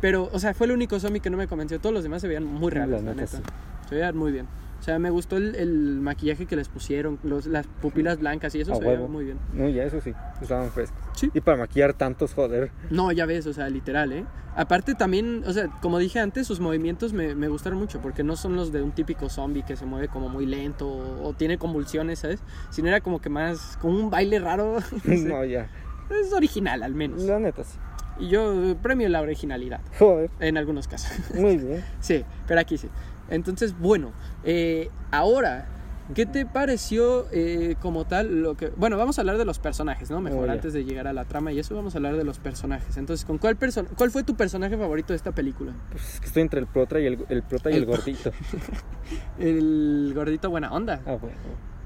Pero, 0.00 0.28
o 0.32 0.38
sea, 0.38 0.54
fue 0.54 0.66
el 0.68 0.72
único 0.72 1.00
zombie 1.00 1.20
que 1.20 1.30
no 1.30 1.36
me 1.36 1.48
convenció. 1.48 1.80
Todos 1.80 1.94
los 1.94 2.04
demás 2.04 2.22
se 2.22 2.28
veían 2.28 2.44
muy 2.44 2.70
reales, 2.70 3.02
la, 3.02 3.10
La 3.10 3.16
neta, 3.20 3.38
neta. 3.38 3.48
sí. 3.48 3.54
Se 3.90 3.96
veían 3.96 4.16
muy 4.16 4.32
bien. 4.32 4.46
O 4.78 4.82
sea, 4.82 4.98
me 4.98 5.10
gustó 5.10 5.36
el, 5.36 5.56
el 5.56 6.00
maquillaje 6.00 6.46
que 6.46 6.56
les 6.56 6.70
pusieron, 6.70 7.18
los, 7.22 7.44
las 7.44 7.66
pupilas 7.66 8.18
blancas 8.18 8.54
y 8.54 8.62
eso 8.62 8.74
se 8.74 8.82
veía 8.82 8.98
muy 9.00 9.26
bien. 9.26 9.38
No, 9.52 9.68
ya 9.68 9.84
eso 9.84 10.00
sí. 10.00 10.14
Estaban 10.40 10.70
frescos. 10.70 10.98
Sí. 11.16 11.30
Y 11.34 11.42
para 11.42 11.58
maquillar 11.58 11.92
tantos, 11.92 12.32
joder. 12.32 12.70
No, 12.88 13.12
ya 13.12 13.26
ves, 13.26 13.46
o 13.46 13.52
sea, 13.52 13.68
literal, 13.68 14.10
¿eh? 14.14 14.24
Aparte 14.56 14.94
también, 14.94 15.44
o 15.46 15.52
sea, 15.52 15.68
como 15.82 15.98
dije 15.98 16.18
antes, 16.18 16.46
sus 16.46 16.60
movimientos 16.60 17.12
me, 17.12 17.34
me 17.34 17.48
gustaron 17.48 17.78
mucho 17.78 18.00
porque 18.00 18.24
no 18.24 18.36
son 18.36 18.56
los 18.56 18.72
de 18.72 18.80
un 18.80 18.92
típico 18.92 19.28
zombie 19.28 19.64
que 19.64 19.76
se 19.76 19.84
mueve 19.84 20.08
como 20.08 20.30
muy 20.30 20.46
lento 20.46 20.88
o, 20.88 21.28
o 21.28 21.34
tiene 21.34 21.58
convulsiones, 21.58 22.20
¿sabes? 22.20 22.42
Sino 22.70 22.88
era 22.88 23.02
como 23.02 23.20
que 23.20 23.28
más, 23.28 23.76
como 23.82 23.98
un 23.98 24.08
baile 24.08 24.38
raro. 24.38 24.78
no 25.04 25.16
sé. 25.16 25.28
No, 25.28 25.44
ya. 25.44 25.68
Es 26.08 26.32
original, 26.32 26.82
al 26.82 26.94
menos. 26.94 27.20
La 27.22 27.38
neta 27.38 27.64
sí. 27.64 27.78
Y 28.18 28.28
yo 28.28 28.52
eh, 28.70 28.76
premio 28.80 29.08
la 29.08 29.22
originalidad, 29.22 29.80
Joder. 29.98 30.30
en 30.40 30.58
algunos 30.58 30.88
casos. 30.88 31.10
Muy 31.34 31.56
bien. 31.56 31.84
sí, 32.00 32.24
pero 32.46 32.60
aquí 32.60 32.76
sí. 32.76 32.88
Entonces, 33.30 33.78
bueno, 33.78 34.12
eh, 34.44 34.90
ahora, 35.10 35.66
¿qué 36.14 36.26
te 36.26 36.44
pareció 36.46 37.26
eh, 37.32 37.76
como 37.80 38.04
tal 38.06 38.42
lo 38.42 38.56
que... 38.56 38.68
Bueno, 38.76 38.96
vamos 38.96 39.18
a 39.18 39.22
hablar 39.22 39.38
de 39.38 39.44
los 39.44 39.58
personajes, 39.60 40.10
¿no? 40.10 40.20
Mejor 40.20 40.48
Oh, 40.48 40.52
antes 40.52 40.72
de 40.72 40.84
llegar 40.84 41.06
a 41.06 41.12
la 41.12 41.24
trama 41.24 41.52
y 41.52 41.58
eso, 41.60 41.74
vamos 41.76 41.94
a 41.94 41.98
hablar 41.98 42.16
de 42.16 42.24
los 42.24 42.38
personajes. 42.40 42.96
Entonces, 42.96 43.24
¿con 43.24 43.38
cuál, 43.38 43.56
perso- 43.58 43.86
cuál 43.96 44.10
fue 44.10 44.24
tu 44.24 44.34
personaje 44.36 44.76
favorito 44.76 45.12
de 45.12 45.16
esta 45.16 45.32
película? 45.32 45.72
Pues 45.92 46.14
es 46.14 46.20
que 46.20 46.26
estoy 46.26 46.42
entre 46.42 46.60
el 46.60 46.66
prota 46.66 46.98
y 47.00 47.06
el, 47.06 47.24
el 47.28 47.42
prota 47.44 47.70
y 47.70 47.74
el 47.74 47.80
El- 47.80 47.86
gordito. 47.86 48.32
El 49.38 50.12
gordito 50.14 50.50
buena 50.50 50.72
onda. 50.72 51.00
Ah, 51.06 51.14
bueno. 51.20 51.36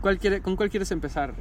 ¿Cuál 0.04 0.18
quiere- 0.18 0.42
¿Con 0.42 0.54
cuál 0.54 0.68
quieres 0.68 0.90
empezar? 0.92 1.34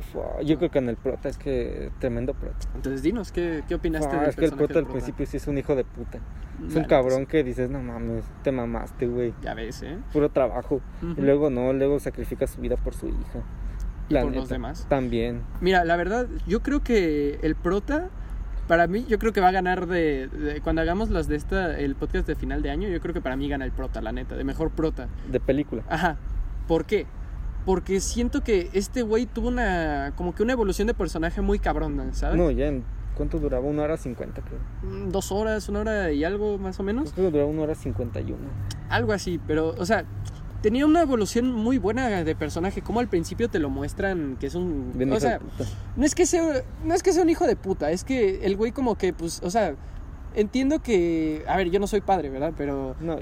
Yo 0.46 0.58
creo 0.58 0.72
que 0.72 0.80
en 0.80 0.88
el 0.88 0.96
prota 0.96 1.28
es 1.28 1.38
que 1.38 1.92
tremendo 2.00 2.34
prota. 2.34 2.66
Entonces, 2.76 3.04
dinos, 3.04 3.32
¿qué, 3.34 3.62
qué 3.68 3.76
opinaste 3.76 4.16
del 4.16 4.30
es 4.30 4.36
que 4.38 4.46
el 4.46 4.52
prota 4.54 4.74
del 4.76 4.86
al 4.86 4.92
principio 4.92 5.26
sí 5.26 5.36
es 5.38 5.48
un 5.48 5.58
hijo 5.58 5.76
de 5.76 5.84
puta. 5.84 6.20
Es 6.66 6.74
un 6.76 6.86
cabrón 6.86 7.26
que 7.26 7.44
dices, 7.44 7.70
no 7.70 7.82
mames, 7.82 8.24
te 8.42 8.54
mamaste, 8.54 9.08
güey. 9.08 9.34
Ya 9.42 9.54
ves, 9.54 9.84
¿eh? 9.84 9.98
Puro 10.14 10.30
trabajo. 10.30 10.80
Y 11.02 11.20
luego 11.22 11.50
no, 11.50 11.74
luego 11.74 12.00
sacrifica 12.00 12.48
su 12.48 12.62
vida 12.62 12.78
por 12.78 12.94
su 12.94 13.08
hija. 13.10 13.42
Y 14.08 14.14
por 14.16 14.34
los 14.34 14.48
demás. 14.50 14.86
También. 14.90 15.42
Mira, 15.60 15.84
la 15.84 15.98
verdad, 15.98 16.28
yo 16.48 16.62
creo 16.62 16.82
que 16.84 17.40
el 17.44 17.56
prota, 17.56 18.08
para 18.70 18.88
mí, 18.88 19.06
yo 19.10 19.20
creo 19.20 19.34
que 19.34 19.42
va 19.42 19.50
a 19.50 19.52
ganar 19.52 19.88
de, 19.88 20.30
de- 20.30 20.62
Cuando 20.62 20.82
hagamos 20.82 21.10
las 21.10 21.28
de 21.28 21.36
esta, 21.36 21.78
el 21.78 21.96
podcast 21.96 22.28
de 22.28 22.36
final 22.36 22.62
de 22.62 22.70
año, 22.72 22.88
yo 22.88 23.02
creo 23.02 23.14
que 23.14 23.20
para 23.22 23.36
mí 23.36 23.50
gana 23.50 23.66
el 23.66 23.74
prota, 23.74 24.02
la 24.02 24.14
neta, 24.14 24.38
de 24.38 24.46
mejor 24.46 24.72
prota. 24.72 25.10
De 25.30 25.42
película. 25.42 25.84
Ajá. 25.90 26.16
¿Por 26.68 26.86
qué? 26.86 27.06
Porque 27.66 28.00
siento 28.00 28.44
que 28.44 28.70
este 28.74 29.02
güey 29.02 29.26
tuvo 29.26 29.48
una. 29.48 30.14
como 30.16 30.36
que 30.36 30.44
una 30.44 30.54
evolución 30.54 30.88
de 30.88 30.94
personaje 30.94 31.42
muy 31.42 31.60
cabrona, 31.60 32.14
¿sabes? 32.14 32.38
No, 32.38 32.52
ya 32.52 32.68
en. 32.68 32.84
¿Cuánto 33.16 33.38
duraba? 33.38 33.64
Una 33.66 33.84
hora 33.84 33.96
cincuenta, 33.96 34.42
creo. 34.42 34.60
Mm, 34.82 35.10
Dos 35.12 35.32
horas, 35.32 35.70
una 35.70 35.82
hora 35.82 36.12
y 36.12 36.24
algo 36.24 36.58
más 36.58 36.80
o 36.80 36.84
menos. 36.84 37.14
Creo 37.14 37.28
que 37.28 37.32
duraba 37.32 37.50
una 37.50 37.62
hora 37.62 37.76
cincuenta 37.76 38.20
y 38.20 38.32
uno. 38.32 38.50
Algo 38.90 39.14
así, 39.14 39.40
pero, 39.46 39.76
o 39.78 39.86
sea, 39.86 40.04
tenía 40.64 40.86
una 40.88 41.04
evolución 41.04 41.52
muy 41.52 41.78
buena 41.78 42.24
de 42.24 42.36
personaje. 42.36 42.82
Como 42.82 43.00
al 43.00 43.08
principio 43.08 43.50
te 43.50 43.60
lo 43.60 43.70
muestran 43.70 44.36
que 44.40 44.48
es 44.48 44.56
un. 44.56 44.92
Bien 44.96 45.14
o 45.14 45.20
sea, 45.20 45.40
no 45.96 46.06
es 46.06 46.16
que 46.16 46.26
sea. 46.26 46.64
No 46.84 46.96
es 46.96 47.04
que 47.04 47.14
sea 47.14 47.22
un 47.22 47.30
hijo 47.30 47.46
de 47.46 47.56
puta, 47.56 47.92
es 47.92 48.04
que 48.04 48.46
el 48.46 48.58
güey 48.58 48.72
como 48.72 48.98
que, 48.98 49.14
pues, 49.14 49.42
o 49.44 49.50
sea. 49.52 49.76
Entiendo 50.36 50.80
que. 50.80 51.44
A 51.48 51.58
ver, 51.58 51.70
yo 51.70 51.80
no 51.80 51.86
soy 51.86 52.02
padre, 52.02 52.30
¿verdad? 52.30 52.54
Pero. 52.58 52.96
No. 53.00 53.18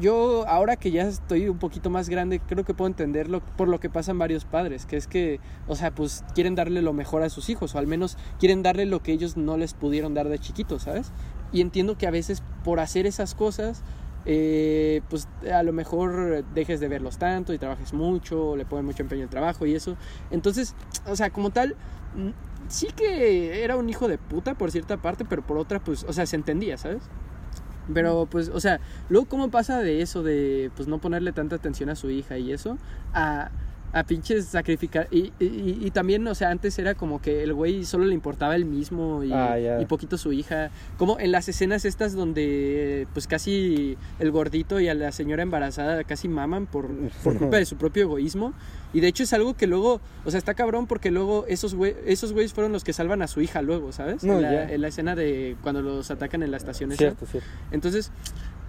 Yo, 0.00 0.46
ahora 0.48 0.76
que 0.76 0.90
ya 0.90 1.02
estoy 1.02 1.48
un 1.48 1.58
poquito 1.58 1.90
más 1.90 2.08
grande, 2.08 2.40
creo 2.40 2.64
que 2.64 2.72
puedo 2.72 2.88
entenderlo 2.88 3.40
por 3.56 3.68
lo 3.68 3.78
que 3.78 3.90
pasan 3.90 4.18
varios 4.18 4.44
padres, 4.44 4.86
que 4.86 4.96
es 4.96 5.06
que, 5.06 5.40
o 5.68 5.76
sea, 5.76 5.94
pues 5.94 6.24
quieren 6.34 6.54
darle 6.54 6.80
lo 6.80 6.94
mejor 6.94 7.22
a 7.22 7.28
sus 7.28 7.50
hijos, 7.50 7.74
o 7.74 7.78
al 7.78 7.86
menos 7.86 8.16
quieren 8.38 8.62
darle 8.62 8.86
lo 8.86 9.02
que 9.02 9.12
ellos 9.12 9.36
no 9.36 9.58
les 9.58 9.74
pudieron 9.74 10.14
dar 10.14 10.28
de 10.28 10.38
chiquitos, 10.38 10.84
¿sabes? 10.84 11.12
Y 11.52 11.60
entiendo 11.60 11.98
que 11.98 12.06
a 12.06 12.10
veces 12.10 12.42
por 12.64 12.80
hacer 12.80 13.06
esas 13.06 13.34
cosas, 13.34 13.82
eh, 14.24 15.02
pues 15.10 15.28
a 15.52 15.62
lo 15.62 15.72
mejor 15.72 16.44
dejes 16.54 16.80
de 16.80 16.88
verlos 16.88 17.18
tanto 17.18 17.52
y 17.52 17.58
trabajes 17.58 17.92
mucho, 17.92 18.50
o 18.50 18.56
le 18.56 18.64
ponen 18.64 18.86
mucho 18.86 19.02
empeño 19.02 19.24
al 19.24 19.30
trabajo 19.30 19.66
y 19.66 19.74
eso. 19.74 19.96
Entonces, 20.30 20.74
o 21.06 21.16
sea, 21.16 21.30
como 21.30 21.50
tal, 21.50 21.76
sí 22.68 22.88
que 22.96 23.62
era 23.64 23.76
un 23.76 23.88
hijo 23.88 24.08
de 24.08 24.18
puta 24.18 24.54
por 24.54 24.70
cierta 24.70 24.96
parte, 24.96 25.24
pero 25.24 25.42
por 25.42 25.58
otra, 25.58 25.80
pues, 25.80 26.04
o 26.04 26.12
sea, 26.12 26.26
se 26.26 26.36
entendía, 26.36 26.76
¿sabes? 26.76 27.02
Pero 27.92 28.26
pues, 28.28 28.48
o 28.48 28.58
sea, 28.60 28.80
luego 29.08 29.26
cómo 29.28 29.50
pasa 29.50 29.80
de 29.80 30.02
eso, 30.02 30.22
de 30.22 30.70
pues 30.74 30.88
no 30.88 30.98
ponerle 30.98 31.32
tanta 31.32 31.56
atención 31.56 31.88
a 31.88 31.94
su 31.94 32.10
hija 32.10 32.36
y 32.36 32.52
eso, 32.52 32.78
a, 33.14 33.50
a 33.92 34.02
pinches 34.04 34.46
sacrificar. 34.46 35.06
Y, 35.12 35.32
y, 35.38 35.78
y 35.80 35.90
también, 35.92 36.26
o 36.26 36.34
sea, 36.34 36.50
antes 36.50 36.78
era 36.80 36.94
como 36.94 37.22
que 37.22 37.44
el 37.44 37.54
güey 37.54 37.84
solo 37.84 38.04
le 38.04 38.12
importaba 38.12 38.56
él 38.56 38.64
mismo 38.64 39.22
y, 39.22 39.32
Ah, 39.32 39.78
y 39.80 39.86
poquito 39.86 40.18
su 40.18 40.32
hija. 40.32 40.70
Como 40.98 41.20
en 41.20 41.30
las 41.30 41.48
escenas 41.48 41.84
estas 41.84 42.14
donde 42.14 43.06
pues 43.12 43.28
casi 43.28 43.96
el 44.18 44.32
gordito 44.32 44.80
y 44.80 44.88
a 44.88 44.94
la 44.94 45.12
señora 45.12 45.44
embarazada 45.44 46.02
casi 46.02 46.26
maman 46.28 46.66
por, 46.66 46.88
por 47.22 47.38
culpa 47.38 47.58
de 47.58 47.66
su 47.66 47.76
propio 47.76 48.02
egoísmo. 48.02 48.52
Y 48.92 49.00
de 49.00 49.08
hecho 49.08 49.24
es 49.24 49.32
algo 49.32 49.54
que 49.54 49.66
luego, 49.66 50.00
o 50.24 50.30
sea, 50.30 50.38
está 50.38 50.54
cabrón 50.54 50.86
porque 50.86 51.10
luego 51.10 51.44
esos 51.48 51.74
güey, 51.74 51.94
esos 52.06 52.32
güeyes 52.32 52.52
fueron 52.54 52.72
los 52.72 52.84
que 52.84 52.92
salvan 52.92 53.20
a 53.22 53.26
su 53.26 53.40
hija 53.42 53.60
luego, 53.62 53.92
¿sabes? 53.92 54.24
No, 54.24 54.34
en, 54.36 54.42
la, 54.42 54.72
en 54.72 54.80
la 54.80 54.88
escena 54.88 55.14
de 55.14 55.56
cuando 55.62 55.82
los 55.82 56.10
atacan 56.10 56.42
en 56.42 56.50
la 56.50 56.56
estación 56.56 56.92
esa. 56.92 56.98
Cierto, 56.98 57.26
cierto. 57.26 57.48
Entonces, 57.72 58.10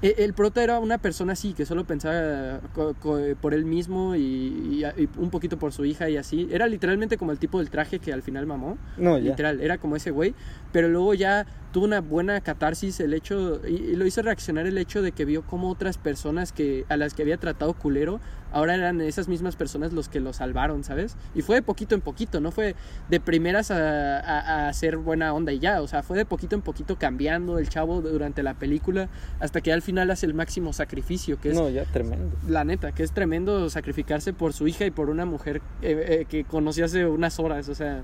e- 0.01 0.15
el 0.19 0.33
prota 0.33 0.63
era 0.63 0.79
una 0.79 0.97
persona 0.97 1.33
así, 1.33 1.53
que 1.53 1.65
solo 1.65 1.85
pensaba 1.85 2.59
co- 2.73 2.95
co- 2.99 3.19
por 3.39 3.53
él 3.53 3.63
mismo 3.65 4.15
y, 4.15 4.19
y- 4.21 4.83
y 4.97 5.09
un 5.17 5.29
poquito 5.29 5.57
por 5.57 5.71
su 5.71 5.85
hija 5.85 6.09
y 6.09 6.17
así. 6.17 6.47
Era 6.51 6.67
literalmente 6.67 7.17
como 7.17 7.31
el 7.31 7.39
tipo 7.39 7.59
del 7.59 7.69
traje 7.69 7.99
que 7.99 8.11
al 8.11 8.21
final 8.21 8.45
mamó. 8.45 8.77
No, 8.97 9.17
ya. 9.17 9.29
Literal, 9.31 9.61
era 9.61 9.77
como 9.77 9.95
ese 9.95 10.11
güey. 10.11 10.33
Pero 10.73 10.87
luego 10.89 11.13
ya 11.13 11.45
tuvo 11.77 11.85
una 11.85 12.01
buena 12.01 12.41
catarsis 12.41 12.99
el 13.01 13.13
hecho, 13.13 13.61
y, 13.67 13.75
y 13.75 13.95
lo 13.95 14.07
hizo 14.07 14.23
reaccionar 14.23 14.65
el 14.65 14.79
hecho 14.79 15.03
de 15.03 15.11
que 15.11 15.25
vio 15.25 15.43
como 15.43 15.69
otras 15.69 15.99
personas 15.99 16.51
que 16.51 16.85
a 16.89 16.97
las 16.97 17.13
que 17.13 17.21
había 17.21 17.37
tratado 17.37 17.75
culero, 17.75 18.19
ahora 18.51 18.73
eran 18.73 18.99
esas 18.99 19.27
mismas 19.27 19.55
personas 19.55 19.93
los 19.93 20.09
que 20.09 20.19
lo 20.19 20.33
salvaron, 20.33 20.83
¿sabes? 20.83 21.15
Y 21.35 21.43
fue 21.43 21.57
de 21.57 21.61
poquito 21.61 21.93
en 21.93 22.01
poquito, 22.01 22.41
no 22.41 22.49
fue 22.51 22.73
de 23.09 23.19
primeras 23.19 23.69
a, 23.69 24.17
a, 24.21 24.39
a 24.65 24.69
hacer 24.69 24.97
buena 24.97 25.31
onda 25.35 25.51
y 25.53 25.59
ya, 25.59 25.83
o 25.83 25.87
sea, 25.87 26.01
fue 26.01 26.17
de 26.17 26.25
poquito 26.25 26.55
en 26.55 26.63
poquito 26.63 26.95
cambiando 26.97 27.59
el 27.59 27.69
chavo 27.69 28.01
durante 28.01 28.41
la 28.41 28.55
película 28.55 29.07
hasta 29.39 29.61
que 29.61 29.71
al 29.71 29.83
final 29.83 30.09
hace 30.09 30.25
el 30.25 30.33
máximo 30.33 30.73
sacrificio, 30.73 31.39
que 31.39 31.49
es 31.49 31.55
No, 31.55 31.69
ya, 31.69 31.83
tremendo. 31.85 32.35
la 32.47 32.63
neta, 32.63 32.91
que 32.91 33.03
es 33.03 33.11
tremendo 33.11 33.69
sacrificarse 33.69 34.33
por 34.33 34.51
su 34.53 34.67
hija 34.67 34.83
y 34.87 34.89
por 34.89 35.11
una 35.11 35.25
mujer 35.25 35.61
eh, 35.83 36.21
eh, 36.21 36.25
que 36.27 36.43
conoció 36.43 36.85
hace 36.85 37.05
unas 37.05 37.39
horas. 37.39 37.69
O 37.69 37.75
sea, 37.75 38.01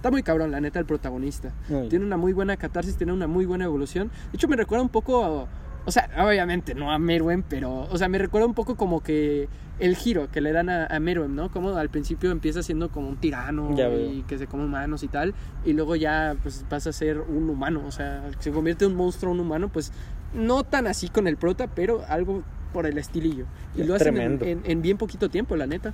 está 0.00 0.10
muy 0.10 0.22
cabrón, 0.22 0.50
la 0.50 0.60
neta, 0.62 0.78
el 0.78 0.86
protagonista. 0.86 1.52
Ya. 1.68 1.86
Tiene 1.88 2.06
una 2.06 2.16
muy 2.16 2.32
buena 2.32 2.56
catarsis, 2.56 2.96
tiene 2.96 3.12
una 3.12 3.26
muy 3.26 3.44
buena 3.44 3.66
evolución. 3.66 4.08
De 4.32 4.36
hecho, 4.36 4.48
me 4.48 4.56
recuerda 4.56 4.82
un 4.82 4.88
poco, 4.88 5.46
o 5.84 5.90
sea, 5.90 6.08
obviamente 6.26 6.74
no 6.74 6.90
a 6.90 6.98
Meruem, 6.98 7.42
pero, 7.46 7.82
o 7.90 7.98
sea, 7.98 8.08
me 8.08 8.16
recuerda 8.18 8.46
un 8.46 8.54
poco 8.54 8.76
como 8.76 9.02
que 9.02 9.48
el 9.78 9.96
giro 9.96 10.30
que 10.30 10.40
le 10.40 10.52
dan 10.52 10.68
a, 10.70 10.86
a 10.86 11.00
Meruem, 11.00 11.34
¿no? 11.34 11.50
Como 11.50 11.76
al 11.76 11.90
principio 11.90 12.30
empieza 12.30 12.62
siendo 12.62 12.88
como 12.90 13.08
un 13.08 13.16
tirano 13.16 13.70
y 14.10 14.22
que 14.22 14.38
se 14.38 14.46
come 14.46 14.64
humanos 14.64 15.02
y 15.02 15.08
tal, 15.08 15.34
y 15.66 15.74
luego 15.74 15.96
ya 15.96 16.34
pues 16.42 16.64
pasa 16.68 16.90
a 16.90 16.92
ser 16.94 17.18
un 17.20 17.48
humano, 17.50 17.82
o 17.86 17.90
sea, 17.90 18.22
se 18.40 18.50
convierte 18.52 18.84
en 18.86 18.92
un 18.92 18.96
monstruo, 18.96 19.32
un 19.32 19.40
humano, 19.40 19.68
pues 19.68 19.92
no 20.34 20.64
tan 20.64 20.86
así 20.86 21.08
con 21.08 21.26
el 21.26 21.36
prota, 21.36 21.66
pero 21.66 22.02
algo 22.08 22.42
por 22.72 22.86
el 22.86 22.96
estilillo. 22.98 23.44
Y 23.76 23.82
Es 23.82 23.86
lo 23.88 23.94
hacen 23.96 24.16
en, 24.16 24.22
en- 24.48 24.62
en 24.64 24.80
bien 24.82 24.96
poquito 24.96 25.28
tiempo, 25.28 25.56
la 25.56 25.66
neta. 25.66 25.92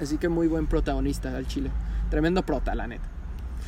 Así 0.00 0.18
que 0.18 0.28
muy 0.28 0.46
buen 0.46 0.66
protagonista 0.68 1.36
al 1.36 1.46
Chile. 1.48 1.70
Tremendo 2.10 2.42
prota, 2.42 2.74
la 2.74 2.86
neta. 2.86 3.04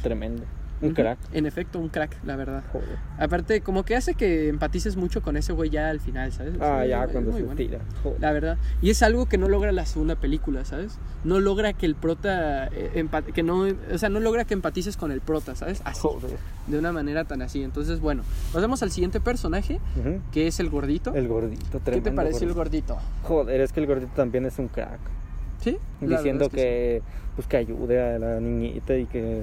Tremendo. 0.02 0.44
Un 0.82 0.94
crack. 0.94 1.18
En 1.34 1.44
efecto, 1.44 1.78
un 1.78 1.90
crack, 1.90 2.16
la 2.24 2.36
verdad. 2.36 2.62
Joder. 2.72 2.96
Aparte, 3.18 3.60
como 3.60 3.82
que 3.84 3.96
hace 3.96 4.14
que 4.14 4.48
empatices 4.48 4.96
mucho 4.96 5.20
con 5.20 5.36
ese 5.36 5.52
güey 5.52 5.68
ya 5.68 5.90
al 5.90 6.00
final, 6.00 6.32
¿sabes? 6.32 6.54
Ah, 6.58 6.86
ya, 6.86 7.04
es 7.04 7.10
cuando 7.12 7.32
se 7.32 7.42
bueno. 7.42 7.54
tira. 7.54 7.80
Joder. 8.02 8.18
La 8.18 8.32
verdad. 8.32 8.56
Y 8.80 8.88
es 8.88 9.02
algo 9.02 9.26
que 9.26 9.36
no 9.36 9.50
logra 9.50 9.72
la 9.72 9.84
segunda 9.84 10.16
película, 10.16 10.64
¿sabes? 10.64 10.98
No 11.22 11.38
logra 11.38 11.74
que 11.74 11.84
el 11.84 11.96
prota. 11.96 12.68
eh, 12.68 13.06
que 13.34 13.42
no, 13.42 13.66
o 13.92 13.98
sea, 13.98 14.08
no 14.08 14.20
logra 14.20 14.46
que 14.46 14.54
empatices 14.54 14.96
con 14.96 15.12
el 15.12 15.20
prota, 15.20 15.54
¿sabes? 15.54 15.82
Así. 15.84 16.00
Joder. 16.00 16.38
De 16.66 16.78
una 16.78 16.92
manera 16.92 17.24
tan 17.24 17.42
así. 17.42 17.62
Entonces, 17.62 18.00
bueno, 18.00 18.22
pasamos 18.50 18.82
al 18.82 18.90
siguiente 18.90 19.20
personaje, 19.20 19.80
que 20.32 20.46
es 20.46 20.60
el 20.60 20.70
gordito. 20.70 21.14
El 21.14 21.28
gordito, 21.28 21.72
¿Qué 21.72 21.80
tremendo. 21.80 22.08
te 22.10 22.16
pareció 22.16 22.48
el 22.48 22.54
gordito? 22.54 22.96
Joder, 23.24 23.60
es 23.60 23.72
que 23.74 23.80
el 23.80 23.86
gordito 23.86 24.12
también 24.16 24.46
es 24.46 24.58
un 24.58 24.68
crack. 24.68 24.98
Diciendo 26.00 26.48
que, 26.48 27.02
pues 27.36 27.46
que 27.46 27.56
ayude 27.56 28.00
a 28.00 28.18
la 28.18 28.40
niñita 28.40 28.96
y 28.96 29.06
que, 29.06 29.42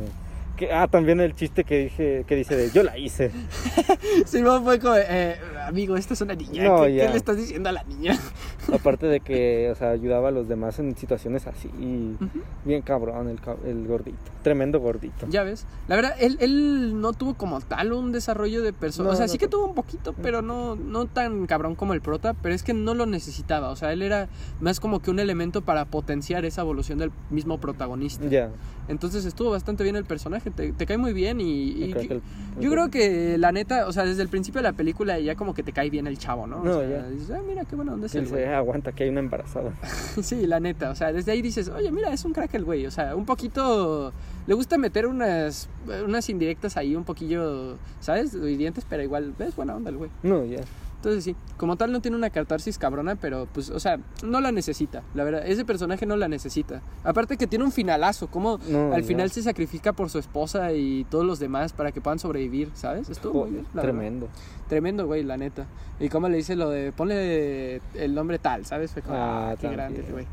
que 0.57 0.73
ah 0.73 0.87
también 0.87 1.21
el 1.21 1.33
chiste 1.35 1.63
que 1.63 1.83
dije 1.83 2.25
que 2.27 2.35
dice 2.35 2.57
de 2.57 2.71
yo 2.71 2.83
la 2.83 2.97
hice. 2.97 3.31
Simón 4.25 4.63
fue 4.63 4.79
como, 4.79 4.95
eh, 4.97 5.37
amigo, 5.65 5.95
esta 5.95 6.13
es 6.13 6.21
una 6.21 6.35
niña. 6.35 6.65
No, 6.65 6.83
¿Qué, 6.83 6.89
le 6.89 7.15
estás 7.15 7.37
diciendo 7.37 7.69
a 7.69 7.71
la 7.71 7.83
niña? 7.83 8.17
aparte 8.73 9.07
de 9.07 9.21
que 9.21 9.69
o 9.71 9.75
sea 9.75 9.91
ayudaba 9.91 10.27
a 10.27 10.31
los 10.31 10.49
demás 10.49 10.79
en 10.79 10.97
situaciones 10.97 11.47
así 11.47 11.69
y 11.79 12.17
bien 12.65 12.81
cabrón 12.81 13.29
el, 13.65 13.87
gordito 13.87 14.17
tremendo 14.43 14.79
gordito 14.81 15.25
Ya 15.29 15.43
ves, 15.43 15.65
la 15.87 15.95
verdad, 15.95 16.15
él, 16.19 16.37
él 16.41 16.99
no 16.99 17.13
tuvo 17.13 17.35
como 17.35 17.61
tal 17.61 17.93
un 17.93 18.11
desarrollo 18.11 18.61
de 18.61 18.73
persona. 18.73 19.09
No, 19.09 19.13
o 19.13 19.15
sea, 19.15 19.27
no 19.27 19.31
sí 19.31 19.37
que 19.37 19.47
tuvo. 19.47 19.61
tuvo 19.61 19.69
un 19.69 19.75
poquito, 19.75 20.13
pero 20.13 20.41
no, 20.41 20.75
no 20.75 21.05
tan 21.05 21.45
cabrón 21.47 21.75
como 21.75 21.93
el 21.93 22.01
prota, 22.01 22.33
pero 22.33 22.53
es 22.53 22.63
que 22.63 22.73
no 22.73 22.93
lo 22.93 23.05
necesitaba. 23.05 23.69
O 23.69 23.75
sea, 23.75 23.93
él 23.93 24.01
era 24.01 24.29
más 24.59 24.79
como 24.79 25.01
que 25.01 25.11
un 25.11 25.19
elemento 25.19 25.61
para 25.61 25.85
potenciar 25.85 26.45
esa 26.45 26.61
evolución 26.61 26.97
del 26.97 27.11
mismo 27.29 27.59
protagonista. 27.59 28.25
ya 28.27 28.51
Entonces 28.87 29.25
estuvo 29.25 29.51
bastante 29.51 29.83
bien 29.83 29.95
el 29.95 30.05
personaje, 30.05 30.46
te, 30.51 30.71
te 30.73 30.85
cae 30.85 30.97
muy 30.97 31.13
bien 31.13 31.39
y... 31.41 31.69
y 31.69 31.87
yo- 31.89 31.95
que 31.95 32.01
el- 32.05 32.11
el 32.13 32.21
yo 32.59 32.71
creo 32.71 32.89
que 32.89 33.37
la 33.37 33.51
neta, 33.51 33.85
o 33.85 33.91
sea, 33.91 34.03
desde 34.03 34.23
el 34.23 34.29
principio 34.29 34.59
de 34.59 34.63
la 34.63 34.73
película 34.73 35.19
ya 35.19 35.35
como 35.35 35.53
que 35.53 35.61
te 35.61 35.73
cae 35.73 35.91
bien 35.91 36.07
el 36.07 36.17
chavo, 36.17 36.47
¿no? 36.47 36.61
O 36.61 36.63
No, 36.63 36.79
sea, 36.79 36.89
ya. 36.89 37.07
dices, 37.09 37.29
ah, 37.29 37.41
mira 37.47 37.65
qué 37.65 37.75
buena 37.75 37.93
onda 37.93 38.07
es 38.07 38.15
Él 38.15 38.23
el 38.23 38.29
güey. 38.29 38.41
dice, 38.41 38.53
"Ah, 38.53 38.57
aguanta 38.57 38.91
que 38.93 39.03
hay 39.03 39.09
una 39.11 39.19
embarazada 39.19 39.73
Sí, 40.23 40.47
la 40.47 40.59
neta, 40.59 40.89
o 40.89 40.95
sea, 40.95 41.13
desde 41.13 41.31
ahí 41.33 41.43
dices, 41.43 41.69
oye, 41.69 41.91
mira, 41.91 42.11
es 42.11 42.25
un 42.25 42.33
crack 42.33 42.55
el 42.55 42.65
güey, 42.65 42.87
o 42.87 42.91
sea, 42.91 43.15
un 43.15 43.25
poquito, 43.25 44.11
le 44.47 44.53
gusta 44.55 44.79
meter 44.79 45.05
unas, 45.05 45.69
unas 46.03 46.29
indirectas 46.29 46.77
ahí, 46.77 46.95
un 46.95 47.03
poquillo, 47.03 47.77
¿sabes? 47.99 48.33
Hirientes, 48.33 48.85
pero 48.89 49.03
igual, 49.03 49.35
es 49.37 49.55
buena 49.55 49.75
onda 49.75 49.91
el 49.91 49.97
güey. 49.97 50.09
no 50.23 50.43
ya 50.43 50.61
Entonces 50.97 51.23
sí, 51.23 51.35
como 51.57 51.75
tal 51.77 51.91
no 51.91 52.01
tiene 52.01 52.17
una 52.17 52.29
catarsis 52.31 52.77
cabrona, 52.77 53.15
pero 53.15 53.47
pues, 53.53 53.69
o 53.69 53.79
sea, 53.79 53.99
no 54.23 54.41
la 54.41 54.51
necesita, 54.51 55.03
la 55.13 55.23
verdad, 55.23 55.45
ese 55.45 55.63
personaje 55.63 56.05
no 56.05 56.17
la 56.17 56.27
necesita. 56.27 56.81
Aparte 57.03 57.37
que 57.37 57.45
tiene 57.47 57.63
un 57.65 57.71
finalazo, 57.71 58.27
como 58.27 58.59
No, 58.67 58.93
al 58.93 59.03
final 59.03 59.29
se 59.31 59.43
sacrifica 59.43 59.93
por 59.93 60.09
su 60.09 60.17
esposa 60.17 60.73
y 60.73 61.05
todos 61.05 61.23
los 61.23 61.37
demás 61.39 61.71
para 61.71 61.91
que 61.91 62.01
puedan 62.01 62.17
sobrevivir, 62.17 62.71
¿sabes? 62.73 63.09
Estuvo 63.09 63.33
muy 63.33 63.41
Joder, 63.41 63.53
bien, 63.53 63.63
la 63.65 63.81
verdad. 63.81 63.83
tremendo 63.83 64.27
Tremendo, 64.67 65.05
güey, 65.05 65.23
la 65.23 65.37
neta. 65.37 65.65
Y 65.99 66.09
como 66.09 66.27
le 66.29 66.37
dice 66.37 66.55
lo 66.55 66.69
de, 66.69 66.91
ponle 66.91 67.79
el 67.93 68.13
nombre 68.15 68.37
tal, 68.39 68.65
¿sabes? 68.65 68.91
Fue 68.91 69.01
como, 69.01 69.15
Ah, 69.15 69.51
ah, 69.51 69.55
qué 69.55 69.69
grande, 69.69 70.03
güey. 70.11 70.25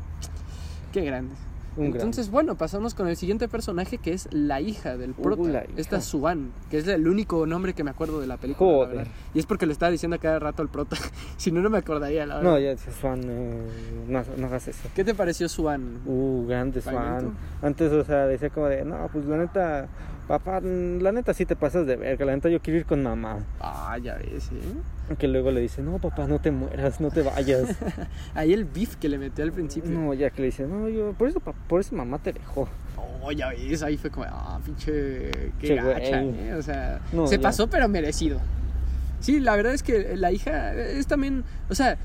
Qué 0.91 1.01
grande. 1.01 1.35
Un 1.77 1.91
gran 1.91 1.95
Entonces, 2.01 2.29
bueno, 2.31 2.55
pasamos 2.55 2.93
con 2.93 3.07
el 3.07 3.15
siguiente 3.17 3.47
personaje 3.47 3.97
que 3.97 4.13
es 4.13 4.27
la 4.31 4.61
hija 4.61 4.97
del 4.97 5.11
Uh, 5.11 5.21
prota. 5.21 5.41
la 5.43 5.63
hija. 5.63 5.73
Esta 5.77 6.01
Suan, 6.01 6.51
que 6.69 6.77
es 6.77 6.87
el 6.87 7.07
único 7.07 7.45
nombre 7.45 7.73
que 7.73 7.83
me 7.83 7.91
acuerdo 7.91 8.19
de 8.21 8.27
la 8.27 8.37
película. 8.37 8.69
la 8.71 8.75
Joder. 8.87 9.07
Y 9.33 9.39
es 9.39 9.45
porque 9.45 9.65
le 9.65 9.73
estaba 9.73 9.91
diciendo 9.91 10.15
a 10.15 10.19
cada 10.19 10.39
rato 10.39 10.61
al 10.61 10.69
prota. 10.69 10.95
si 11.37 11.51
no, 11.51 11.61
no 11.61 11.69
me 11.69 11.77
acordaría, 11.79 12.25
la 12.25 12.35
verdad. 12.37 12.51
no 12.51 12.59
ya 12.59 12.75
Swan 12.77 13.21
eh, 13.25 13.61
no, 14.07 14.23
no 14.37 14.47
hagas 14.47 14.67
eso 14.67 14.87
¿Qué 14.95 15.03
te 15.03 15.13
pareció 15.13 15.49
Suan? 15.49 15.99
Uh, 16.05 16.45
grande. 16.47 16.81
Swan. 16.81 17.33
Antes, 17.61 17.91
o 17.91 18.03
sea, 18.03 18.25
decía 18.27 18.49
como 18.49 18.67
de, 18.67 18.85
no, 18.85 19.09
pues 19.11 19.25
la 19.25 19.37
neta, 19.37 19.87
papá, 20.27 20.59
la 20.61 21.11
neta 21.11 21.33
sí 21.33 21.45
te 21.45 21.55
pasas 21.55 21.85
de 21.87 21.95
verga, 21.95 22.25
la 22.25 22.35
neta 22.35 22.49
yo 22.49 22.59
quiero 22.61 22.79
ir 22.79 22.85
con 22.85 23.03
mamá. 23.03 23.39
Ah, 23.59 23.97
ya 24.01 24.15
ves, 24.15 24.49
¿eh? 24.51 25.15
Que 25.17 25.27
luego 25.27 25.51
le 25.51 25.61
dice, 25.61 25.81
no, 25.81 25.99
papá, 25.99 26.25
no 26.27 26.39
te 26.39 26.51
mueras, 26.51 26.99
no 26.99 27.11
te 27.11 27.21
vayas. 27.21 27.75
Ahí 28.33 28.53
el 28.53 28.65
beef 28.65 28.95
que 28.95 29.07
le 29.09 29.17
metió 29.17 29.43
al 29.43 29.51
principio. 29.51 29.91
no, 29.91 30.13
ya 30.13 30.29
que 30.31 30.41
le 30.41 30.45
dice, 30.47 30.65
no, 30.67 30.89
yo, 30.89 31.13
por 31.13 31.27
eso, 31.29 31.39
por 31.39 31.79
eso 31.81 31.95
mamá 31.95 32.17
te 32.19 32.33
dejó. 32.33 32.67
Oh, 33.21 33.31
ya 33.31 33.49
ves, 33.49 33.81
ahí 33.81 33.97
fue 33.97 34.11
como, 34.11 34.25
ah, 34.29 34.59
pinche, 34.63 35.31
qué 35.59 35.67
Che, 35.69 35.75
gacha, 35.75 36.21
güey. 36.21 36.47
¿eh? 36.47 36.53
O 36.55 36.61
sea, 36.61 36.99
No, 37.11 37.25
se 37.27 37.37
ya. 37.37 37.41
pasó, 37.41 37.67
pero 37.67 37.87
merecido. 37.87 38.39
Sí, 39.19 39.39
la 39.39 39.55
verdad 39.55 39.73
es 39.73 39.81
que 39.81 40.15
la 40.15 40.31
hija 40.31 40.73
es 40.75 41.07
también, 41.07 41.43
o 41.69 41.73
sea, 41.75 41.97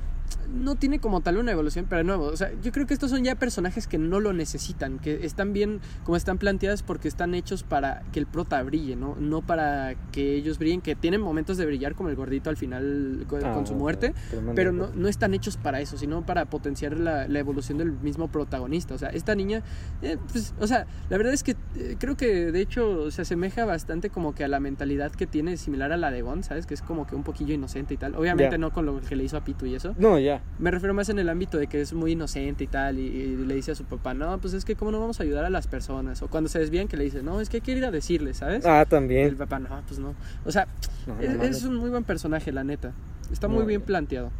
no 0.52 0.74
tiene 0.76 0.98
como 1.00 1.20
tal 1.20 1.36
una 1.38 1.52
evolución, 1.52 1.86
pero 1.88 1.98
de 1.98 2.04
nuevo, 2.04 2.26
o 2.26 2.36
sea, 2.36 2.50
yo 2.62 2.72
creo 2.72 2.86
que 2.86 2.94
estos 2.94 3.10
son 3.10 3.24
ya 3.24 3.34
personajes 3.36 3.86
que 3.86 3.98
no 3.98 4.20
lo 4.20 4.32
necesitan, 4.32 4.98
que 4.98 5.24
están 5.24 5.52
bien 5.52 5.80
como 6.04 6.16
están 6.16 6.38
planteadas 6.38 6.82
porque 6.82 7.08
están 7.08 7.34
hechos 7.34 7.62
para 7.62 8.02
que 8.12 8.18
el 8.20 8.26
prota 8.26 8.62
brille, 8.62 8.96
¿no? 8.96 9.16
No 9.18 9.42
para 9.42 9.94
que 10.12 10.34
ellos 10.36 10.58
brillen, 10.58 10.80
que 10.80 10.94
tienen 10.96 11.20
momentos 11.20 11.56
de 11.56 11.66
brillar 11.66 11.94
como 11.94 12.08
el 12.08 12.16
gordito 12.16 12.50
al 12.50 12.56
final 12.56 13.24
con, 13.28 13.40
con 13.40 13.66
su 13.66 13.74
Ah, 13.74 13.76
muerte, 13.76 14.14
tremendo. 14.30 14.54
pero 14.54 14.72
no, 14.72 14.88
no 14.94 15.08
están 15.08 15.34
hechos 15.34 15.56
para 15.56 15.80
eso, 15.80 15.96
sino 15.96 16.24
para 16.26 16.44
potenciar 16.46 16.98
la, 16.98 17.26
la 17.28 17.38
evolución 17.38 17.78
del 17.78 17.92
mismo 17.92 18.28
protagonista. 18.28 18.94
O 18.94 18.98
sea, 18.98 19.08
esta 19.10 19.34
niña, 19.34 19.62
eh, 20.02 20.18
pues, 20.30 20.54
o 20.60 20.66
sea, 20.66 20.86
la 21.08 21.16
verdad 21.16 21.32
es 21.32 21.42
que 21.42 21.52
eh, 21.76 21.96
creo 21.98 22.16
que 22.16 22.52
de 22.52 22.60
hecho 22.60 23.10
se 23.10 23.22
asemeja 23.22 23.64
bastante 23.64 24.10
como 24.10 24.34
que 24.34 24.44
a 24.44 24.48
la 24.48 24.60
mentalidad 24.60 25.12
que 25.12 25.26
tiene 25.26 25.56
similar 25.56 25.92
a 25.92 25.96
la 25.96 26.10
de 26.10 26.22
Gon, 26.22 26.42
¿sabes? 26.44 26.66
Que 26.66 26.74
es 26.74 26.82
como 26.82 27.06
que 27.06 27.14
un 27.14 27.22
poquillo 27.22 27.54
inocente 27.54 27.94
y 27.94 27.96
tal. 27.96 28.14
Obviamente 28.16 28.58
no 28.58 28.72
con 28.72 28.86
lo 28.86 29.00
que 29.00 29.16
le 29.16 29.24
hizo 29.24 29.36
a 29.36 29.44
Pitu 29.44 29.66
y 29.66 29.74
eso. 29.74 29.94
No, 29.98 30.18
ya. 30.20 30.42
Me 30.58 30.70
refiero 30.70 30.94
más 30.94 31.08
en 31.08 31.18
el 31.18 31.28
ámbito 31.28 31.58
de 31.58 31.66
que 31.66 31.80
es 31.80 31.92
muy 31.92 32.12
inocente 32.12 32.64
y 32.64 32.66
tal, 32.66 32.98
y, 32.98 33.02
y 33.06 33.36
le 33.36 33.54
dice 33.54 33.72
a 33.72 33.74
su 33.74 33.84
papá, 33.84 34.14
no, 34.14 34.38
pues 34.38 34.54
es 34.54 34.64
que 34.64 34.76
cómo 34.76 34.90
no 34.90 35.00
vamos 35.00 35.20
a 35.20 35.22
ayudar 35.22 35.44
a 35.44 35.50
las 35.50 35.66
personas. 35.66 36.22
O 36.22 36.28
cuando 36.28 36.48
se 36.48 36.58
desvían 36.58 36.88
que 36.88 36.96
le 36.96 37.04
dice, 37.04 37.22
no, 37.22 37.40
es 37.40 37.48
que 37.48 37.58
hay 37.58 37.60
que 37.62 37.72
ir 37.72 37.84
a 37.84 37.90
decirles, 37.90 38.38
¿sabes? 38.38 38.64
Ah, 38.66 38.78
Y 38.78 38.80
el 38.82 38.86
también. 38.88 39.36
papá, 39.36 39.58
no, 39.58 39.68
pues 39.88 39.98
no. 40.00 40.14
O 40.44 40.52
sea, 40.52 40.66
No, 41.06 41.14
no 41.14 41.42
es, 41.44 41.64
un 41.64 41.76
muy 41.76 41.90
buen 41.90 42.04
personaje, 42.04 42.52
la 42.52 42.64
neta. 42.64 42.92
Está 43.32 43.48
muy 43.48 43.64
bien 43.64 43.80
planteado. 43.82 44.30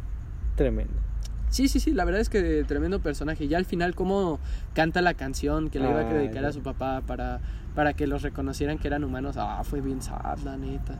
Tremendo. 0.55 0.93
Sí, 1.49 1.67
sí, 1.67 1.79
sí, 1.81 1.91
la 1.91 2.05
verdad 2.05 2.21
es 2.21 2.29
que 2.29 2.63
tremendo 2.65 2.99
personaje. 3.01 3.47
Ya 3.49 3.57
al 3.57 3.65
final, 3.65 3.93
cómo 3.93 4.39
canta 4.73 5.01
la 5.01 5.13
canción 5.15 5.69
que 5.69 5.79
le 5.79 5.89
iba 5.89 5.99
a 5.99 6.07
Ay, 6.07 6.13
dedicar 6.13 6.45
a 6.45 6.53
su 6.53 6.61
papá 6.61 7.01
para, 7.05 7.41
para 7.75 7.91
que 7.93 8.07
los 8.07 8.21
reconocieran 8.21 8.77
que 8.77 8.87
eran 8.87 9.03
humanos. 9.03 9.35
Ah, 9.37 9.61
fue 9.65 9.81
bien 9.81 10.01
sad, 10.01 10.39
la 10.45 10.55
neta. 10.55 10.97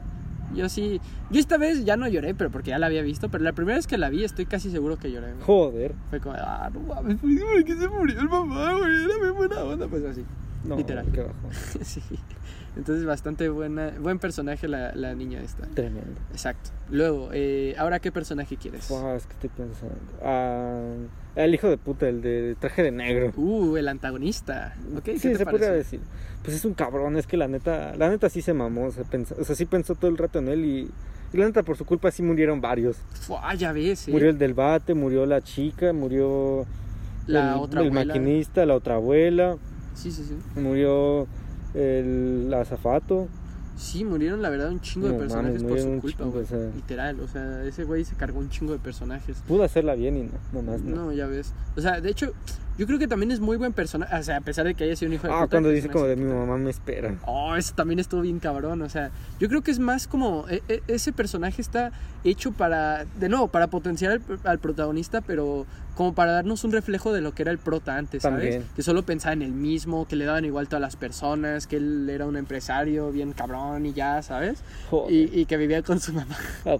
Yo 0.56 0.70
sí, 0.70 1.00
yo 1.30 1.40
esta 1.40 1.58
vez 1.58 1.86
ya 1.86 1.98
no 1.98 2.08
lloré, 2.08 2.34
pero 2.34 2.50
porque 2.52 2.70
ya 2.72 2.80
la 2.80 2.88
había 2.88 3.02
visto, 3.02 3.30
pero 3.30 3.44
la 3.44 3.54
primera 3.54 3.78
vez 3.78 3.88
que 3.88 3.98
la 3.98 4.10
vi 4.10 4.24
estoy 4.24 4.46
casi 4.46 4.70
seguro 4.72 4.98
que 4.98 5.12
lloré. 5.12 5.32
güey. 5.34 5.44
Joder. 5.44 5.94
Fue 6.10 6.20
como, 6.20 6.36
ah, 6.38 6.70
no 6.74 6.80
mames, 6.82 7.18
¿por 7.20 7.64
qué 7.64 7.76
se 7.76 7.88
murió 7.88 8.20
el 8.20 8.30
papá, 8.30 8.74
güey? 8.78 9.04
Era 9.06 9.18
muy 9.20 9.30
buena 9.30 9.64
onda, 9.64 9.88
pues 9.88 10.04
así. 10.06 10.24
No, 10.64 10.76
Literal. 10.78 11.06
qué 11.12 11.22
bajón. 11.22 11.52
sí. 11.84 12.02
Entonces, 12.78 13.06
bastante 13.06 13.50
buena, 13.50 13.92
buen 14.00 14.18
personaje 14.18 14.68
la, 14.70 14.94
la 14.96 15.14
niña 15.14 15.42
esta. 15.42 15.68
Tremendo. 15.68 16.20
Exacto. 16.32 16.70
Luego, 16.90 17.30
eh, 17.34 17.76
¿ahora 17.78 18.00
qué 18.00 18.12
personaje 18.14 18.56
quieres? 18.56 18.86
Fua, 18.86 19.16
es 19.16 19.26
que 19.26 19.34
estoy 19.34 19.50
pensando. 19.50 19.96
Ah, 20.24 20.82
el 21.36 21.54
hijo 21.54 21.68
de 21.70 21.78
puta, 21.78 22.08
el 22.08 22.22
de 22.22 22.56
traje 22.60 22.84
de 22.84 22.92
negro. 22.92 23.34
Uh, 23.36 23.76
el 23.76 23.88
antagonista. 23.90 24.74
Ok, 24.96 25.04
¿qué 25.04 25.20
sí, 25.20 25.30
te 25.34 25.38
se 25.40 25.46
podría 25.46 25.72
decir. 25.72 26.00
Pues 26.44 26.56
es 26.56 26.64
un 26.64 26.74
cabrón, 26.74 27.18
es 27.18 27.28
que 27.28 27.36
la 27.38 27.48
neta, 27.50 27.94
la 27.98 28.10
neta 28.10 28.30
sí 28.30 28.42
se 28.42 28.54
mamó, 28.54 28.86
o 28.86 28.92
sea, 28.92 29.04
pensó, 29.04 29.36
o 29.38 29.44
sea, 29.44 29.56
sí 29.56 29.66
pensó 29.66 29.96
todo 29.96 30.10
el 30.10 30.18
rato 30.18 30.40
en 30.40 30.48
él 30.48 30.64
y, 30.66 30.90
y 31.34 31.38
la 31.38 31.46
neta 31.46 31.64
por 31.64 31.76
su 31.78 31.86
culpa 31.86 32.10
sí 32.10 32.24
murieron 32.24 32.62
varios. 32.62 32.98
Fua, 33.14 33.54
ya 33.54 33.74
ves, 33.74 34.08
¿eh? 34.08 34.12
Murió 34.12 34.30
el 34.30 34.38
del 34.38 34.54
bate, 34.54 34.94
murió 34.94 35.26
la 35.26 35.42
chica, 35.42 35.92
murió 35.94 36.66
la 37.28 37.54
el, 37.54 37.60
otra 37.60 37.82
el 37.82 37.88
abuela. 37.90 38.14
maquinista, 38.14 38.66
la 38.66 38.76
otra 38.76 38.96
abuela, 38.96 39.58
Sí, 39.94 40.10
sí, 40.10 40.24
sí. 40.24 40.36
murió 40.60 41.28
el 41.74 42.54
azafato. 42.54 43.28
Sí, 43.78 44.04
murieron 44.04 44.42
la 44.42 44.50
verdad 44.50 44.70
un 44.70 44.80
chingo 44.80 45.08
de 45.08 45.18
personajes 45.18 45.64
mames, 45.64 45.84
por 45.84 45.94
su 45.96 46.02
culpa, 46.02 46.18
chingo, 46.18 46.32
güey. 46.32 46.44
o 46.44 46.48
sea. 46.48 46.60
Literal, 46.76 47.20
o 47.20 47.28
sea, 47.28 47.64
ese 47.64 47.84
güey 47.84 48.06
se 48.06 48.16
cargó 48.16 48.40
un 48.40 48.50
chingo 48.50 48.74
de 48.74 48.80
personajes. 48.80 49.38
Pudo 49.48 49.64
hacerla 49.64 49.96
bien 49.96 50.18
y 50.18 50.24
no, 50.24 50.32
nomás 50.54 50.82
no. 50.82 50.96
No, 50.96 51.12
ya 51.12 51.26
ves. 51.26 51.54
O 51.76 51.82
sea, 51.82 52.00
de 52.00 52.10
hecho, 52.10 52.32
yo 52.82 52.88
creo 52.88 52.98
que 52.98 53.08
también 53.08 53.30
es 53.30 53.40
muy 53.40 53.58
buen 53.58 53.74
personaje. 53.74 54.16
O 54.16 54.24
sea, 54.24 54.38
a 54.38 54.42
pesar 54.42 54.66
de 54.66 54.74
que 54.74 54.86
haya 54.86 54.96
sido 54.96 55.10
un 55.10 55.14
hijo 55.14 55.28
de 55.28 55.34
Ah, 55.34 55.42
puta, 55.42 55.50
cuando 55.52 55.70
dice 55.70 55.88
como 55.88 56.06
de 56.06 56.16
mi 56.16 56.24
mamá 56.24 56.58
me 56.58 56.72
espera. 56.72 57.16
Oh, 57.28 57.56
eso 57.56 57.76
también 57.76 58.00
estuvo 58.00 58.22
bien 58.22 58.40
cabrón. 58.40 58.82
O 58.82 58.90
sea, 58.90 59.12
yo 59.40 59.48
creo 59.50 59.62
que 59.62 59.70
es 59.70 59.78
más 59.78 60.08
como. 60.08 60.48
e- 60.50 60.64
e- 60.68 60.82
ese 60.88 61.14
personaje 61.14 61.62
está 61.62 61.92
hecho 62.24 62.52
para. 62.54 63.06
De 63.20 63.30
nuevo, 63.30 63.50
para 63.50 63.68
potenciar 63.68 64.14
al, 64.14 64.22
al 64.46 64.58
protagonista, 64.58 65.22
pero 65.22 65.68
como 65.96 66.16
para 66.16 66.32
darnos 66.32 66.64
un 66.64 66.72
reflejo 66.72 67.14
de 67.14 67.22
lo 67.22 67.34
que 67.34 67.44
era 67.44 67.52
el 67.52 67.60
prota 67.60 67.98
antes, 67.98 68.24
¿sabes? 68.24 68.40
También. 68.42 68.64
Que 68.76 68.82
solo 68.82 69.04
pensaba 69.04 69.34
en 69.34 69.44
él 69.44 69.52
mismo, 69.52 70.08
que 70.08 70.16
le 70.16 70.26
daban 70.26 70.46
igual 70.46 70.68
todas 70.68 70.82
las 70.82 70.96
personas, 70.96 71.68
que 71.68 71.78
él 71.78 72.10
era 72.10 72.26
un 72.26 72.38
empresario 72.38 73.12
bien 73.12 73.34
cabrón 73.34 73.86
y 73.86 73.94
ya, 73.94 74.24
¿sabes? 74.24 74.64
Y, 75.10 75.40
y 75.40 75.46
que 75.46 75.58
vivía 75.58 75.84
con 75.84 76.00
su 76.00 76.14
mamá. 76.14 76.36
Ah. 76.66 76.78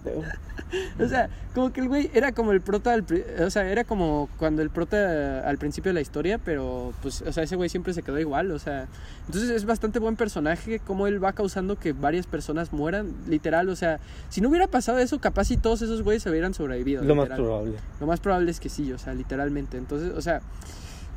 O 1.04 1.06
sea, 1.06 1.28
como 1.54 1.70
que 1.72 1.80
el 1.82 1.88
güey 1.88 2.10
era 2.14 2.32
como 2.32 2.52
el 2.52 2.62
prota, 2.62 2.94
al 2.94 3.04
o 3.44 3.50
sea, 3.50 3.70
era 3.70 3.84
como 3.84 4.30
cuando 4.38 4.62
el 4.62 4.70
prota 4.70 5.46
al 5.46 5.58
principio 5.58 5.91
de 5.92 5.94
la 5.94 6.00
historia, 6.00 6.38
pero 6.38 6.92
pues, 7.02 7.22
o 7.22 7.32
sea, 7.32 7.44
ese 7.44 7.56
güey 7.56 7.68
siempre 7.68 7.94
se 7.94 8.02
quedó 8.02 8.18
igual, 8.18 8.50
o 8.50 8.58
sea, 8.58 8.88
entonces 9.26 9.50
es 9.50 9.64
bastante 9.64 9.98
buen 9.98 10.16
personaje, 10.16 10.80
como 10.80 11.06
él 11.06 11.22
va 11.22 11.32
causando 11.32 11.78
que 11.78 11.92
varias 11.92 12.26
personas 12.26 12.72
mueran, 12.72 13.12
literal, 13.28 13.68
o 13.68 13.76
sea, 13.76 14.00
si 14.28 14.40
no 14.40 14.48
hubiera 14.48 14.66
pasado 14.66 14.98
eso, 14.98 15.20
capaz 15.20 15.44
si 15.44 15.56
todos 15.56 15.82
esos 15.82 16.02
güeyes 16.02 16.22
se 16.22 16.30
hubieran 16.30 16.54
sobrevivido. 16.54 17.04
Lo 17.04 17.14
más 17.14 17.28
probable. 17.28 17.74
Lo 18.00 18.06
más 18.06 18.20
probable 18.20 18.50
es 18.50 18.60
que 18.60 18.68
sí, 18.68 18.92
o 18.92 18.98
sea, 18.98 19.14
literalmente. 19.14 19.76
Entonces, 19.76 20.12
o 20.16 20.22
sea, 20.22 20.40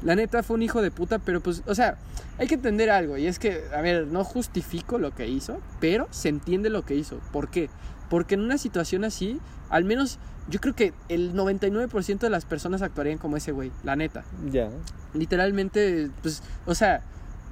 la 0.04 0.16
neta 0.16 0.44
fue 0.44 0.56
un 0.56 0.64
hijo 0.64 0.82
de 0.82 0.92
puta, 0.92 1.20
pero 1.20 1.42
pues, 1.42 1.64
o 1.66 1.76
sea, 1.76 1.98
hay 2.38 2.48
que 2.48 2.56
entender 2.56 2.90
algo. 2.90 3.18
Y 3.18 3.28
es 3.28 3.40
que, 3.40 3.64
a 3.76 3.82
ver, 3.82 4.08
no 4.08 4.24
justifico 4.24 4.98
lo 4.98 5.12
que 5.12 5.28
hizo, 5.28 5.60
pero 5.80 6.08
se 6.12 6.30
entiende 6.30 6.70
lo 6.70 6.84
que 6.84 6.96
hizo. 6.96 7.20
¿Por 7.32 7.50
qué? 7.50 7.70
Porque 8.10 8.36
en 8.36 8.42
una 8.42 8.58
situación 8.58 9.04
así, 9.04 9.40
al 9.70 9.84
menos 9.84 10.20
yo 10.50 10.60
creo 10.60 10.76
que 10.76 10.94
el 11.10 11.34
99% 11.34 12.20
de 12.20 12.30
las 12.30 12.46
personas 12.46 12.82
actuarían 12.82 13.18
como 13.18 13.36
ese 13.38 13.52
güey, 13.52 13.72
la 13.84 13.96
neta. 13.96 14.24
Ya. 14.52 14.70
Literalmente, 15.14 16.10
pues, 16.22 16.44
o 16.68 16.76
sea, 16.76 17.02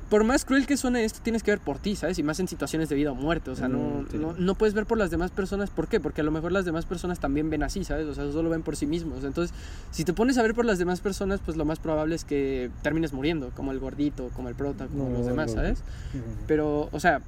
por 0.10 0.24
más 0.24 0.46
cruel 0.46 0.68
que 0.68 0.78
suene 0.78 1.06
esto, 1.06 1.22
tienes 1.24 1.42
que 1.42 1.50
ver 1.50 1.60
por 1.60 1.80
ti, 1.80 1.96
¿sabes? 1.96 2.20
Y 2.20 2.24
más 2.24 2.40
en 2.40 2.48
situaciones 2.48 2.88
de 2.90 2.94
vida 2.96 3.12
o 3.12 3.16
muerte. 3.16 3.50
O 3.50 3.56
sea, 3.56 3.68
no, 3.68 3.80
Mm, 3.80 4.08
sí. 4.12 4.18
no, 4.20 4.34
no 4.34 4.54
puedes 4.54 4.76
ver 4.76 4.86
por 4.86 5.00
las 5.00 5.10
demás 5.10 5.32
personas. 5.32 5.72
¿Por 5.72 5.88
qué? 5.88 6.00
Porque 6.00 6.22
a 6.22 6.24
lo 6.24 6.30
mejor 6.30 6.52
las 6.52 6.66
demás 6.66 6.86
personas 6.86 7.20
también 7.20 7.50
ven 7.50 7.64
así, 7.64 7.84
¿sabes? 7.84 8.06
O 8.06 8.14
sea, 8.14 8.32
solo 8.32 8.48
ven 8.52 8.62
por 8.62 8.76
sí 8.76 8.86
mismos. 8.86 9.24
Entonces, 9.24 9.56
si 9.90 10.04
te 10.04 10.14
pones 10.14 10.38
a 10.38 10.44
ver 10.44 10.54
por 10.54 10.66
las 10.66 10.78
demás 10.78 11.02
personas, 11.02 11.40
pues 11.44 11.58
lo 11.58 11.66
más 11.66 11.80
probable 11.80 12.14
es 12.14 12.26
que 12.26 12.70
termines 12.84 13.12
muriendo, 13.12 13.50
como 13.56 13.72
el 13.72 13.80
gordito, 13.80 14.30
como 14.36 14.50
el 14.50 14.56
prota, 14.56 14.86
como 14.86 15.10
No, 15.10 15.18
los 15.18 15.26
demás. 15.26 15.52
¿sabes? 15.52 15.82
Pero, 16.46 16.90
o 16.92 17.00
sea, 17.00 17.22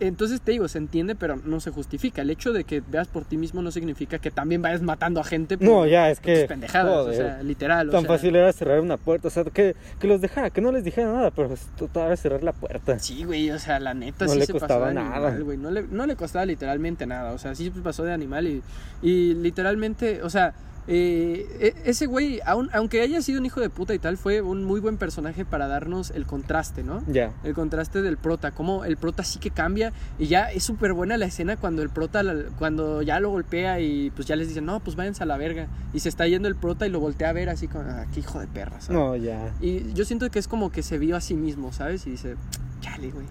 entonces 0.00 0.40
te 0.40 0.52
digo, 0.52 0.68
se 0.68 0.78
entiende, 0.78 1.14
pero 1.14 1.36
no 1.36 1.60
se 1.60 1.70
justifica. 1.70 2.22
El 2.22 2.30
hecho 2.30 2.52
de 2.52 2.64
que 2.64 2.82
veas 2.86 3.08
por 3.08 3.24
ti 3.24 3.36
mismo 3.36 3.62
no 3.62 3.70
significa 3.70 4.18
que 4.18 4.30
también 4.30 4.60
vayas 4.62 4.82
matando 4.82 5.20
a 5.20 5.24
gente 5.24 5.56
por, 5.58 5.66
No, 5.66 5.86
ya, 5.86 6.10
es 6.10 6.20
por 6.20 6.32
tus 6.32 6.42
que. 6.42 6.48
pendejadas. 6.48 6.92
joder. 6.94 7.12
O 7.12 7.16
sea, 7.16 7.42
literal. 7.42 7.88
o 7.88 7.92
Tan 7.92 8.02
sea, 8.02 8.08
fácil 8.08 8.36
era 8.36 8.52
cerrar 8.52 8.80
una 8.80 8.96
puerta, 8.96 9.28
o 9.28 9.30
sea, 9.30 9.44
que, 9.44 9.74
que 9.98 10.06
los 10.06 10.20
dejara, 10.20 10.50
que 10.50 10.60
no 10.60 10.72
les 10.72 10.84
dijera 10.84 11.12
nada, 11.12 11.30
pero 11.30 11.48
pues, 11.48 11.66
total 11.76 12.06
era 12.08 12.16
cerrar 12.16 12.42
la 12.42 12.52
puerta. 12.52 12.98
Sí, 12.98 13.24
güey, 13.24 13.50
o 13.50 13.58
sea, 13.58 13.80
la 13.80 13.94
neta 13.94 14.26
No 14.26 14.32
sí 14.32 14.38
le 14.38 14.46
se 14.46 14.52
pasó 14.52 14.66
costaba 14.66 14.88
de 14.88 14.94
nada. 14.94 15.28
animal, 15.28 15.44
güey. 15.44 15.56
No 15.58 15.70
le, 15.70 15.82
no 15.84 16.06
le 16.06 16.16
costaba 16.16 16.44
literalmente 16.46 17.06
nada, 17.06 17.32
o 17.32 17.38
sea, 17.38 17.54
sí 17.54 17.72
se 17.74 17.80
pasó 17.80 18.04
de 18.04 18.12
animal 18.12 18.46
y, 18.46 18.62
y 19.02 19.34
literalmente, 19.34 20.22
o 20.22 20.30
sea, 20.30 20.54
eh, 20.88 21.46
e- 21.60 21.74
ese 21.90 22.06
güey, 22.06 22.40
aun- 22.46 22.70
aunque 22.72 23.00
haya 23.00 23.20
sido 23.22 23.40
un 23.40 23.46
hijo 23.46 23.60
de 23.60 23.70
puta 23.70 23.94
y 23.94 23.98
tal, 23.98 24.16
fue 24.16 24.40
un 24.40 24.64
muy 24.64 24.80
buen 24.80 24.96
personaje 24.96 25.44
para 25.44 25.66
darnos 25.66 26.10
el 26.10 26.26
contraste, 26.26 26.82
¿no? 26.84 27.02
Ya. 27.08 27.32
El 27.44 27.54
contraste 27.54 28.02
del 28.02 28.16
prota, 28.16 28.52
como 28.52 28.84
el 28.84 28.96
prota 28.96 29.24
sí 29.24 29.38
que 29.38 29.50
cambia 29.50 29.92
y 30.18 30.26
ya 30.26 30.50
es 30.52 30.62
súper 30.64 30.92
buena 30.92 31.16
la 31.16 31.26
escena 31.26 31.56
cuando 31.56 31.82
el 31.82 31.90
prota, 31.90 32.22
la- 32.22 32.44
cuando 32.58 33.02
ya 33.02 33.18
lo 33.20 33.30
golpea 33.30 33.80
y 33.80 34.10
pues 34.10 34.28
ya 34.28 34.36
les 34.36 34.48
dicen, 34.48 34.64
no, 34.66 34.80
pues 34.80 34.96
váyanse 34.96 35.22
a 35.22 35.26
la 35.26 35.36
verga. 35.36 35.66
Y 35.92 36.00
se 36.00 36.08
está 36.08 36.26
yendo 36.26 36.48
el 36.48 36.56
prota 36.56 36.86
y 36.86 36.90
lo 36.90 37.00
voltea 37.00 37.30
a 37.30 37.32
ver 37.32 37.48
así 37.48 37.68
como, 37.68 37.84
ah, 37.88 38.06
qué 38.14 38.20
hijo 38.20 38.38
de 38.40 38.46
perra, 38.46 38.80
¿sabes? 38.80 38.90
No, 39.00 39.16
ya. 39.16 39.52
Y 39.60 39.92
yo 39.92 40.04
siento 40.04 40.30
que 40.30 40.38
es 40.38 40.46
como 40.48 40.70
que 40.70 40.82
se 40.82 40.98
vio 40.98 41.16
a 41.16 41.20
sí 41.20 41.34
mismo, 41.34 41.72
¿sabes? 41.72 42.06
Y 42.06 42.10
dice, 42.10 42.36
chale, 42.80 43.10
güey. 43.10 43.26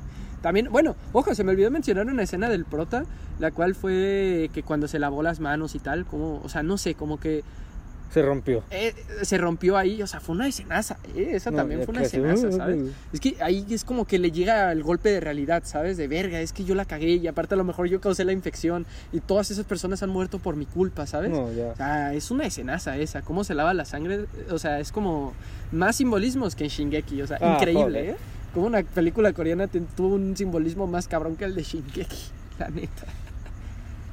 También, 0.46 0.68
bueno, 0.72 0.96
ojo, 1.12 1.34
se 1.34 1.44
me 1.44 1.50
olvidó 1.50 1.72
mencionar 1.72 2.06
una 2.06 2.22
escena 2.22 2.50
del 2.50 2.66
prota, 2.66 3.04
la 3.40 3.50
cual 3.50 3.74
fue 3.74 4.52
que 4.54 4.62
cuando 4.62 4.88
se 4.88 5.00
lavó 5.00 5.24
las 5.24 5.40
manos 5.40 5.74
y 5.74 5.80
tal, 5.80 6.06
como, 6.06 6.40
o 6.44 6.50
sea, 6.50 6.62
no 6.62 6.78
sé, 6.78 6.94
como 6.94 7.20
que 7.20 7.44
Se 8.14 8.22
rompió. 8.22 8.62
eh, 8.70 8.94
se 9.24 9.40
rompió 9.40 9.76
ahí, 9.76 10.04
o 10.04 10.06
sea, 10.06 10.20
fue 10.20 10.36
una 10.36 10.48
escenaza, 10.48 10.98
eh, 11.16 11.32
esa 11.34 11.50
No, 11.50 11.58
también 11.58 11.82
fue 11.82 11.94
una 11.94 12.04
escenaza, 12.04 12.52
¿sabes? 12.52 12.92
Es 13.12 13.20
que 13.20 13.38
ahí 13.42 13.66
es 13.72 13.84
como 13.84 14.06
que 14.06 14.20
le 14.20 14.30
llega 14.32 14.72
el 14.72 14.84
golpe 14.84 15.10
de 15.10 15.20
realidad, 15.20 15.64
¿sabes? 15.66 15.98
De 15.98 16.08
verga, 16.08 16.40
es 16.40 16.54
que 16.54 16.64
yo 16.64 16.76
la 16.76 16.86
cagué 16.86 17.16
y 17.16 17.26
aparte 17.28 17.56
a 17.56 17.58
lo 17.58 17.64
mejor 17.64 17.88
yo 17.88 18.00
causé 18.00 18.24
la 18.24 18.32
infección 18.32 18.86
y 19.12 19.22
todas 19.22 19.50
esas 19.50 19.66
personas 19.66 20.04
han 20.04 20.12
muerto 20.12 20.38
por 20.38 20.56
mi 20.56 20.68
culpa, 20.68 21.08
¿sabes? 21.08 21.32
No, 21.32 21.52
ya. 21.52 21.70
O 21.72 21.76
sea, 21.76 22.14
es 22.14 22.30
una 22.30 22.46
escenaza 22.46 22.96
esa, 22.98 23.24
cómo 23.24 23.44
se 23.44 23.56
lava 23.56 23.74
la 23.74 23.86
sangre, 23.86 24.26
o 24.52 24.60
sea, 24.60 24.80
es 24.80 24.92
como 24.92 25.34
más 25.72 25.96
simbolismos 25.96 26.56
que 26.56 26.66
en 26.66 26.70
Shingeki, 26.70 27.24
o 27.24 27.26
sea, 27.26 27.40
Ah, 27.42 27.56
increíble, 27.58 27.82
joder. 27.84 28.10
¿eh? 28.12 28.16
Como 28.56 28.66
una 28.68 28.82
película 28.82 29.32
coreana 29.34 29.68
tuvo 29.68 30.16
un 30.16 30.36
simbolismo 30.36 30.88
más 30.88 31.08
cabrón 31.08 31.36
que 31.36 31.46
el 31.46 31.54
de 31.54 31.62
Shingeki, 31.64 32.18
la 32.60 32.70
neta. 32.70 33.06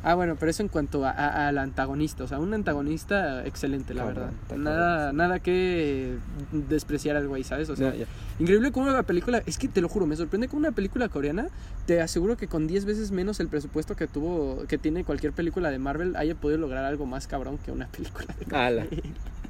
Ah, 0.04 0.16
bueno, 0.16 0.34
pero 0.36 0.50
eso 0.50 0.64
en 0.64 0.68
cuanto 0.68 1.04
a- 1.06 1.12
a- 1.12 1.46
al 1.46 1.58
antagonista, 1.58 2.24
o 2.24 2.26
sea, 2.26 2.40
un 2.40 2.52
antagonista 2.54 3.46
excelente, 3.46 3.94
la 3.94 4.02
Cabrón, 4.04 4.32
verdad. 4.48 4.56
Nada, 4.58 5.12
nada 5.12 5.38
que 5.38 6.16
despreciar 6.50 7.14
al 7.14 7.28
güey, 7.28 7.44
¿sabes? 7.44 7.68
O 7.70 7.76
sea. 7.76 7.94
Increíble 8.40 8.72
cómo 8.72 8.90
la 8.90 9.04
película, 9.04 9.44
es 9.46 9.58
que 9.58 9.68
te 9.68 9.80
lo 9.80 9.88
juro, 9.88 10.06
me 10.06 10.16
sorprende 10.16 10.48
cómo 10.48 10.58
una 10.58 10.72
película 10.72 11.08
coreana, 11.08 11.46
te 11.86 12.00
aseguro 12.00 12.36
que 12.36 12.48
con 12.48 12.66
10 12.66 12.84
veces 12.84 13.12
menos 13.12 13.38
el 13.38 13.46
presupuesto 13.46 13.94
que 13.94 14.08
tuvo, 14.08 14.64
que 14.66 14.76
tiene 14.76 15.04
cualquier 15.04 15.32
película 15.34 15.70
de 15.70 15.78
Marvel, 15.78 16.16
haya 16.16 16.34
podido 16.34 16.58
lograr 16.58 16.84
algo 16.84 17.06
más 17.06 17.28
cabrón 17.28 17.58
que 17.58 17.70
una 17.70 17.86
película 17.86 18.26
de. 18.40 18.46
Marvel. 18.46 18.88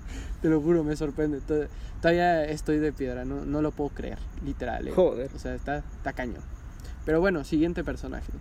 Te 0.43 0.49
lo 0.49 0.61
juro, 0.61 0.85
me 0.85 0.97
sorprende. 0.97 1.41
To- 1.41 1.67
Todavía 2.01 2.45
estoy 2.45 2.79
de 2.79 2.93
piedra, 2.93 3.25
no, 3.25 3.45
no 3.45 3.63
lo 3.63 3.71
puedo 3.71 3.91
creer, 3.91 4.19
literal. 4.45 4.89
eh. 4.89 4.93
Joder. 4.93 5.31
O 5.37 5.39
sea, 5.39 5.55
está, 5.55 5.79
está 5.79 6.13
cañón. 6.13 6.43
Pero 7.05 7.21
bueno, 7.21 7.45
siguiente 7.45 7.85
personaje. 7.85 8.33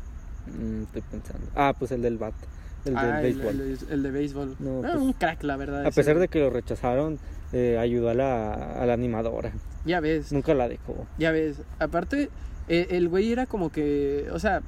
Mm, 0.48 0.84
estoy 0.84 1.02
pensando. 1.04 1.46
Ah, 1.56 1.74
pues 1.78 1.92
el 1.92 2.02
del 2.02 2.18
bat. 2.18 2.34
El 2.86 2.96
del 2.96 2.98
Ah, 3.12 3.20
béisbol. 3.22 3.60
el- 3.62 3.78
el 3.92 4.04
de 4.04 4.10
béisbol. 4.12 4.56
No, 4.60 4.80
Ah, 4.84 4.90
pues, 4.94 4.96
un 5.04 5.14
crack, 5.14 5.44
la 5.44 5.58
verdad. 5.58 5.86
A 5.86 5.92
pesar 5.92 6.18
de 6.18 6.28
que 6.28 6.40
lo 6.40 6.50
rechazaron, 6.50 7.20
eh, 7.54 7.78
ayudó 7.80 8.10
a 8.10 8.16
la, 8.16 8.54
a 8.54 8.86
la 8.88 8.94
animadora. 8.94 9.52
Ya 9.86 10.00
ves. 10.00 10.32
Nunca 10.32 10.56
la 10.56 10.68
dejó. 10.68 11.06
Ya 11.20 11.30
ves, 11.32 11.58
aparte, 11.78 12.30
eh, 12.68 12.88
el 12.92 13.10
güey 13.10 13.32
era 13.32 13.46
como 13.46 13.72
que, 13.72 14.28
o 14.32 14.40
sea, 14.40 14.64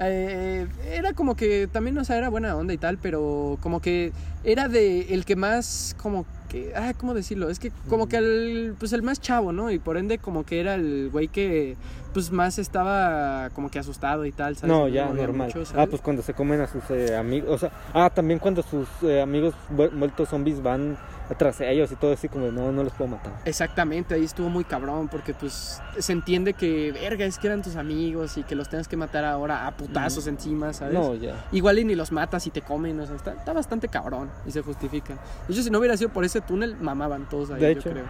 eh, 0.00 0.66
era 0.92 1.14
como 1.14 1.34
que 1.34 1.66
también, 1.66 1.96
o 1.96 2.04
sea, 2.04 2.18
era 2.18 2.28
buena 2.28 2.54
onda 2.56 2.74
y 2.74 2.78
tal, 2.78 2.98
pero 2.98 3.56
como 3.62 3.80
que 3.80 4.12
era 4.44 4.68
de 4.68 5.14
el 5.14 5.24
que 5.24 5.36
más, 5.36 5.96
como, 5.98 6.26
que, 6.48 6.72
ah, 6.74 6.94
¿cómo 6.96 7.14
decirlo? 7.14 7.50
Es 7.50 7.58
que 7.58 7.70
como 7.88 8.08
que 8.08 8.16
el, 8.16 8.74
pues 8.78 8.92
el 8.92 9.02
más 9.02 9.20
chavo, 9.20 9.52
¿no? 9.52 9.70
Y 9.70 9.78
por 9.78 9.96
ende 9.96 10.18
como 10.18 10.44
que 10.44 10.60
era 10.60 10.74
el 10.74 11.10
güey 11.12 11.28
que, 11.28 11.76
pues 12.12 12.32
más 12.32 12.58
estaba 12.58 13.50
como 13.50 13.70
que 13.70 13.78
asustado 13.78 14.24
y 14.24 14.32
tal, 14.32 14.56
¿sabes? 14.56 14.74
No, 14.74 14.88
ya, 14.88 15.06
normal. 15.06 15.52
mucho, 15.54 15.62
ah, 15.76 15.86
pues 15.86 16.02
cuando 16.02 16.22
se 16.22 16.34
comen 16.34 16.60
a 16.60 16.66
sus 16.66 16.82
eh, 16.90 17.16
amigos. 17.16 17.50
O 17.50 17.58
sea, 17.58 17.70
ah, 17.94 18.10
también 18.10 18.38
cuando 18.38 18.62
sus 18.62 18.88
eh, 19.02 19.20
amigos 19.20 19.54
vueltos 19.70 20.28
zombies 20.28 20.62
van 20.62 20.96
atrás 21.30 21.58
de 21.58 21.70
ellos 21.72 21.90
y 21.92 21.96
todo 21.96 22.12
así, 22.12 22.28
como 22.28 22.50
no, 22.50 22.72
no 22.72 22.82
los 22.82 22.92
puedo 22.92 23.10
matar. 23.10 23.32
Exactamente, 23.44 24.14
ahí 24.14 24.24
estuvo 24.24 24.48
muy 24.48 24.64
cabrón 24.64 25.08
porque 25.08 25.34
pues 25.34 25.80
se 25.98 26.12
entiende 26.12 26.54
que, 26.54 26.92
verga, 26.92 27.24
es 27.24 27.38
que 27.38 27.46
eran 27.48 27.62
tus 27.62 27.76
amigos 27.76 28.38
y 28.38 28.42
que 28.44 28.54
los 28.54 28.68
tengas 28.68 28.88
que 28.88 28.96
matar 28.96 29.24
ahora 29.24 29.66
a 29.66 29.76
putazos 29.76 30.26
encima, 30.26 30.72
¿sabes? 30.72 30.94
No, 30.94 31.14
ya. 31.14 31.46
Igual 31.52 31.78
y 31.78 31.84
ni 31.84 31.94
los 31.94 32.12
matas 32.12 32.46
y 32.46 32.50
te 32.50 32.62
comen, 32.62 32.98
o 33.00 33.06
sea, 33.06 33.16
está, 33.16 33.32
está 33.32 33.52
bastante 33.52 33.88
cabrón 33.88 34.30
y 34.46 34.50
se 34.52 34.62
justifica. 34.62 35.14
De 35.46 35.52
hecho, 35.54 35.62
si 35.62 35.70
no 35.70 35.78
hubiera 35.78 35.96
sido 35.96 36.10
por 36.10 36.24
ese 36.24 36.40
túnel, 36.40 36.76
mamaban 36.76 37.28
todos 37.28 37.50
ahí, 37.50 37.60
De 37.60 37.74
yo 37.74 37.82
creo. 37.82 38.04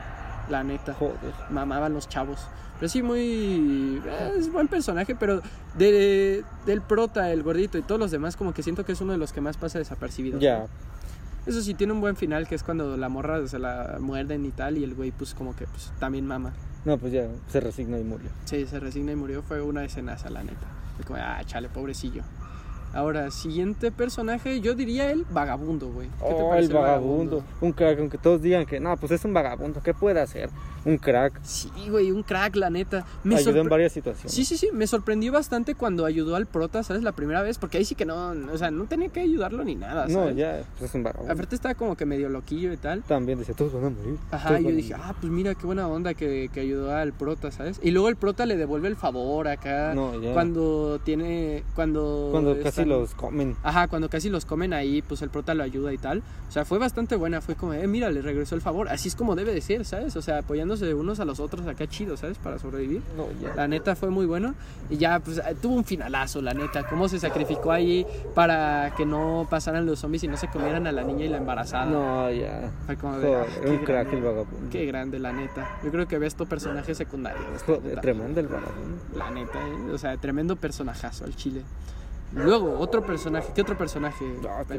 La 0.49 0.63
neta. 0.65 0.95
Joder. 0.95 1.15
mamaban 1.51 1.93
los 1.93 2.09
chavos. 2.09 2.39
Pero 2.79 2.89
sí, 2.89 3.03
muy. 3.03 4.01
eh, 4.07 4.35
Es 4.39 4.53
buen 4.53 4.69
personaje, 4.69 5.17
pero 5.17 5.43
de, 5.77 6.45
del 6.65 6.81
prota, 6.81 7.31
el 7.33 7.43
gordito 7.43 7.77
y 7.77 7.83
todos 7.83 7.99
los 8.01 8.11
demás, 8.13 8.37
como 8.37 8.55
que 8.55 8.63
siento 8.63 8.85
que 8.85 8.93
es 8.93 9.01
uno 9.01 9.13
de 9.13 9.19
los 9.19 9.33
que 9.33 9.41
más 9.41 9.57
pasa 9.57 9.79
desapercibido. 9.79 10.39
Ya. 10.39 10.65
Eso 11.49 11.63
sí, 11.63 11.73
tiene 11.73 11.95
un 11.95 12.01
buen 12.03 12.15
final, 12.15 12.47
que 12.47 12.55
es 12.55 12.63
cuando 12.63 12.99
la 12.99 13.09
morra 13.09 13.47
se 13.49 13.59
la 13.59 13.97
muerden 14.01 14.45
y 14.45 14.51
tal, 14.51 14.77
y 14.77 14.85
el 14.85 14.95
güey, 14.95 15.13
pues 15.13 15.33
como 15.35 15.57
que 15.57 15.67
pues, 15.67 15.91
también 15.99 16.27
mama. 16.27 16.53
No, 16.85 16.99
pues 16.99 17.11
ya 17.13 17.27
se 17.49 17.61
resignó 17.61 17.99
y 17.99 18.05
murió. 18.05 18.29
Sí, 18.45 18.67
se 18.67 18.79
resigna 18.79 19.13
y 19.13 19.17
murió. 19.17 19.43
Fue 19.43 19.63
una 19.63 19.83
escenaza, 19.83 20.29
la 20.29 20.43
neta. 20.43 20.67
Fue 20.97 21.07
como, 21.07 21.19
ah, 21.19 21.41
chale, 21.47 21.71
pobrecillo. 21.71 22.23
Ahora, 22.93 23.31
siguiente 23.31 23.91
personaje, 23.91 24.61
yo 24.61 24.75
diría 24.75 25.11
el 25.11 25.25
vagabundo, 25.25 25.89
güey. 25.91 26.09
¿Qué 26.09 26.35
te 26.35 26.43
Oh, 26.43 26.51
parece 26.51 26.69
el 26.73 26.75
vagabundo. 26.79 27.43
Un 27.63 27.73
crack, 27.73 27.99
aunque 27.99 28.19
todos 28.19 28.43
digan 28.43 28.67
que 28.67 28.79
no, 28.79 28.95
pues 28.99 29.13
es 29.13 29.25
un 29.25 29.33
vagabundo. 29.33 29.83
¿Qué 29.83 29.95
puede 29.95 30.21
hacer? 30.21 30.51
Un 30.89 30.97
crack. 30.97 31.39
Sí, 31.43 31.71
güey, 31.91 32.11
un 32.11 32.23
crack, 32.23 32.57
la 32.57 32.71
neta. 32.71 33.05
Me 33.25 33.37
Ayudó 33.37 33.61
en 33.61 33.69
varias 33.69 33.93
situaciones. 33.93 34.33
Sí, 34.33 34.45
sí, 34.45 34.57
sí, 34.57 34.71
me 34.73 34.87
sorprendió 34.87 35.33
bastante 35.33 35.75
cuando 35.75 36.07
ayudó 36.07 36.35
al 36.35 36.47
prota, 36.47 36.83
¿sabes? 36.83 37.03
La 37.03 37.13
primera 37.13 37.43
vez, 37.43 37.59
porque 37.59 37.77
ahí 37.79 37.85
sí 37.85 37.95
que 37.95 38.07
no, 38.07 38.31
o 38.53 38.57
sea, 38.59 38.71
no 38.71 38.85
tenía 38.87 39.09
que 39.11 39.21
ayudarlo 39.21 39.65
ni 39.65 39.75
nada, 39.75 40.07
No, 40.07 40.21
¿sabes? 40.21 40.37
ya, 40.37 40.63
pues 40.79 40.91
es 40.91 40.95
un 40.95 41.03
vagabundo. 41.03 41.33
Aparte 41.33 41.55
estaba 41.55 41.75
como 41.75 41.95
que 41.97 42.07
medio 42.07 42.29
loquillo 42.31 42.73
y 42.73 42.77
tal. 42.79 43.03
También 43.03 43.39
decía, 43.39 43.55
todos 43.55 43.75
van 43.75 43.85
a 43.85 43.91
morir. 43.91 44.17
Ajá, 44.31 44.59
y 44.61 44.65
yo 44.65 44.71
dije, 44.71 44.95
morir". 44.97 45.05
ah, 45.11 45.15
pues 45.21 45.31
mira, 45.33 45.55
qué 45.55 45.67
buena 45.67 45.87
onda 45.89 46.15
que, 46.15 46.49
que 46.53 46.61
ayudó 46.61 46.95
al 46.97 47.13
prota, 47.13 47.51
¿sabes? 47.51 47.79
Y 47.83 47.91
luego 47.91 48.09
el 48.09 48.17
prota 48.17 48.47
le 48.47 48.57
devuelve 48.57 48.89
el 48.89 48.97
favor 48.97 49.47
acá. 49.49 49.93
No, 49.95 50.19
ya. 50.21 50.33
Cuando 50.33 51.01
tiene, 51.05 51.65
cuando... 51.75 52.29
Cuando 52.33 52.59
casi 52.63 52.85
los 52.87 53.15
comen. 53.15 53.57
Ajá, 53.63 53.89
cuando 53.89 54.09
casi 54.09 54.31
los 54.31 54.47
comen 54.47 54.73
ahí, 54.73 55.03
pues 55.03 55.21
el 55.23 55.29
prota 55.29 55.53
lo 55.55 55.63
ayuda 55.63 55.93
y 55.93 55.99
tal. 55.99 56.23
O 56.49 56.51
sea, 56.51 56.65
fue 56.65 56.79
bastante 56.79 57.15
buena, 57.17 57.43
fue 57.43 57.57
como, 57.57 57.75
eh, 57.75 57.87
mira, 57.87 58.11
le 58.11 58.23
regresó 58.23 58.55
el 58.55 58.63
favor. 58.63 58.89
Así 58.89 59.09
es 59.09 59.15
como 59.15 59.35
debe 59.37 59.53
de 59.53 59.61
ser, 59.61 59.85
¿sabes? 59.85 60.17
O 60.17 60.23
sea, 60.23 60.39
apoyándose 60.39 60.78
unos 60.83 61.21
a 61.21 61.25
los 61.25 61.41
otros 61.41 61.67
acá 61.67 61.87
chido, 61.87 62.17
¿sabes? 62.17 62.39
Para 62.39 62.59
sobrevivir. 62.59 63.03
No, 63.17 63.27
ya. 63.41 63.55
La 63.55 63.69
neta 63.69 63.97
fue 63.97 64.11
muy 64.11 64.27
bueno. 64.27 64.55
Y 64.91 64.97
ya, 64.97 65.21
pues 65.21 65.39
eh, 65.39 65.57
tuvo 65.61 65.75
un 65.75 65.85
finalazo, 65.85 66.41
la 66.43 66.55
neta. 66.55 66.87
Cómo 66.89 67.09
se 67.09 67.19
sacrificó 67.19 67.73
ahí 67.73 68.07
para 68.35 68.95
que 68.97 69.05
no 69.07 69.47
pasaran 69.51 69.87
los 69.87 69.99
zombies 69.99 70.25
y 70.25 70.29
no 70.29 70.37
se 70.37 70.49
comieran 70.49 70.87
a 70.87 70.93
la 70.93 71.03
niña 71.03 71.27
y 71.27 71.29
la 71.29 71.39
embarazada. 71.39 71.87
No, 71.87 72.31
ya. 72.31 72.71
Fue 72.87 72.97
como 72.97 73.19
de, 73.19 73.35
ah, 73.35 73.45
Joder, 73.47 73.61
qué 73.63 73.71
un 73.71 73.79
crack 73.79 73.87
grande, 73.89 74.17
el 74.17 74.23
vagabundo. 74.23 74.71
Qué 74.71 74.87
grande, 74.87 75.19
la 75.19 75.33
neta. 75.33 75.79
Yo 75.85 75.91
creo 75.91 76.07
que 76.09 76.19
ves 76.19 76.35
tu 76.35 76.47
personaje 76.47 76.95
secundario. 76.95 77.43
Joder, 77.67 78.01
tremendo 78.01 78.41
el 78.41 78.49
vagabundo. 78.49 78.99
La 79.17 79.31
neta, 79.31 79.59
¿eh? 79.59 79.93
O 79.93 79.99
sea, 79.99 80.17
tremendo 80.17 80.57
personajazo 80.57 81.25
al 81.25 81.35
chile. 81.37 81.63
Luego, 82.35 82.79
otro 82.79 83.05
personaje. 83.05 83.53
¿Qué 83.55 83.63
otro 83.63 83.77
personaje? 83.77 84.25
No, 84.43 84.61
estoy. 84.61 84.79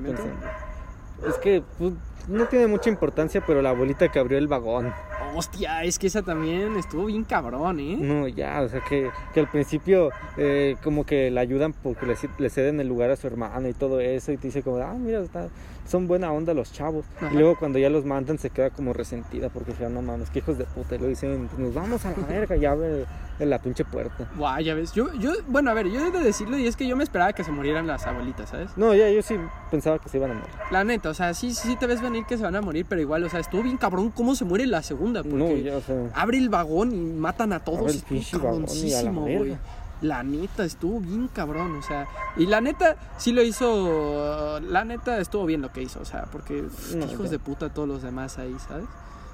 Es 1.28 1.36
que 1.38 1.62
pues, 1.78 1.94
no 2.28 2.46
tiene 2.46 2.68
mucha 2.68 2.90
importancia, 2.90 3.42
pero 3.46 3.62
la 3.62 3.70
abuelita 3.72 4.08
que 4.10 4.20
abrió 4.20 4.38
el 4.38 4.48
vagón. 4.48 4.94
Hostia, 5.36 5.84
es 5.84 6.00
que 6.00 6.08
esa 6.08 6.22
también 6.24 6.76
estuvo 6.78 7.06
bien 7.06 7.24
cabrón, 7.24 7.80
¿eh? 7.80 7.98
No, 8.00 8.28
ya, 8.28 8.62
o 8.62 8.68
sea 8.70 8.82
que, 8.82 9.10
que 9.34 9.40
al 9.40 9.48
principio 9.50 10.10
eh, 10.38 10.76
como 10.84 11.06
que 11.06 11.30
la 11.30 11.42
ayudan 11.42 11.74
porque 11.74 12.06
le, 12.06 12.16
le 12.38 12.50
ceden 12.50 12.80
el 12.80 12.88
lugar 12.88 13.12
a 13.12 13.16
su 13.16 13.28
hermana 13.28 13.70
y 13.70 13.74
todo 13.74 14.00
eso 14.00 14.32
y 14.32 14.38
te 14.38 14.48
dice 14.48 14.64
como, 14.64 14.78
ah, 14.78 14.94
mira, 14.98 15.20
está- 15.22 15.50
son 15.90 16.08
buena 16.08 16.32
onda 16.32 16.54
los 16.54 16.72
chavos. 16.72 17.06
Ajá. 17.18 17.32
Y 17.34 17.38
luego 17.38 17.58
cuando 17.58 17.80
ya 17.80 17.90
los 17.90 18.06
mandan 18.06 18.38
se 18.38 18.50
queda 18.50 18.70
como 18.70 18.94
resentida 18.94 19.50
porque 19.50 19.74
"Ah, 19.84 19.90
no 19.90 20.02
mames, 20.02 20.30
que 20.30 20.40
hijos 20.40 20.58
de 20.58 20.66
puta. 20.66 20.96
Y 20.96 21.00
lo 21.00 21.08
dicen, 21.08 21.50
nos 21.58 21.74
vamos 21.74 22.06
a 22.06 22.12
la 22.12 22.26
verga 22.28 22.56
y 22.56 22.66
abre 22.66 23.06
en 23.40 23.50
la 23.50 23.58
pinche 23.60 23.86
puerta. 23.86 24.30
Guau, 24.38 24.60
ya 24.62 24.74
ves. 24.76 24.92
Yo, 24.94 25.12
yo, 25.14 25.32
bueno, 25.48 25.72
a 25.72 25.74
ver, 25.74 25.88
yo 25.90 26.00
he 26.06 26.12
de 26.12 26.20
decirlo 26.20 26.58
y 26.58 26.68
es 26.68 26.76
que 26.76 26.88
yo 26.88 26.96
me 26.98 27.04
esperaba 27.04 27.34
que 27.34 27.44
se 27.44 27.52
murieran 27.52 27.88
las 27.88 28.06
abuelitas, 28.06 28.50
¿sabes? 28.50 28.70
No, 28.76 28.94
ya, 28.94 29.10
yo 29.10 29.22
sí 29.22 29.36
pensaba 29.72 29.98
que 30.00 30.10
se 30.10 30.18
iban 30.18 30.32
a 30.32 30.34
morir. 30.36 30.50
La 30.72 30.84
neta, 30.84 31.10
o 31.10 31.14
sea, 31.14 31.34
sí, 31.34 31.54
sí 31.54 31.76
te 31.78 31.88
ves 31.88 32.02
venir 32.02 32.26
que 32.26 32.38
se 32.38 32.44
van 32.44 32.56
a 32.56 32.62
morir, 32.62 32.86
pero 32.88 33.02
igual, 33.02 33.24
o 33.24 33.30
sea, 33.30 33.40
estuvo 33.40 33.64
bien 33.64 33.78
cabrón 33.78 34.12
cómo 34.12 34.36
se 34.36 34.46
muere 34.46 34.68
la 34.68 34.84
segunda. 34.84 35.24
Porque 35.24 35.38
No, 35.38 35.56
ya, 35.56 35.78
o 35.78 35.82
sea, 35.82 35.96
abre 36.14 36.38
el 36.38 36.50
vagón 36.50 36.92
y 36.92 36.98
matan 37.14 37.54
a 37.54 37.60
todos. 37.62 37.80
Abre 37.80 37.94
el 37.94 38.02
pinche 38.02 38.38
vagón 38.38 38.66
y 38.70 38.94
a 38.94 39.02
la 39.04 39.12
cabroncísimo, 39.12 39.22
güey. 39.22 39.40
verga. 39.40 39.58
La 40.02 40.24
neta, 40.24 40.64
estuvo 40.64 41.00
bien 41.02 41.28
cabrón, 41.28 41.76
o 41.78 41.82
sea. 41.82 42.08
Y 42.38 42.46
la 42.46 42.62
neta, 42.62 42.96
sí 43.18 43.32
lo 43.34 43.42
hizo. 43.44 44.60
La 44.62 44.86
neta, 44.86 45.18
estuvo 45.20 45.46
bien 45.46 45.62
lo 45.62 45.72
que 45.74 45.82
hizo, 45.82 46.00
o 46.00 46.06
sea, 46.06 46.24
porque 46.32 46.64
pff, 46.64 46.96
No, 46.96 47.06
hijos 47.06 47.30
de 47.30 47.40
puta 47.40 47.70
todos 47.70 47.88
los 47.88 48.02
demás 48.02 48.38
ahí, 48.38 48.56
¿sabes? 48.68 48.86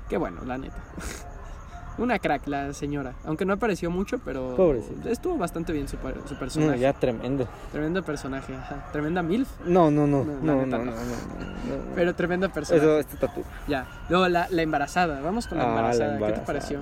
Qué 0.09 0.17
bueno, 0.17 0.41
la 0.45 0.57
neta. 0.57 0.77
Una 1.97 2.19
crack 2.19 2.45
la 2.47 2.73
señora, 2.73 3.13
aunque 3.23 3.45
no 3.45 3.53
apareció 3.53 3.89
mucho, 3.89 4.19
pero 4.19 4.53
Pobrecita. 4.57 5.09
estuvo 5.09 5.37
bastante 5.37 5.71
bien 5.71 5.87
su, 5.87 5.95
su 5.95 6.33
no, 6.33 6.39
personaje. 6.39 6.77
ya 6.79 6.91
tremendo. 6.91 7.47
Tremendo 7.71 8.03
personaje, 8.03 8.53
ajá. 8.53 8.87
Tremenda 8.91 9.23
MILF, 9.23 9.47
No, 9.65 9.89
no, 9.89 10.05
no, 10.05 10.25
No, 10.25 10.33
no, 10.33 10.41
no, 10.41 10.65
neta 10.65 10.77
no, 10.79 10.85
no, 10.85 10.91
no. 10.91 10.97
no, 10.97 11.05
no, 11.05 11.85
no. 11.85 11.95
pero 11.95 12.13
tremenda 12.13 12.49
personaje. 12.49 12.85
Eso, 12.85 12.99
este 12.99 13.15
tatu. 13.15 13.43
Ya. 13.69 13.87
Luego 14.09 14.27
la, 14.27 14.47
la 14.49 14.61
embarazada, 14.61 15.21
vamos 15.21 15.47
con 15.47 15.57
la 15.57 15.63
Ah, 15.63 15.67
la 15.67 15.73
embarazada. 15.75 16.05
¿Qué 16.05 16.09
te 16.11 16.15
embarazada. 16.15 16.45
pareció? 16.45 16.79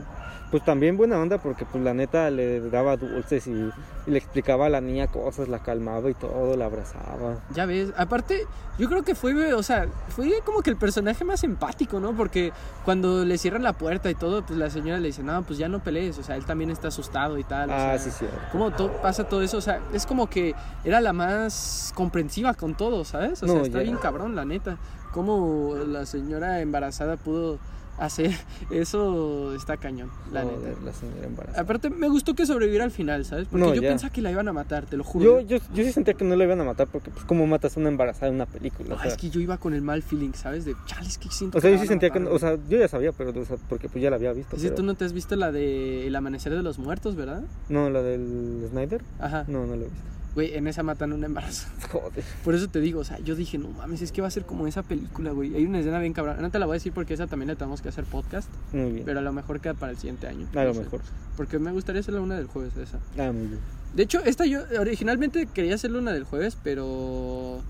Pues 0.51 0.63
también 0.63 0.97
buena 0.97 1.17
onda 1.19 1.39
porque 1.39 1.65
pues 1.65 1.83
la 1.83 1.95
neta 1.95 2.29
le 2.29 2.59
daba 2.69 2.95
dulces 2.95 3.47
y, 3.47 3.51
y 3.51 4.11
le 4.11 4.17
explicaba 4.19 4.67
a 4.67 4.69
la 4.69 4.81
niña 4.81 5.07
cosas, 5.07 5.47
la 5.47 5.59
calmaba 5.63 6.11
y 6.11 6.13
todo, 6.13 6.55
la 6.55 6.65
abrazaba. 6.65 7.37
Ya 7.55 7.65
ves, 7.65 7.91
aparte, 7.97 8.45
yo 8.77 8.87
creo 8.87 9.01
que 9.01 9.15
fue, 9.15 9.53
o 9.55 9.63
sea, 9.63 9.87
fue 10.09 10.31
como 10.45 10.61
que 10.61 10.69
el 10.69 10.77
personaje 10.77 11.23
más 11.25 11.43
empático, 11.43 11.99
¿no? 11.99 12.15
Porque 12.15 12.51
cuando 12.85 13.25
le 13.25 13.39
cierran 13.39 13.63
la 13.63 13.73
puerta 13.73 14.11
y 14.11 14.15
todo, 14.15 14.45
pues 14.45 14.59
la 14.59 14.69
señora 14.69 14.99
le 14.99 15.07
dice, 15.07 15.23
no, 15.23 15.41
pues 15.41 15.57
ya 15.57 15.67
no 15.69 15.79
pelees, 15.83 16.19
o 16.19 16.23
sea, 16.23 16.35
él 16.35 16.45
también 16.45 16.69
está 16.69 16.89
asustado 16.89 17.39
y 17.39 17.43
tal. 17.43 17.71
o 17.71 17.73
Ah, 17.73 17.97
sea, 17.97 17.99
sí, 17.99 18.11
sí. 18.11 18.25
¿Cómo 18.51 18.69
to- 18.71 18.91
pasa 19.01 19.23
todo 19.23 19.41
eso? 19.41 19.57
O 19.57 19.61
sea, 19.61 19.79
es 19.91 20.05
como 20.05 20.29
que 20.29 20.53
era 20.83 21.01
la 21.01 21.13
más 21.13 21.91
comprensiva 21.95 22.53
con 22.53 22.75
todo, 22.75 23.03
¿sabes? 23.05 23.41
O 23.41 23.47
sea, 23.47 23.55
No, 23.55 23.61
está 23.65 23.79
ya. 23.79 23.83
bien 23.85 23.97
cabrón, 23.97 24.35
la 24.35 24.45
neta. 24.45 24.77
Cómo 25.13 25.75
la 25.87 26.05
señora 26.05 26.61
embarazada 26.61 27.17
pudo 27.17 27.57
hacer 27.99 28.31
eso, 28.71 29.53
está 29.55 29.77
cañón, 29.77 30.09
la 30.31 30.43
Joder, 30.43 30.59
neta. 30.69 30.81
la 30.83 30.93
señora 30.93 31.25
embarazada. 31.27 31.61
Aparte, 31.63 31.89
me 31.89 32.07
gustó 32.09 32.33
que 32.33 32.45
sobreviviera 32.45 32.83
al 32.85 32.91
final, 32.91 33.23
¿sabes? 33.25 33.47
Porque 33.47 33.65
No, 33.65 33.73
yo 33.75 33.81
ya. 33.81 33.89
pensaba 33.89 34.11
que 34.11 34.21
la 34.21 34.31
iban 34.31 34.47
a 34.47 34.53
matar, 34.53 34.85
te 34.85 34.97
lo 34.97 35.03
juro. 35.03 35.41
Yo, 35.41 35.57
yo, 35.57 35.63
yo 35.73 35.83
sí 35.83 35.91
sentía 35.91 36.13
que 36.15 36.25
no 36.25 36.35
la 36.35 36.43
iban 36.43 36.59
a 36.59 36.63
matar 36.63 36.87
porque 36.87 37.11
pues 37.11 37.23
cómo 37.25 37.45
matas 37.47 37.77
a 37.77 37.79
una 37.79 37.89
embarazada 37.89 38.27
en 38.29 38.35
una 38.35 38.45
película. 38.45 38.89
No, 38.89 38.95
o 38.95 38.99
sea, 38.99 39.11
es 39.11 39.17
que 39.17 39.29
yo 39.29 39.39
iba 39.39 39.57
con 39.57 39.73
el 39.73 39.81
mal 39.81 40.01
feeling, 40.03 40.33
¿sabes? 40.33 40.65
De, 40.65 40.75
chales, 40.85 41.17
que 41.17 41.29
siento 41.29 41.57
o 41.57 41.61
sea, 41.61 41.69
que 41.69 41.75
yo 41.77 41.81
sí 41.81 41.87
sentía 41.87 42.09
que, 42.09 42.19
no- 42.19 42.27
o 42.27 42.29
güey". 42.31 42.39
sea, 42.39 42.57
yo 42.69 42.77
ya 42.79 42.87
sabía, 42.87 43.11
pero 43.11 43.29
o 43.39 43.45
sea, 43.45 43.57
porque 43.69 43.89
pues 43.89 44.01
ya 44.01 44.09
la 44.09 44.15
había 44.17 44.33
visto. 44.33 44.57
Pero- 44.59 44.75
tú 44.75 44.83
no 44.83 44.95
te 44.95 45.05
has 45.05 45.13
visto 45.13 45.35
la 45.35 45.51
de 45.51 46.07
El 46.07 46.15
Amanecer 46.15 46.53
de 46.53 46.63
los 46.63 46.79
Muertos, 46.79 47.15
¿verdad? 47.15 47.43
No, 47.69 47.89
la 47.89 48.01
del 48.01 48.67
Snyder. 48.71 49.01
Ajá. 49.19 49.45
No, 49.47 49.65
no 49.65 49.75
la 49.75 49.81
he 49.83 49.89
visto. 49.89 50.03
Güey, 50.35 50.55
en 50.55 50.67
esa 50.67 50.81
matan 50.83 51.13
un 51.13 51.23
embarazo. 51.23 51.67
Joder. 51.91 52.23
Por 52.43 52.55
eso 52.55 52.67
te 52.67 52.79
digo, 52.79 53.01
o 53.01 53.03
sea, 53.03 53.19
yo 53.19 53.35
dije, 53.35 53.57
no 53.59 53.69
mames, 53.69 54.01
es 54.01 54.11
que 54.11 54.21
va 54.21 54.27
a 54.27 54.31
ser 54.31 54.45
como 54.45 54.65
esa 54.65 54.81
película, 54.81 55.31
güey. 55.31 55.55
Hay 55.55 55.65
una 55.65 55.79
escena 55.79 55.99
bien 55.99 56.13
cabrón. 56.13 56.37
No 56.41 56.49
te 56.49 56.57
la 56.59 56.65
voy 56.65 56.73
a 56.73 56.77
decir 56.77 56.91
porque 56.91 57.13
esa 57.13 57.27
también 57.27 57.49
la 57.49 57.55
tenemos 57.55 57.81
que 57.81 57.89
hacer 57.89 58.03
podcast, 58.05 58.49
Muy 58.71 58.91
bien. 58.91 59.05
pero 59.05 59.19
a 59.19 59.21
lo 59.21 59.31
mejor 59.31 59.59
queda 59.59 59.75
para 59.75 59.91
el 59.91 59.97
siguiente 59.97 60.27
año. 60.27 60.47
a 60.55 60.63
lo 60.63 60.73
mejor. 60.73 61.01
Porque 61.37 61.59
me 61.59 61.71
gustaría 61.71 62.01
hacerla 62.01 62.21
una 62.21 62.35
del 62.35 62.47
jueves, 62.47 62.73
esa. 62.77 62.97
Ah, 63.17 63.31
muy 63.31 63.47
bien. 63.47 63.59
De 63.95 64.01
hecho, 64.01 64.23
esta 64.25 64.45
yo 64.47 64.61
originalmente 64.79 65.45
quería 65.45 65.75
hacerla 65.75 65.99
una 65.99 66.13
del 66.13 66.23
jueves, 66.23 66.57
pero 66.63 67.61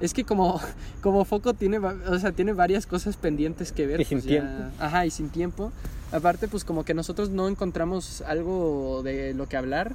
es 0.00 0.12
que 0.12 0.24
como, 0.24 0.60
como 1.02 1.24
Foco 1.24 1.54
tiene, 1.54 1.78
o 1.78 2.18
sea, 2.18 2.32
tiene 2.32 2.52
varias 2.52 2.86
cosas 2.86 3.16
pendientes 3.16 3.70
que 3.70 3.86
ver. 3.86 4.00
Y 4.00 4.04
sin 4.04 4.18
pues 4.18 4.24
ya- 4.24 4.40
tiempo. 4.40 4.64
Ajá, 4.80 5.06
y 5.06 5.10
sin 5.12 5.28
tiempo. 5.28 5.70
Aparte, 6.10 6.48
pues 6.48 6.64
como 6.64 6.84
que 6.84 6.94
nosotros 6.94 7.30
no 7.30 7.46
encontramos 7.48 8.22
algo 8.22 9.02
de 9.04 9.34
lo 9.34 9.46
que 9.48 9.56
hablar, 9.56 9.94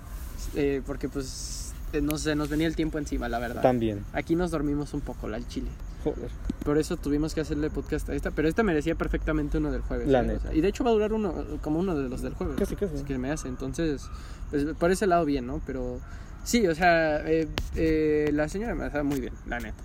eh, 0.55 0.81
porque 0.85 1.09
pues 1.09 1.62
eh, 1.93 2.01
no 2.01 2.17
sé, 2.17 2.35
nos 2.35 2.49
venía 2.49 2.67
el 2.67 2.75
tiempo 2.75 2.97
encima, 2.97 3.29
la 3.29 3.39
verdad. 3.39 3.61
También. 3.61 4.03
Aquí 4.13 4.35
nos 4.35 4.51
dormimos 4.51 4.93
un 4.93 5.01
poco, 5.01 5.27
la 5.27 5.37
al 5.37 5.47
chile. 5.47 5.69
Joder. 6.03 6.29
Por 6.65 6.77
eso 6.77 6.97
tuvimos 6.97 7.33
que 7.33 7.41
hacerle 7.41 7.69
podcast 7.69 8.09
a 8.09 8.15
esta, 8.15 8.31
pero 8.31 8.47
esta 8.49 8.63
merecía 8.63 8.95
perfectamente 8.95 9.57
uno 9.57 9.71
del 9.71 9.81
jueves. 9.81 10.07
La 10.07 10.19
¿eh? 10.19 10.21
O 10.21 10.25
neta. 10.25 10.41
sea, 10.41 10.53
y 10.53 10.61
de 10.61 10.67
hecho 10.67 10.83
va 10.83 10.89
a 10.89 10.93
durar 10.93 11.13
uno 11.13 11.33
como 11.61 11.79
uno 11.79 11.95
de 11.95 12.09
los 12.09 12.21
del 12.21 12.33
jueves. 12.33 12.57
Casi, 12.57 12.75
casi. 12.75 12.95
Es 12.95 13.03
que 13.03 13.17
me 13.17 13.31
hace, 13.31 13.47
entonces, 13.47 14.09
pues 14.49 14.65
por 14.77 14.91
ese 14.91 15.07
lado 15.07 15.23
bien, 15.25 15.47
¿no? 15.47 15.61
Pero 15.65 15.99
Sí, 16.43 16.67
o 16.67 16.75
sea, 16.75 17.25
eh, 17.25 17.47
eh, 17.75 18.29
la 18.33 18.49
señora 18.49 18.75
me 18.75 19.03
muy 19.03 19.21
bien, 19.21 19.33
la 19.47 19.59
neta. 19.59 19.77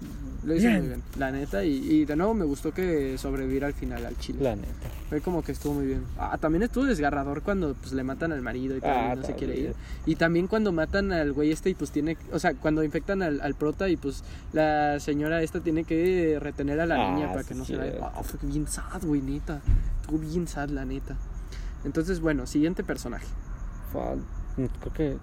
Lo 0.44 0.54
hizo 0.54 0.66
Bien. 0.66 0.78
muy 0.80 0.88
bien, 0.88 1.02
la 1.16 1.30
neta. 1.30 1.64
Y, 1.64 1.76
y 1.76 2.04
de 2.04 2.16
nuevo 2.16 2.34
me 2.34 2.44
gustó 2.44 2.72
que 2.72 3.16
sobreviviera 3.16 3.68
al 3.68 3.74
final 3.74 4.04
al 4.04 4.16
chile. 4.18 4.38
La 4.42 4.56
neta. 4.56 4.72
Fue 5.09 5.20
como 5.20 5.42
que 5.42 5.52
estuvo 5.52 5.74
muy 5.74 5.86
bien. 5.86 6.02
Ah, 6.18 6.36
también 6.38 6.62
estuvo 6.64 6.84
desgarrador 6.84 7.42
cuando 7.42 7.74
pues 7.74 7.92
le 7.92 8.02
matan 8.02 8.32
al 8.32 8.42
marido 8.42 8.76
y 8.76 8.80
Ah, 8.82 9.14
no 9.16 9.24
se 9.24 9.34
quiere 9.34 9.56
ir. 9.59 9.74
Y 10.04 10.16
también 10.16 10.48
cuando 10.48 10.72
matan 10.72 11.12
al 11.12 11.32
güey 11.32 11.52
este 11.52 11.70
y 11.70 11.74
pues 11.74 11.90
tiene, 11.92 12.16
o 12.32 12.38
sea, 12.40 12.54
cuando 12.54 12.82
infectan 12.82 13.22
al, 13.22 13.40
al 13.40 13.54
prota 13.54 13.88
y 13.88 13.96
pues 13.96 14.24
la 14.52 14.98
señora 15.00 15.42
esta 15.42 15.61
tiene 15.61 15.84
que 15.84 16.38
retener 16.40 16.80
a 16.80 16.86
la 16.86 17.06
Ah, 17.09 17.14
niña 17.14 17.28
para 17.32 17.44
que 17.44 17.54
no 17.54 17.64
se 17.64 17.76
vaya. 17.76 17.90
cierto. 17.92 18.12
Ah, 18.16 18.22
fue 18.24 18.40
bien 18.48 18.66
sad, 18.66 19.02
güey, 19.04 19.22
neta. 19.22 19.61
Estuvo 20.00 20.18
bien 20.18 20.48
sad, 20.48 20.70
la 20.70 20.84
neta. 20.84 21.16
Entonces, 21.84 22.20
bueno, 22.20 22.46
siguiente 22.46 22.82
personaje. 22.82 23.26
Fue- 23.92 24.16
creo 24.56 24.92
que. 24.92 25.16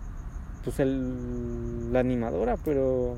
Pues 0.66 0.80
el. 0.80 1.94
La 1.94 2.00
animadora, 2.00 2.58
pero. 2.58 3.18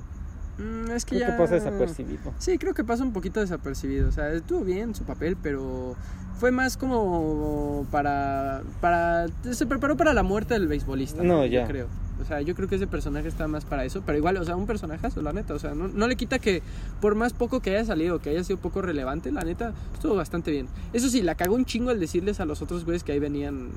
Mm, 0.59 0.91
es 0.91 1.05
que 1.05 1.15
Creo 1.15 1.27
ya... 1.29 1.35
que 1.35 1.41
pasa 1.41 1.55
desapercibido. 1.55 2.33
Sí, 2.37 2.57
creo 2.57 2.73
que 2.73 2.83
pasa 2.83 3.03
un 3.03 3.13
poquito 3.13 3.39
desapercibido. 3.39 4.09
O 4.09 4.11
sea, 4.11 4.31
estuvo 4.33 4.61
bien 4.61 4.93
su 4.93 5.03
papel, 5.05 5.37
pero 5.41 5.95
fue 6.39 6.51
más 6.51 6.77
como 6.77 7.87
para. 7.89 8.61
para 8.81 9.27
se 9.51 9.65
preparó 9.65 9.95
para 9.97 10.13
la 10.13 10.23
muerte 10.23 10.53
del 10.53 10.67
beisbolista. 10.67 11.23
No, 11.23 11.45
Yo 11.45 11.51
ya. 11.61 11.67
creo. 11.67 11.87
O 12.19 12.25
sea, 12.25 12.41
yo 12.41 12.55
creo 12.55 12.67
que 12.67 12.75
ese 12.75 12.87
personaje 12.87 13.27
está 13.27 13.47
más 13.47 13.63
para 13.63 13.85
eso. 13.85 14.01
Pero 14.03 14.17
igual, 14.17 14.37
o 14.37 14.43
sea, 14.43 14.55
un 14.55 14.65
personajazo, 14.65 15.21
la 15.21 15.33
neta. 15.33 15.53
O 15.53 15.59
sea, 15.59 15.75
no, 15.75 15.87
no 15.87 16.07
le 16.07 16.15
quita 16.15 16.39
que 16.39 16.63
por 16.99 17.13
más 17.13 17.31
poco 17.33 17.59
que 17.61 17.69
haya 17.75 17.85
salido, 17.85 18.19
que 18.19 18.31
haya 18.31 18.43
sido 18.43 18.57
poco 18.59 18.81
relevante, 18.81 19.31
la 19.31 19.41
neta, 19.43 19.73
estuvo 19.93 20.15
bastante 20.15 20.49
bien. 20.51 20.67
Eso 20.93 21.09
sí, 21.09 21.21
la 21.21 21.35
cagó 21.35 21.53
un 21.53 21.65
chingo 21.65 21.91
al 21.91 21.99
decirles 21.99 22.39
a 22.39 22.45
los 22.45 22.61
otros 22.63 22.83
güeyes 22.85 23.03
que 23.03 23.11
ahí 23.11 23.19
venían 23.19 23.69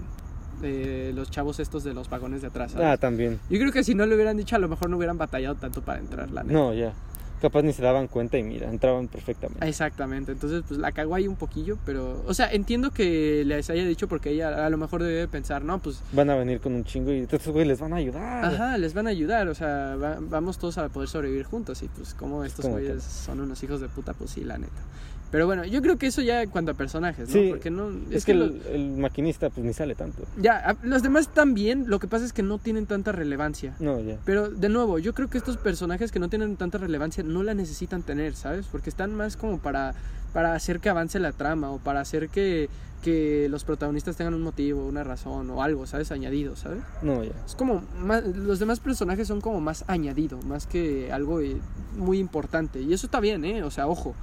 eh, 0.62 1.12
los 1.14 1.30
chavos 1.30 1.60
estos 1.60 1.84
de 1.84 1.94
los 1.94 2.08
vagones 2.10 2.42
de 2.42 2.48
atrás. 2.48 2.72
¿sabes? 2.72 2.86
Ah, 2.86 2.96
también. 2.96 3.38
Yo 3.48 3.58
creo 3.58 3.72
que 3.72 3.84
si 3.84 3.94
no 3.94 4.06
le 4.06 4.14
hubieran 4.14 4.36
dicho, 4.36 4.56
a 4.56 4.58
lo 4.58 4.68
mejor 4.68 4.90
no 4.90 4.96
hubieran 4.96 5.18
batallado 5.18 5.54
tanto 5.54 5.82
para 5.82 5.98
entrar, 6.00 6.30
la 6.30 6.42
neta. 6.42 6.52
No, 6.54 6.72
ya. 6.74 6.92
Capaz 7.40 7.62
ni 7.62 7.72
se 7.72 7.80
daban 7.80 8.06
cuenta 8.06 8.36
y 8.36 8.42
mira, 8.42 8.68
entraban 8.68 9.08
perfectamente. 9.08 9.66
Exactamente, 9.66 10.30
entonces 10.30 10.62
pues 10.68 10.78
la 10.78 10.92
cagó 10.92 11.14
ahí 11.14 11.26
un 11.26 11.36
poquillo, 11.36 11.78
pero, 11.86 12.22
o 12.26 12.34
sea, 12.34 12.52
entiendo 12.52 12.90
que 12.90 13.44
les 13.46 13.70
haya 13.70 13.82
dicho 13.86 14.08
porque 14.08 14.28
ella 14.32 14.66
a 14.66 14.68
lo 14.68 14.76
mejor 14.76 15.02
debe 15.02 15.26
pensar, 15.26 15.64
no, 15.64 15.78
pues, 15.78 16.02
Van 16.12 16.28
a 16.28 16.34
venir 16.36 16.60
con 16.60 16.74
un 16.74 16.84
chingo 16.84 17.10
y 17.12 17.20
estos 17.20 17.46
güeyes 17.48 17.66
les 17.68 17.80
van 17.80 17.94
a 17.94 17.96
ayudar. 17.96 18.44
ajá, 18.44 18.76
les 18.76 18.92
van 18.92 19.06
a 19.06 19.10
ayudar, 19.10 19.48
o 19.48 19.54
sea, 19.54 19.96
va- 19.96 20.18
vamos 20.20 20.58
todos 20.58 20.76
a 20.76 20.90
poder 20.90 21.08
sobrevivir 21.08 21.44
juntos 21.46 21.82
y 21.82 21.88
pues 21.88 22.12
como 22.12 22.44
estos 22.44 22.66
Como 22.66 22.74
güeyes 22.74 23.02
son 23.02 23.40
unos 23.40 23.62
hijos 23.62 23.80
de 23.80 23.88
puta, 23.88 24.12
pues 24.12 24.32
sí, 24.32 24.44
la 24.44 24.58
neta. 24.58 24.82
Pero 25.30 25.46
bueno, 25.46 25.64
yo 25.64 25.80
creo 25.80 25.96
que 25.96 26.08
eso 26.08 26.22
ya 26.22 26.42
en 26.42 26.50
cuanto 26.50 26.72
a 26.72 26.74
personajes, 26.74 27.28
¿no? 27.28 27.32
Sí, 27.32 27.46
porque 27.50 27.70
no, 27.70 27.90
Es, 28.10 28.24
que 28.24 28.34
lo- 28.34 28.46
el, 28.46 28.62
el 28.72 28.90
maquinista 28.96 29.48
pues 29.48 29.64
ni 29.64 29.72
sale 29.72 29.94
tanto. 29.94 30.24
ya, 30.36 30.76
los 30.82 31.02
demás 31.04 31.28
están 31.28 31.54
bien, 31.54 31.84
lo 31.86 32.00
que 32.00 32.08
pasa 32.08 32.24
es 32.24 32.32
que 32.32 32.42
no 32.42 32.58
tienen 32.58 32.86
tanta 32.86 33.12
relevancia. 33.12 33.74
No, 33.78 34.00
ya. 34.00 34.18
Pero 34.24 34.50
de 34.50 34.68
nuevo, 34.68 34.98
yo 34.98 35.14
creo 35.14 35.30
que 35.30 35.38
estos 35.38 35.56
personajes 35.56 36.10
que 36.10 36.18
no 36.18 36.28
tienen 36.28 36.56
tanta 36.56 36.78
relevancia 36.78 37.22
no 37.22 37.42
la 37.44 37.54
necesitan 37.54 38.02
tener, 38.02 38.34
¿sabes? 38.34 38.66
Porque 38.66 38.90
están 38.90 39.14
más 39.14 39.36
como 39.36 39.58
para, 39.58 39.94
para 40.32 40.54
hacer 40.54 40.80
que 40.80 40.88
avance 40.88 41.20
la 41.20 41.30
trama 41.30 41.70
o 41.70 41.78
para 41.78 42.00
hacer 42.00 42.28
que, 42.28 42.68
que 43.04 43.46
los 43.48 43.62
protagonistas 43.62 44.16
tengan 44.16 44.34
un 44.34 44.42
motivo, 44.42 44.84
una 44.84 45.04
razón 45.04 45.48
o 45.50 45.62
algo, 45.62 45.86
¿sabes? 45.86 46.10
Añadido, 46.10 46.56
¿sabes? 46.56 46.80
No, 47.02 47.22
ya. 47.22 47.30
Es 47.46 47.54
como 47.54 47.84
más, 48.00 48.24
los 48.26 48.58
demás 48.58 48.80
personajes 48.80 49.28
son 49.28 49.40
como 49.40 49.60
más 49.60 49.84
añadido, 49.86 50.42
más 50.42 50.66
que 50.66 51.12
algo 51.12 51.40
eh, 51.40 51.56
muy 51.96 52.18
importante. 52.18 52.80
Y 52.82 52.92
eso 52.92 53.06
está 53.06 53.20
bien, 53.20 53.44
¿eh? 53.44 53.62
O 53.62 53.70
sea, 53.70 53.86
ojo. 53.86 54.16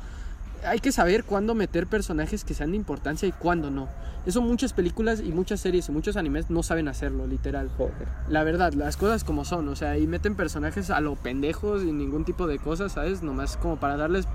Hay 0.65 0.79
que 0.79 0.91
saber 0.91 1.23
cuándo 1.23 1.55
meter 1.55 1.87
personajes 1.87 2.43
que 2.43 2.53
sean 2.53 2.71
de 2.71 2.77
importancia 2.77 3.27
y 3.27 3.31
cuándo 3.31 3.69
no. 3.69 3.87
Eso 4.25 4.41
muchas 4.41 4.73
películas 4.73 5.21
y 5.21 5.31
muchas 5.31 5.61
series 5.61 5.87
y 5.87 5.91
muchos 5.93 6.17
animes 6.17 6.49
no 6.49 6.61
saben 6.63 6.87
hacerlo, 6.89 7.27
literal. 7.27 7.69
Joder. 7.77 8.07
La 8.27 8.43
verdad, 8.43 8.73
las 8.73 8.97
cosas 8.97 9.23
como 9.23 9.45
son, 9.45 9.69
o 9.69 9.75
sea, 9.75 9.97
y 9.97 10.05
meten 10.07 10.35
personajes 10.35 10.89
a 10.89 10.99
lo 10.99 11.15
pendejos 11.15 11.83
y 11.83 11.91
ningún 11.93 12.25
tipo 12.25 12.45
de 12.47 12.59
cosas, 12.59 12.91
¿sabes? 12.93 13.21
Nomás 13.23 13.55
como 13.55 13.77
para 13.77 13.95
darles 13.95 14.27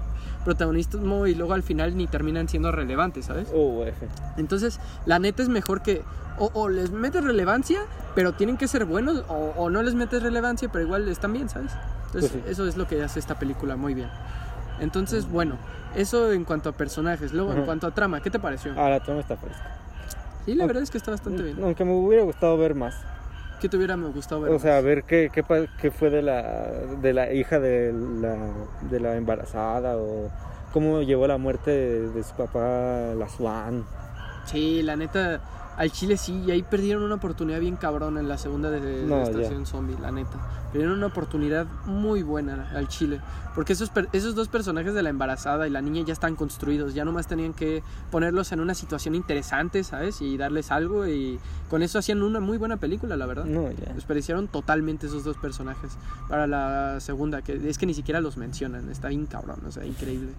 protagonismo 0.44 1.26
y 1.26 1.34
luego 1.34 1.52
al 1.52 1.62
final 1.62 1.96
ni 1.96 2.06
terminan 2.06 2.48
siendo 2.48 2.72
relevantes, 2.72 3.26
¿sabes? 3.26 3.48
Oh, 3.54 3.84
F. 3.84 4.08
Entonces, 4.38 4.80
la 5.06 5.18
neta 5.18 5.42
es 5.42 5.48
mejor 5.48 5.82
que 5.82 6.02
o, 6.38 6.50
o 6.54 6.68
les 6.70 6.90
metes 6.90 7.22
relevancia, 7.22 7.80
pero 8.14 8.32
tienen 8.32 8.56
que 8.56 8.66
ser 8.68 8.86
buenos, 8.86 9.24
o, 9.28 9.52
o 9.56 9.68
no 9.70 9.82
les 9.82 9.94
metes 9.94 10.22
relevancia, 10.22 10.70
pero 10.72 10.84
igual 10.84 11.06
están 11.08 11.32
bien, 11.34 11.48
¿sabes? 11.50 11.72
Entonces, 12.06 12.30
Pues 12.30 12.44
sí. 12.44 12.50
eso 12.50 12.66
es 12.66 12.76
lo 12.78 12.86
que 12.88 13.02
hace 13.02 13.18
esta 13.18 13.38
película 13.38 13.76
muy 13.76 13.92
bien. 13.94 14.08
Entonces, 14.80 15.28
bueno, 15.28 15.56
eso 15.96 16.32
en 16.32 16.44
cuanto 16.44 16.68
a 16.68 16.72
personajes. 16.72 17.32
Luego, 17.32 17.52
en 17.52 17.64
cuanto 17.64 17.86
a 17.86 17.90
trama, 17.92 18.20
¿qué 18.20 18.30
te 18.30 18.38
pareció? 18.38 18.72
Ah, 18.76 18.88
la 18.88 19.00
trama 19.00 19.20
está 19.20 19.36
fresca. 19.36 19.78
Sí, 20.44 20.54
la 20.54 20.66
verdad 20.66 20.82
es 20.82 20.90
que 20.90 20.98
está 20.98 21.10
bastante 21.12 21.42
bien. 21.42 21.62
Aunque 21.62 21.84
me 21.84 21.92
hubiera 21.92 22.24
gustado 22.24 22.56
ver 22.58 22.74
más. 22.74 22.96
¿Qué 23.60 23.68
te 23.68 23.76
hubiera 23.76 23.94
gustado 23.94 24.40
ver? 24.40 24.50
O 24.50 24.54
más? 24.54 24.62
sea, 24.62 24.80
ver 24.80 25.04
qué, 25.04 25.30
qué, 25.32 25.44
qué 25.80 25.90
fue 25.92 26.10
de 26.10 26.22
la, 26.22 26.42
de 27.00 27.12
la 27.12 27.32
hija 27.32 27.60
de 27.60 27.92
la, 27.92 28.36
de 28.90 28.98
la 29.00 29.16
embarazada 29.16 29.96
o 29.96 30.30
cómo 30.72 31.02
llevó 31.02 31.28
la 31.28 31.38
muerte 31.38 31.70
de, 31.70 32.08
de 32.10 32.22
su 32.24 32.34
papá, 32.34 33.14
la 33.16 33.28
Swan. 33.28 33.84
Sí, 34.46 34.82
la 34.82 34.96
neta, 34.96 35.40
al 35.76 35.92
Chile 35.92 36.16
sí, 36.16 36.42
y 36.44 36.50
ahí 36.50 36.62
perdieron 36.64 37.04
una 37.04 37.14
oportunidad 37.14 37.60
bien 37.60 37.76
cabrona 37.76 38.18
en 38.18 38.26
la 38.26 38.36
segunda 38.36 38.68
de, 38.70 38.80
de 38.80 39.06
No, 39.06 39.22
Estación 39.22 39.64
Zombie, 39.64 39.96
la 40.00 40.10
neta. 40.10 40.38
Perdieron 40.72 40.96
una 40.96 41.06
oportunidad 41.06 41.66
muy 41.84 42.22
buena 42.22 42.70
al 42.74 42.88
Chile. 42.88 43.20
Porque 43.54 43.74
esos, 43.74 43.90
esos 44.12 44.34
dos 44.34 44.48
personajes 44.48 44.94
de 44.94 45.02
la 45.02 45.10
embarazada 45.10 45.66
y 45.66 45.70
la 45.70 45.82
niña 45.82 46.02
ya 46.06 46.14
están 46.14 46.36
construidos, 46.36 46.94
ya 46.94 47.04
nomás 47.04 47.26
tenían 47.26 47.52
que 47.52 47.82
ponerlos 48.10 48.50
en 48.52 48.60
una 48.60 48.74
situación 48.74 49.14
interesante, 49.14 49.84
¿sabes? 49.84 50.22
Y 50.22 50.38
darles 50.38 50.70
algo 50.70 51.06
y 51.06 51.38
con 51.68 51.82
eso 51.82 51.98
hacían 51.98 52.22
una 52.22 52.40
muy 52.40 52.56
buena 52.56 52.78
película, 52.78 53.16
la 53.16 53.26
verdad. 53.26 53.44
No, 53.44 53.70
ya. 53.70 53.92
Desperdiciaron 53.92 54.48
totalmente 54.48 55.06
esos 55.06 55.24
dos 55.24 55.36
personajes 55.36 55.92
para 56.28 56.46
la 56.46 57.00
segunda, 57.00 57.42
que 57.42 57.68
es 57.68 57.76
que 57.76 57.84
ni 57.84 57.92
siquiera 57.92 58.22
los 58.22 58.38
mencionan, 58.38 58.88
está 58.90 59.08
bien 59.08 59.26
cabrón, 59.26 59.60
o 59.66 59.70
sea, 59.70 59.84
increíble. 59.84 60.30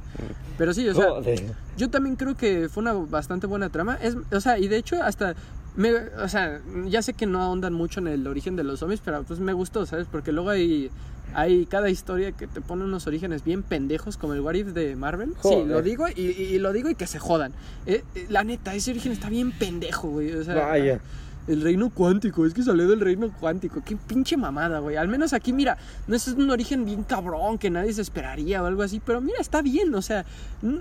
Pero 0.57 0.73
sí, 0.73 0.87
o 0.89 0.95
sea, 0.95 1.09
Joder. 1.09 1.53
yo 1.77 1.91
también 1.91 2.15
creo 2.15 2.35
que 2.35 2.67
fue 2.69 2.81
una 2.81 2.93
bastante 2.93 3.45
buena 3.45 3.69
trama. 3.69 3.95
Es, 4.01 4.17
o 4.31 4.39
sea, 4.39 4.57
y 4.57 4.67
de 4.67 4.77
hecho 4.77 5.01
hasta 5.03 5.35
me, 5.75 5.91
o 5.93 6.27
sea, 6.27 6.61
ya 6.87 7.01
sé 7.01 7.13
que 7.13 7.25
no 7.25 7.41
ahondan 7.41 7.73
mucho 7.73 7.99
en 7.99 8.07
el 8.07 8.27
origen 8.27 8.55
de 8.55 8.63
los 8.63 8.79
zombies, 8.79 9.01
pero 9.03 9.23
pues 9.23 9.39
me 9.39 9.53
gustó, 9.53 9.85
¿sabes? 9.85 10.07
Porque 10.11 10.31
luego 10.31 10.49
hay 10.49 10.89
hay 11.35 11.65
cada 11.65 11.89
historia 11.89 12.31
que 12.31 12.45
te 12.45 12.61
pone 12.61 12.83
unos 12.83 13.07
orígenes 13.07 13.43
bien 13.43 13.63
pendejos 13.63 14.17
como 14.17 14.33
el 14.35 14.41
What 14.41 14.53
If 14.53 14.67
de 14.67 14.95
Marvel. 14.95 15.33
Sí, 15.41 15.63
lo 15.65 15.81
digo 15.81 16.05
y, 16.07 16.21
y- 16.21 16.43
y 16.55 16.59
lo 16.59 16.71
digo 16.73 16.91
y 16.91 16.95
que 16.95 17.07
se 17.07 17.17
jodan. 17.17 17.53
Eh, 17.87 18.03
eh, 18.13 18.27
la 18.29 18.43
neta, 18.43 18.75
ese 18.75 18.91
origen 18.91 19.11
está 19.13 19.29
bien 19.29 19.51
pendejo, 19.51 20.09
güey. 20.09 20.31
O 20.33 20.43
sea, 20.43 20.53
Vaya. 20.53 20.99
El 21.47 21.61
reino 21.61 21.89
cuántico, 21.89 22.45
es 22.45 22.53
que 22.53 22.63
salió 22.63 22.87
del 22.87 22.99
reino 23.01 23.31
cuántico. 23.39 23.81
Qué 23.83 23.95
pinche 23.95 24.37
mamada, 24.37 24.79
güey. 24.79 24.95
Al 24.95 25.07
menos 25.07 25.33
aquí, 25.33 25.51
mira, 25.53 25.77
no 26.07 26.15
es 26.15 26.27
un 26.27 26.49
origen 26.49 26.85
bien 26.85 27.03
cabrón 27.03 27.57
que 27.57 27.69
nadie 27.69 27.93
se 27.93 28.01
esperaría 28.01 28.63
o 28.63 28.65
algo 28.65 28.81
así, 28.81 29.01
pero 29.05 29.19
mira, 29.21 29.37
está 29.39 29.61
bien. 29.61 29.93
O 29.95 30.01
sea, 30.01 30.25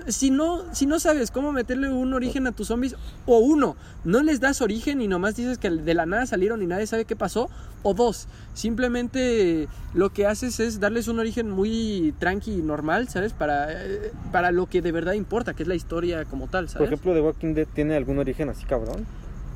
si 0.06 0.30
no, 0.30 0.62
si 0.72 0.86
no 0.86 1.00
sabes 1.00 1.30
cómo 1.30 1.52
meterle 1.52 1.90
un 1.90 2.14
origen 2.14 2.46
a 2.46 2.52
tus 2.52 2.68
zombies, 2.68 2.94
o 3.26 3.38
uno, 3.38 3.76
no 4.04 4.22
les 4.22 4.40
das 4.40 4.62
origen 4.62 5.00
y 5.00 5.08
nomás 5.08 5.36
dices 5.36 5.58
que 5.58 5.70
de 5.70 5.94
la 5.94 6.06
nada 6.06 6.26
salieron 6.26 6.62
y 6.62 6.66
nadie 6.66 6.86
sabe 6.86 7.04
qué 7.04 7.16
pasó, 7.16 7.50
o 7.82 7.94
dos, 7.94 8.28
simplemente 8.54 9.68
lo 9.94 10.10
que 10.10 10.26
haces 10.26 10.60
es 10.60 10.78
darles 10.78 11.08
un 11.08 11.18
origen 11.18 11.50
muy 11.50 12.14
tranqui 12.20 12.52
y 12.52 12.62
normal, 12.62 13.08
¿sabes? 13.08 13.32
Para, 13.32 13.72
eh, 13.72 14.12
para 14.30 14.52
lo 14.52 14.66
que 14.66 14.80
de 14.82 14.92
verdad 14.92 15.14
importa, 15.14 15.54
que 15.54 15.64
es 15.64 15.68
la 15.68 15.74
historia 15.74 16.24
como 16.24 16.46
tal, 16.46 16.66
Por 16.66 16.72
¿sabes? 16.72 16.86
ejemplo, 16.88 17.12
The 17.14 17.20
Walking 17.20 17.54
Dead 17.54 17.66
tiene 17.74 17.96
algún 17.96 18.18
origen 18.18 18.48
así 18.48 18.64
cabrón. 18.64 19.04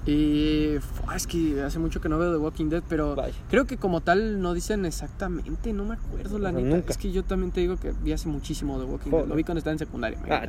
Y 0.06 0.76
es 1.14 1.26
que 1.26 1.60
hace 1.62 1.78
mucho 1.80 2.00
que 2.00 2.08
no 2.08 2.16
veo 2.18 2.30
The 2.32 2.38
Walking 2.38 2.66
Dead, 2.68 2.82
pero 2.88 3.16
creo 3.50 3.66
que 3.66 3.76
como 3.76 4.00
tal 4.02 4.40
no 4.40 4.54
dicen 4.54 4.84
exactamente, 4.86 5.72
no 5.72 5.84
me 5.84 5.94
acuerdo 5.94 6.38
la 6.38 6.52
neta. 6.52 6.76
nunca. 6.76 6.90
Es 6.92 6.96
que 6.98 7.10
yo 7.10 7.24
también 7.24 7.50
te 7.50 7.60
digo 7.60 7.76
que 7.76 7.92
vi 8.02 8.12
hace 8.12 8.28
muchísimo 8.28 8.78
The 8.78 8.84
Walking 8.84 9.10
Dead. 9.10 9.26
Lo 9.26 9.34
vi 9.34 9.42
cuando 9.42 9.58
estaba 9.58 9.72
en 9.72 9.78
secundaria. 9.80 10.18
Ah. 10.30 10.46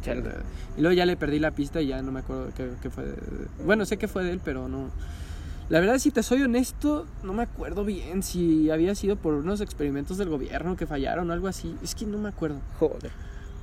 Y 0.77 0.81
luego 0.81 0.93
ya 0.93 1.05
le 1.07 1.17
perdí 1.17 1.39
la 1.39 1.51
pista 1.51 1.81
y 1.81 1.87
ya 1.87 2.01
no 2.03 2.11
me 2.11 2.19
acuerdo 2.19 2.49
qué, 2.55 2.69
qué 2.81 2.89
fue. 2.91 3.05
de- 3.05 3.15
Bueno, 3.65 3.85
sé 3.85 3.97
que 3.97 4.07
fue 4.07 4.23
de 4.23 4.31
él, 4.31 4.41
pero 4.43 4.67
no. 4.67 4.89
La 5.69 5.79
verdad, 5.81 5.97
si 5.97 6.11
te 6.11 6.23
soy 6.23 6.43
honesto, 6.43 7.05
no 7.23 7.33
me 7.33 7.43
acuerdo 7.43 7.83
bien 7.83 8.23
si 8.23 8.69
había 8.69 8.95
sido 8.95 9.17
por 9.17 9.33
unos 9.33 9.59
experimentos 9.59 10.17
del 10.17 10.29
gobierno 10.29 10.77
que 10.77 10.85
fallaron 10.85 11.29
o 11.29 11.33
algo 11.33 11.47
así. 11.47 11.75
Es 11.83 11.93
que 11.95 12.05
no 12.05 12.17
me 12.19 12.29
acuerdo. 12.29 12.59
Joder. 12.79 13.11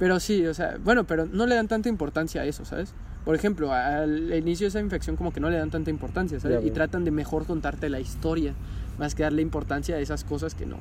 Pero 0.05 0.21
sí, 0.21 0.45
o 0.47 0.53
sea, 0.53 0.77
bueno, 0.85 1.05
pero 1.05 1.25
no 1.25 1.47
le 1.47 1.55
dan 1.55 1.67
tanta 1.67 1.89
importancia 1.89 2.43
a 2.43 2.45
eso, 2.45 2.67
¿sabes? 2.67 2.93
Por 3.25 3.35
ejemplo, 3.35 3.73
al 3.73 4.35
inicio 4.35 4.67
de 4.67 4.69
esa 4.69 4.81
infección 4.81 5.17
como 5.17 5.33
que 5.33 5.41
no 5.41 5.49
le 5.49 5.57
dan 5.57 5.71
tanta 5.71 5.89
importancia, 5.89 6.39
¿sabes? 6.39 6.61
Ya 6.61 6.67
Y 6.67 6.73
tratan 6.73 7.07
de 7.07 7.11
mejor 7.11 7.47
contarte 7.47 7.89
la 7.89 8.01
historia, 8.01 8.53
más 8.99 9.15
que 9.15 9.23
darle 9.23 9.41
importancia 9.41 9.97
a 9.97 10.01
esas 10.01 10.23
cosas 10.23 10.55
que 10.55 10.67
no... 10.67 10.77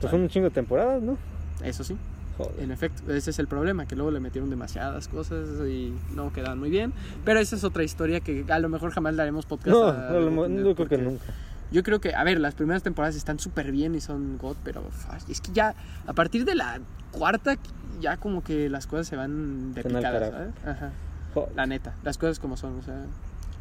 Pues 0.00 0.12
son 0.12 0.20
un 0.20 0.28
chingo 0.28 0.44
de 0.44 0.52
temporadas, 0.52 1.02
¿no? 1.02 1.18
Eso 1.64 1.82
sí, 1.82 1.96
Joder. 2.36 2.52
en 2.62 2.70
efecto, 2.70 3.12
ese 3.12 3.30
es 3.30 3.40
el 3.40 3.48
problema, 3.48 3.84
que 3.86 3.96
luego 3.96 4.12
le 4.12 4.20
metieron 4.20 4.48
demasiadas 4.48 5.08
cosas 5.08 5.48
y 5.68 5.92
no 6.14 6.32
quedaban 6.32 6.60
muy 6.60 6.70
bien. 6.70 6.92
Pero 7.24 7.40
esa 7.40 7.56
es 7.56 7.64
otra 7.64 7.82
historia 7.82 8.20
que 8.20 8.44
a 8.48 8.60
lo 8.60 8.68
mejor 8.68 8.92
jamás 8.92 9.12
le 9.14 9.22
haremos 9.22 9.44
podcast. 9.44 9.70
No, 9.76 9.88
a- 9.88 10.12
lo 10.12 10.74
creo 10.76 10.86
que 10.88 10.98
nunca. 10.98 11.24
Yo 11.72 11.82
creo 11.82 12.00
que, 12.00 12.14
a 12.14 12.22
ver, 12.22 12.38
las 12.38 12.54
primeras 12.54 12.84
temporadas 12.84 13.16
están 13.16 13.40
súper 13.40 13.72
bien 13.72 13.96
y 13.96 14.00
son 14.00 14.38
God, 14.38 14.56
pero 14.62 14.84
es 15.28 15.40
que 15.40 15.50
ya 15.52 15.74
a 16.06 16.12
partir 16.12 16.44
de 16.44 16.54
la 16.54 16.78
cuarta 17.10 17.56
ya 18.00 18.16
como 18.16 18.42
que 18.42 18.68
las 18.68 18.86
cosas 18.86 19.06
se 19.06 19.16
van 19.16 19.74
de 19.74 19.82
picadas. 19.82 20.30
¿sabes? 20.30 20.50
Ajá. 20.66 20.90
Joder. 21.34 21.50
La 21.56 21.66
neta, 21.66 21.94
las 22.04 22.16
cosas 22.18 22.38
como 22.38 22.56
son, 22.56 22.78
o 22.78 22.82
sea. 22.82 23.04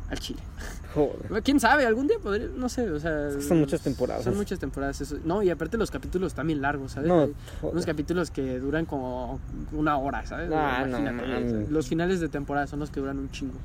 al 0.09 0.19
chile. 0.19 0.39
Joder. 0.93 1.43
¿Quién 1.43 1.59
sabe? 1.59 1.86
Algún 1.86 2.07
día 2.07 2.17
podría, 2.17 2.47
no 2.55 2.69
sé, 2.69 2.89
o 2.89 2.99
sea... 2.99 3.28
Es 3.28 3.36
que 3.36 3.41
son 3.41 3.59
muchas 3.59 3.82
temporadas. 3.82 4.23
Son 4.23 4.38
muchas 4.38 4.57
temporadas. 4.57 5.01
eso- 5.01 5.17
No, 5.25 5.43
y 5.43 5.49
aparte 5.49 5.78
los 5.78 5.91
capítulos 5.91 6.34
bien 6.45 6.61
largos, 6.61 6.93
¿sabes? 6.93 7.09
No. 7.09 7.28
Unos 7.61 7.86
capítulos 7.86 8.32
que 8.32 8.57
duran 8.59 8.86
como 8.86 9.39
una 9.73 9.97
hora, 9.97 10.25
¿sabes? 10.25 10.49
Ah, 10.53 10.86
no 10.88 10.97
Imagínate, 10.97 11.67
Los 11.69 11.88
finales 11.88 12.21
de 12.21 12.30
temporada 12.30 12.67
son 12.67 12.80
los 12.80 12.89
que 12.89 13.01
duran 13.01 13.19
un 13.19 13.30
chingo. 13.32 13.57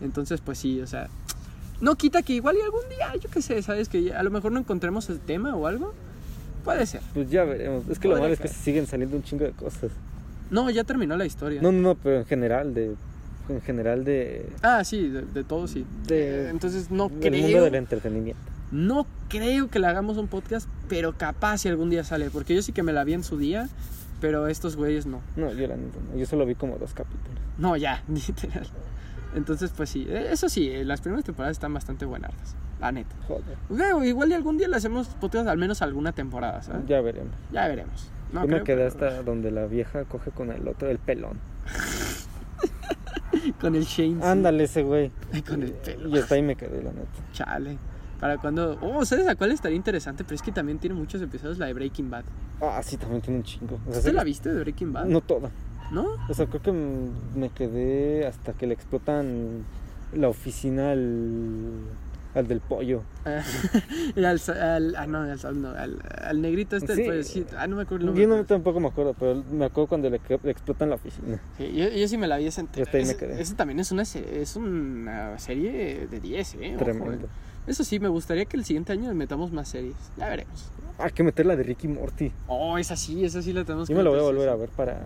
Entonces, 0.00 0.40
pues 0.40 0.58
sí, 0.58 0.80
o 0.80 0.86
sea... 0.86 1.08
No 1.80 1.96
quita 1.96 2.22
que 2.22 2.32
igual 2.34 2.56
y 2.56 2.60
algún 2.60 2.88
día, 2.88 3.14
yo 3.16 3.28
qué 3.30 3.42
sé, 3.42 3.60
¿sabes? 3.62 3.88
Que 3.88 4.14
a 4.14 4.22
lo 4.22 4.30
mejor 4.30 4.52
no 4.52 4.60
encontremos 4.60 5.08
el 5.10 5.18
tema 5.20 5.54
o 5.56 5.66
algo. 5.66 5.94
Puede 6.64 6.86
ser. 6.86 7.00
Pues 7.14 7.30
ya 7.30 7.44
veremos. 7.44 7.88
Es 7.88 7.98
que 7.98 8.08
lo 8.08 8.14
malo 8.18 8.32
es 8.32 8.40
que 8.40 8.48
siguen 8.48 8.86
saliendo 8.86 9.16
un 9.16 9.22
chingo 9.22 9.44
de 9.44 9.52
cosas. 9.52 9.90
No, 10.50 10.68
ya 10.70 10.84
terminó 10.84 11.16
la 11.16 11.24
historia. 11.26 11.60
No, 11.62 11.72
no, 11.72 11.80
no, 11.80 11.94
pero 11.96 12.18
en 12.18 12.24
general 12.26 12.74
de... 12.74 12.94
En 13.48 13.60
general 13.62 14.04
de... 14.04 14.48
Ah, 14.62 14.84
sí, 14.84 15.08
de, 15.08 15.22
de 15.22 15.44
todo 15.44 15.66
sí. 15.66 15.84
De- 16.06 16.46
Eh, 16.46 16.48
Entonces 16.50 16.90
no 16.90 17.08
del 17.08 17.32
mundo 17.32 17.46
creo, 17.48 17.64
del 17.64 17.74
entretenimiento. 17.74 18.40
no 18.70 19.06
creo 19.28 19.68
que 19.68 19.78
le 19.80 19.86
hagamos 19.88 20.16
un 20.18 20.28
podcast, 20.28 20.68
pero 20.88 21.12
capaz 21.16 21.58
si 21.58 21.68
algún 21.68 21.90
día 21.90 22.04
sale, 22.04 22.30
porque 22.30 22.54
yo 22.54 22.62
sí 22.62 22.72
que 22.72 22.82
me 22.84 22.92
la 22.92 23.02
vi 23.04 23.14
en 23.14 23.24
su 23.24 23.36
día, 23.38 23.68
pero 24.20 24.46
estos 24.46 24.76
güeyes 24.76 25.06
no. 25.06 25.20
No, 25.36 25.52
yo 25.52 25.66
la 25.66 25.76
no. 25.76 25.82
Yo 26.16 26.24
solo 26.26 26.46
vi 26.46 26.54
como 26.54 26.76
dos 26.78 26.92
capítulos. 26.94 27.38
No, 27.58 27.76
ya, 27.76 28.02
literal. 28.08 28.66
Entonces, 29.34 29.72
pues 29.76 29.88
sí, 29.90 30.06
eh, 30.08 30.28
eso 30.30 30.48
sí, 30.48 30.68
eh, 30.68 30.84
las 30.84 31.00
primeras 31.00 31.24
temporadas 31.24 31.56
están 31.56 31.72
bastante 31.72 32.04
buenardas, 32.04 32.54
la 32.80 32.92
neta. 32.92 33.14
Joder. 33.26 34.04
Igual 34.06 34.30
y 34.30 34.34
algún 34.34 34.58
día 34.58 34.68
le 34.68 34.76
hacemos 34.76 35.08
podcast 35.08 35.48
al 35.48 35.56
menos 35.58 35.80
alguna 35.82 36.12
temporada, 36.12 36.62
¿sabes? 36.62 36.82
Ya, 36.82 36.96
Ya 36.96 37.00
veremos. 37.02 37.32
veremos. 37.50 38.10
No 38.32 38.42
Yo 38.42 38.48
me 38.48 38.62
quedé 38.62 38.76
pero- 38.76 38.88
hasta 38.88 39.22
donde 39.22 39.50
la 39.50 39.66
vieja 39.66 40.04
coge 40.04 40.30
con 40.30 40.50
el 40.50 40.66
otro, 40.68 40.88
el 40.90 40.98
pelón. 40.98 41.38
Con 43.60 43.74
el 43.74 43.84
Shane. 43.84 44.22
Ándale 44.22 44.64
ese 44.64 44.82
güey. 44.82 45.10
Con 45.48 45.62
el 45.62 45.72
pelo. 45.72 46.08
Y 46.08 46.18
hasta 46.18 46.34
ahí 46.36 46.42
me 46.42 46.54
quedé, 46.54 46.82
la 46.82 46.92
neta. 46.92 47.08
Chale. 47.32 47.78
Para 48.20 48.38
cuando. 48.38 48.78
Oh, 48.80 49.04
¿sabes 49.04 49.26
a 49.26 49.34
cuál 49.34 49.50
estaría 49.52 49.76
interesante? 49.76 50.22
Pero 50.22 50.36
es 50.36 50.42
que 50.42 50.52
también 50.52 50.78
tiene 50.78 50.94
muchos 50.94 51.20
episodios 51.22 51.58
la 51.58 51.66
de 51.66 51.72
Breaking 51.72 52.10
Bad. 52.10 52.24
Ah, 52.60 52.80
sí, 52.84 52.96
también 52.96 53.20
tiene 53.20 53.38
un 53.38 53.42
chingo. 53.44 53.80
O 53.86 53.90
sea, 53.90 53.98
¿Usted 53.98 54.12
la 54.12 54.22
viste 54.22 54.52
de 54.52 54.60
Breaking 54.60 54.92
Bad? 54.92 55.06
No 55.06 55.20
toda. 55.22 55.50
¿No? 55.92 56.06
O 56.28 56.34
sea, 56.34 56.46
creo 56.46 56.62
que 56.62 56.72
me 56.72 57.50
quedé 57.50 58.26
hasta 58.26 58.52
que 58.54 58.66
le 58.66 58.74
explotan 58.74 59.64
la 60.14 60.28
oficina 60.28 60.92
al, 60.92 61.70
al 62.34 62.48
del 62.48 62.60
pollo. 62.60 63.02
Ah, 63.26 63.42
y 64.16 64.24
al, 64.24 64.40
al- 64.60 64.96
ah, 64.96 65.06
no, 65.06 65.18
al, 65.20 65.60
no, 65.62 65.68
al, 65.70 65.98
al 66.24 66.40
negrito 66.40 66.76
este. 66.76 66.96
Sí. 66.96 67.02
pues, 67.04 67.28
sí, 67.28 67.46
ah, 67.58 67.66
no 67.66 67.76
me 67.76 67.82
acuerdo. 67.82 68.14
Yo 68.14 68.26
no 68.26 68.44
tampoco 68.44 68.80
me 68.80 68.88
acuerdo, 68.88 69.14
pero 69.18 69.42
me 69.52 69.66
acuerdo 69.66 69.88
cuando 69.88 70.08
le, 70.08 70.16
explotan 70.44 70.88
la 70.88 70.94
oficina. 70.96 71.40
Sí, 71.58 71.72
yo, 71.74 71.88
yo 71.88 72.08
sí 72.08 72.16
me 72.16 72.26
la 72.26 72.38
vi 72.38 72.46
esa 72.46 72.62
entera. 72.62 72.90
quedé. 72.90 73.40
ese 73.40 73.54
también 73.54 73.78
es 73.78 73.92
una, 73.92 74.02
es 74.02 74.56
una 74.56 75.38
serie 75.38 76.06
de 76.10 76.20
10, 76.20 76.54
¿eh? 76.54 76.74
Tremendo. 76.78 77.26
eh. 77.26 77.30
Eso 77.66 77.84
sí, 77.84 78.00
me 78.00 78.08
gustaría 78.08 78.44
que 78.46 78.56
el 78.56 78.64
siguiente 78.64 78.92
año 78.92 79.12
metamos 79.14 79.52
más 79.52 79.68
series. 79.68 79.94
Ya 80.16 80.28
veremos. 80.28 80.70
Hay 80.98 81.12
que 81.12 81.22
meter 81.22 81.46
la 81.46 81.54
de 81.54 81.62
Ricky 81.62 81.86
Morty. 81.86 82.32
Oh, 82.48 82.76
esa 82.78 82.96
sí, 82.96 83.24
esa 83.24 83.40
sí 83.40 83.52
la 83.52 83.64
tenemos 83.64 83.88
Yo 83.88 83.94
que 83.94 83.98
me 83.98 84.04
la 84.04 84.10
voy 84.10 84.18
a 84.18 84.22
volver 84.22 84.48
a 84.48 84.56
ver 84.56 84.68
para, 84.70 85.00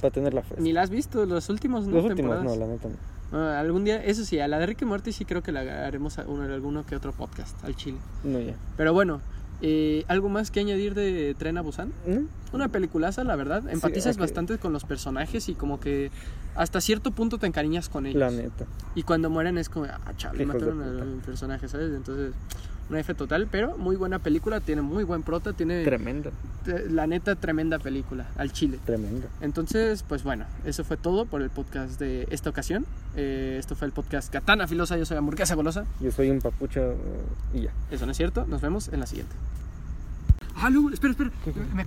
para 0.00 0.12
tenerla 0.12 0.42
fresca. 0.42 0.62
Ni 0.62 0.72
la 0.72 0.82
has 0.82 0.90
visto, 0.90 1.26
los 1.26 1.48
últimos, 1.48 1.86
¿no? 1.86 1.96
Los 1.96 2.04
últimos 2.04 2.42
no, 2.42 2.56
la 2.56 2.66
neta 2.66 2.88
no. 2.88 2.96
Ah, 3.30 3.60
algún 3.60 3.84
día, 3.84 4.02
eso 4.02 4.24
sí, 4.24 4.38
a 4.40 4.48
la 4.48 4.58
de 4.58 4.66
Ricky 4.66 4.84
Morty 4.84 5.12
sí 5.12 5.24
creo 5.24 5.42
que 5.42 5.52
la 5.52 5.86
haremos 5.86 6.18
a 6.18 6.22
uno, 6.26 6.44
alguno 6.44 6.86
que 6.86 6.96
otro 6.96 7.12
podcast 7.12 7.62
al 7.64 7.76
chile. 7.76 7.98
No, 8.24 8.40
ya. 8.40 8.54
Pero 8.76 8.94
bueno, 8.94 9.20
eh, 9.60 10.04
¿algo 10.08 10.28
más 10.28 10.50
que 10.50 10.60
añadir 10.60 10.94
de 10.94 11.34
Tren 11.36 11.58
a 11.58 11.62
Busan? 11.62 11.92
¿No? 12.06 12.22
Una 12.52 12.68
peliculaza, 12.68 13.24
la 13.24 13.36
verdad. 13.36 13.68
Empatizas 13.68 14.16
bastante 14.16 14.56
con 14.58 14.72
los 14.72 14.84
personajes 14.84 15.48
y 15.48 15.54
como 15.54 15.80
que 15.80 16.10
hasta 16.54 16.80
cierto 16.80 17.10
punto 17.10 17.38
te 17.38 17.46
encariñas 17.46 17.88
con 17.88 18.06
ellos. 18.06 18.20
La 18.20 18.30
neta. 18.30 18.66
Y 18.94 19.02
cuando 19.02 19.30
mueren 19.30 19.58
es 19.58 19.68
como, 19.68 19.86
ah, 19.86 20.12
chale, 20.16 20.46
mataron 20.46 20.82
al 20.82 21.20
personaje, 21.24 21.68
¿sabes? 21.68 21.92
Entonces, 21.92 22.32
una 22.90 23.00
F 23.00 23.14
total, 23.14 23.48
pero 23.50 23.76
muy 23.76 23.96
buena 23.96 24.18
película, 24.18 24.60
tiene 24.60 24.82
muy 24.82 25.04
buen 25.04 25.22
prota, 25.22 25.52
tiene 25.52 25.84
Tremenda. 25.84 26.30
te- 26.64 26.88
la 26.88 27.06
neta 27.06 27.34
tremenda 27.36 27.78
película, 27.78 28.26
al 28.36 28.52
chile. 28.52 28.78
Tremenda. 28.86 29.26
Entonces, 29.40 30.02
pues 30.08 30.22
bueno, 30.22 30.46
eso 30.64 30.84
fue 30.84 30.96
todo 30.96 31.26
por 31.26 31.42
el 31.42 31.50
podcast 31.50 31.98
de 32.00 32.26
esta 32.30 32.48
ocasión. 32.50 32.86
Eh, 33.16 33.56
esto 33.58 33.74
fue 33.76 33.86
el 33.86 33.92
podcast 33.92 34.32
Katana 34.32 34.66
Filosa, 34.66 34.96
yo 34.96 35.04
soy 35.04 35.16
Hamburguesa 35.16 35.54
Golosa. 35.54 35.84
Yo 36.00 36.10
soy 36.12 36.30
un 36.30 36.40
papucho 36.40 36.94
y 37.54 37.62
ya. 37.62 37.72
Eso 37.90 38.06
no 38.06 38.12
es 38.12 38.16
cierto, 38.16 38.46
nos 38.46 38.60
vemos 38.60 38.88
en 38.88 39.00
la 39.00 39.06
siguiente. 39.06 39.34
Ah, 40.56 40.70
espera, 40.92 41.12
espera. 41.12 41.30
Me 41.74 41.86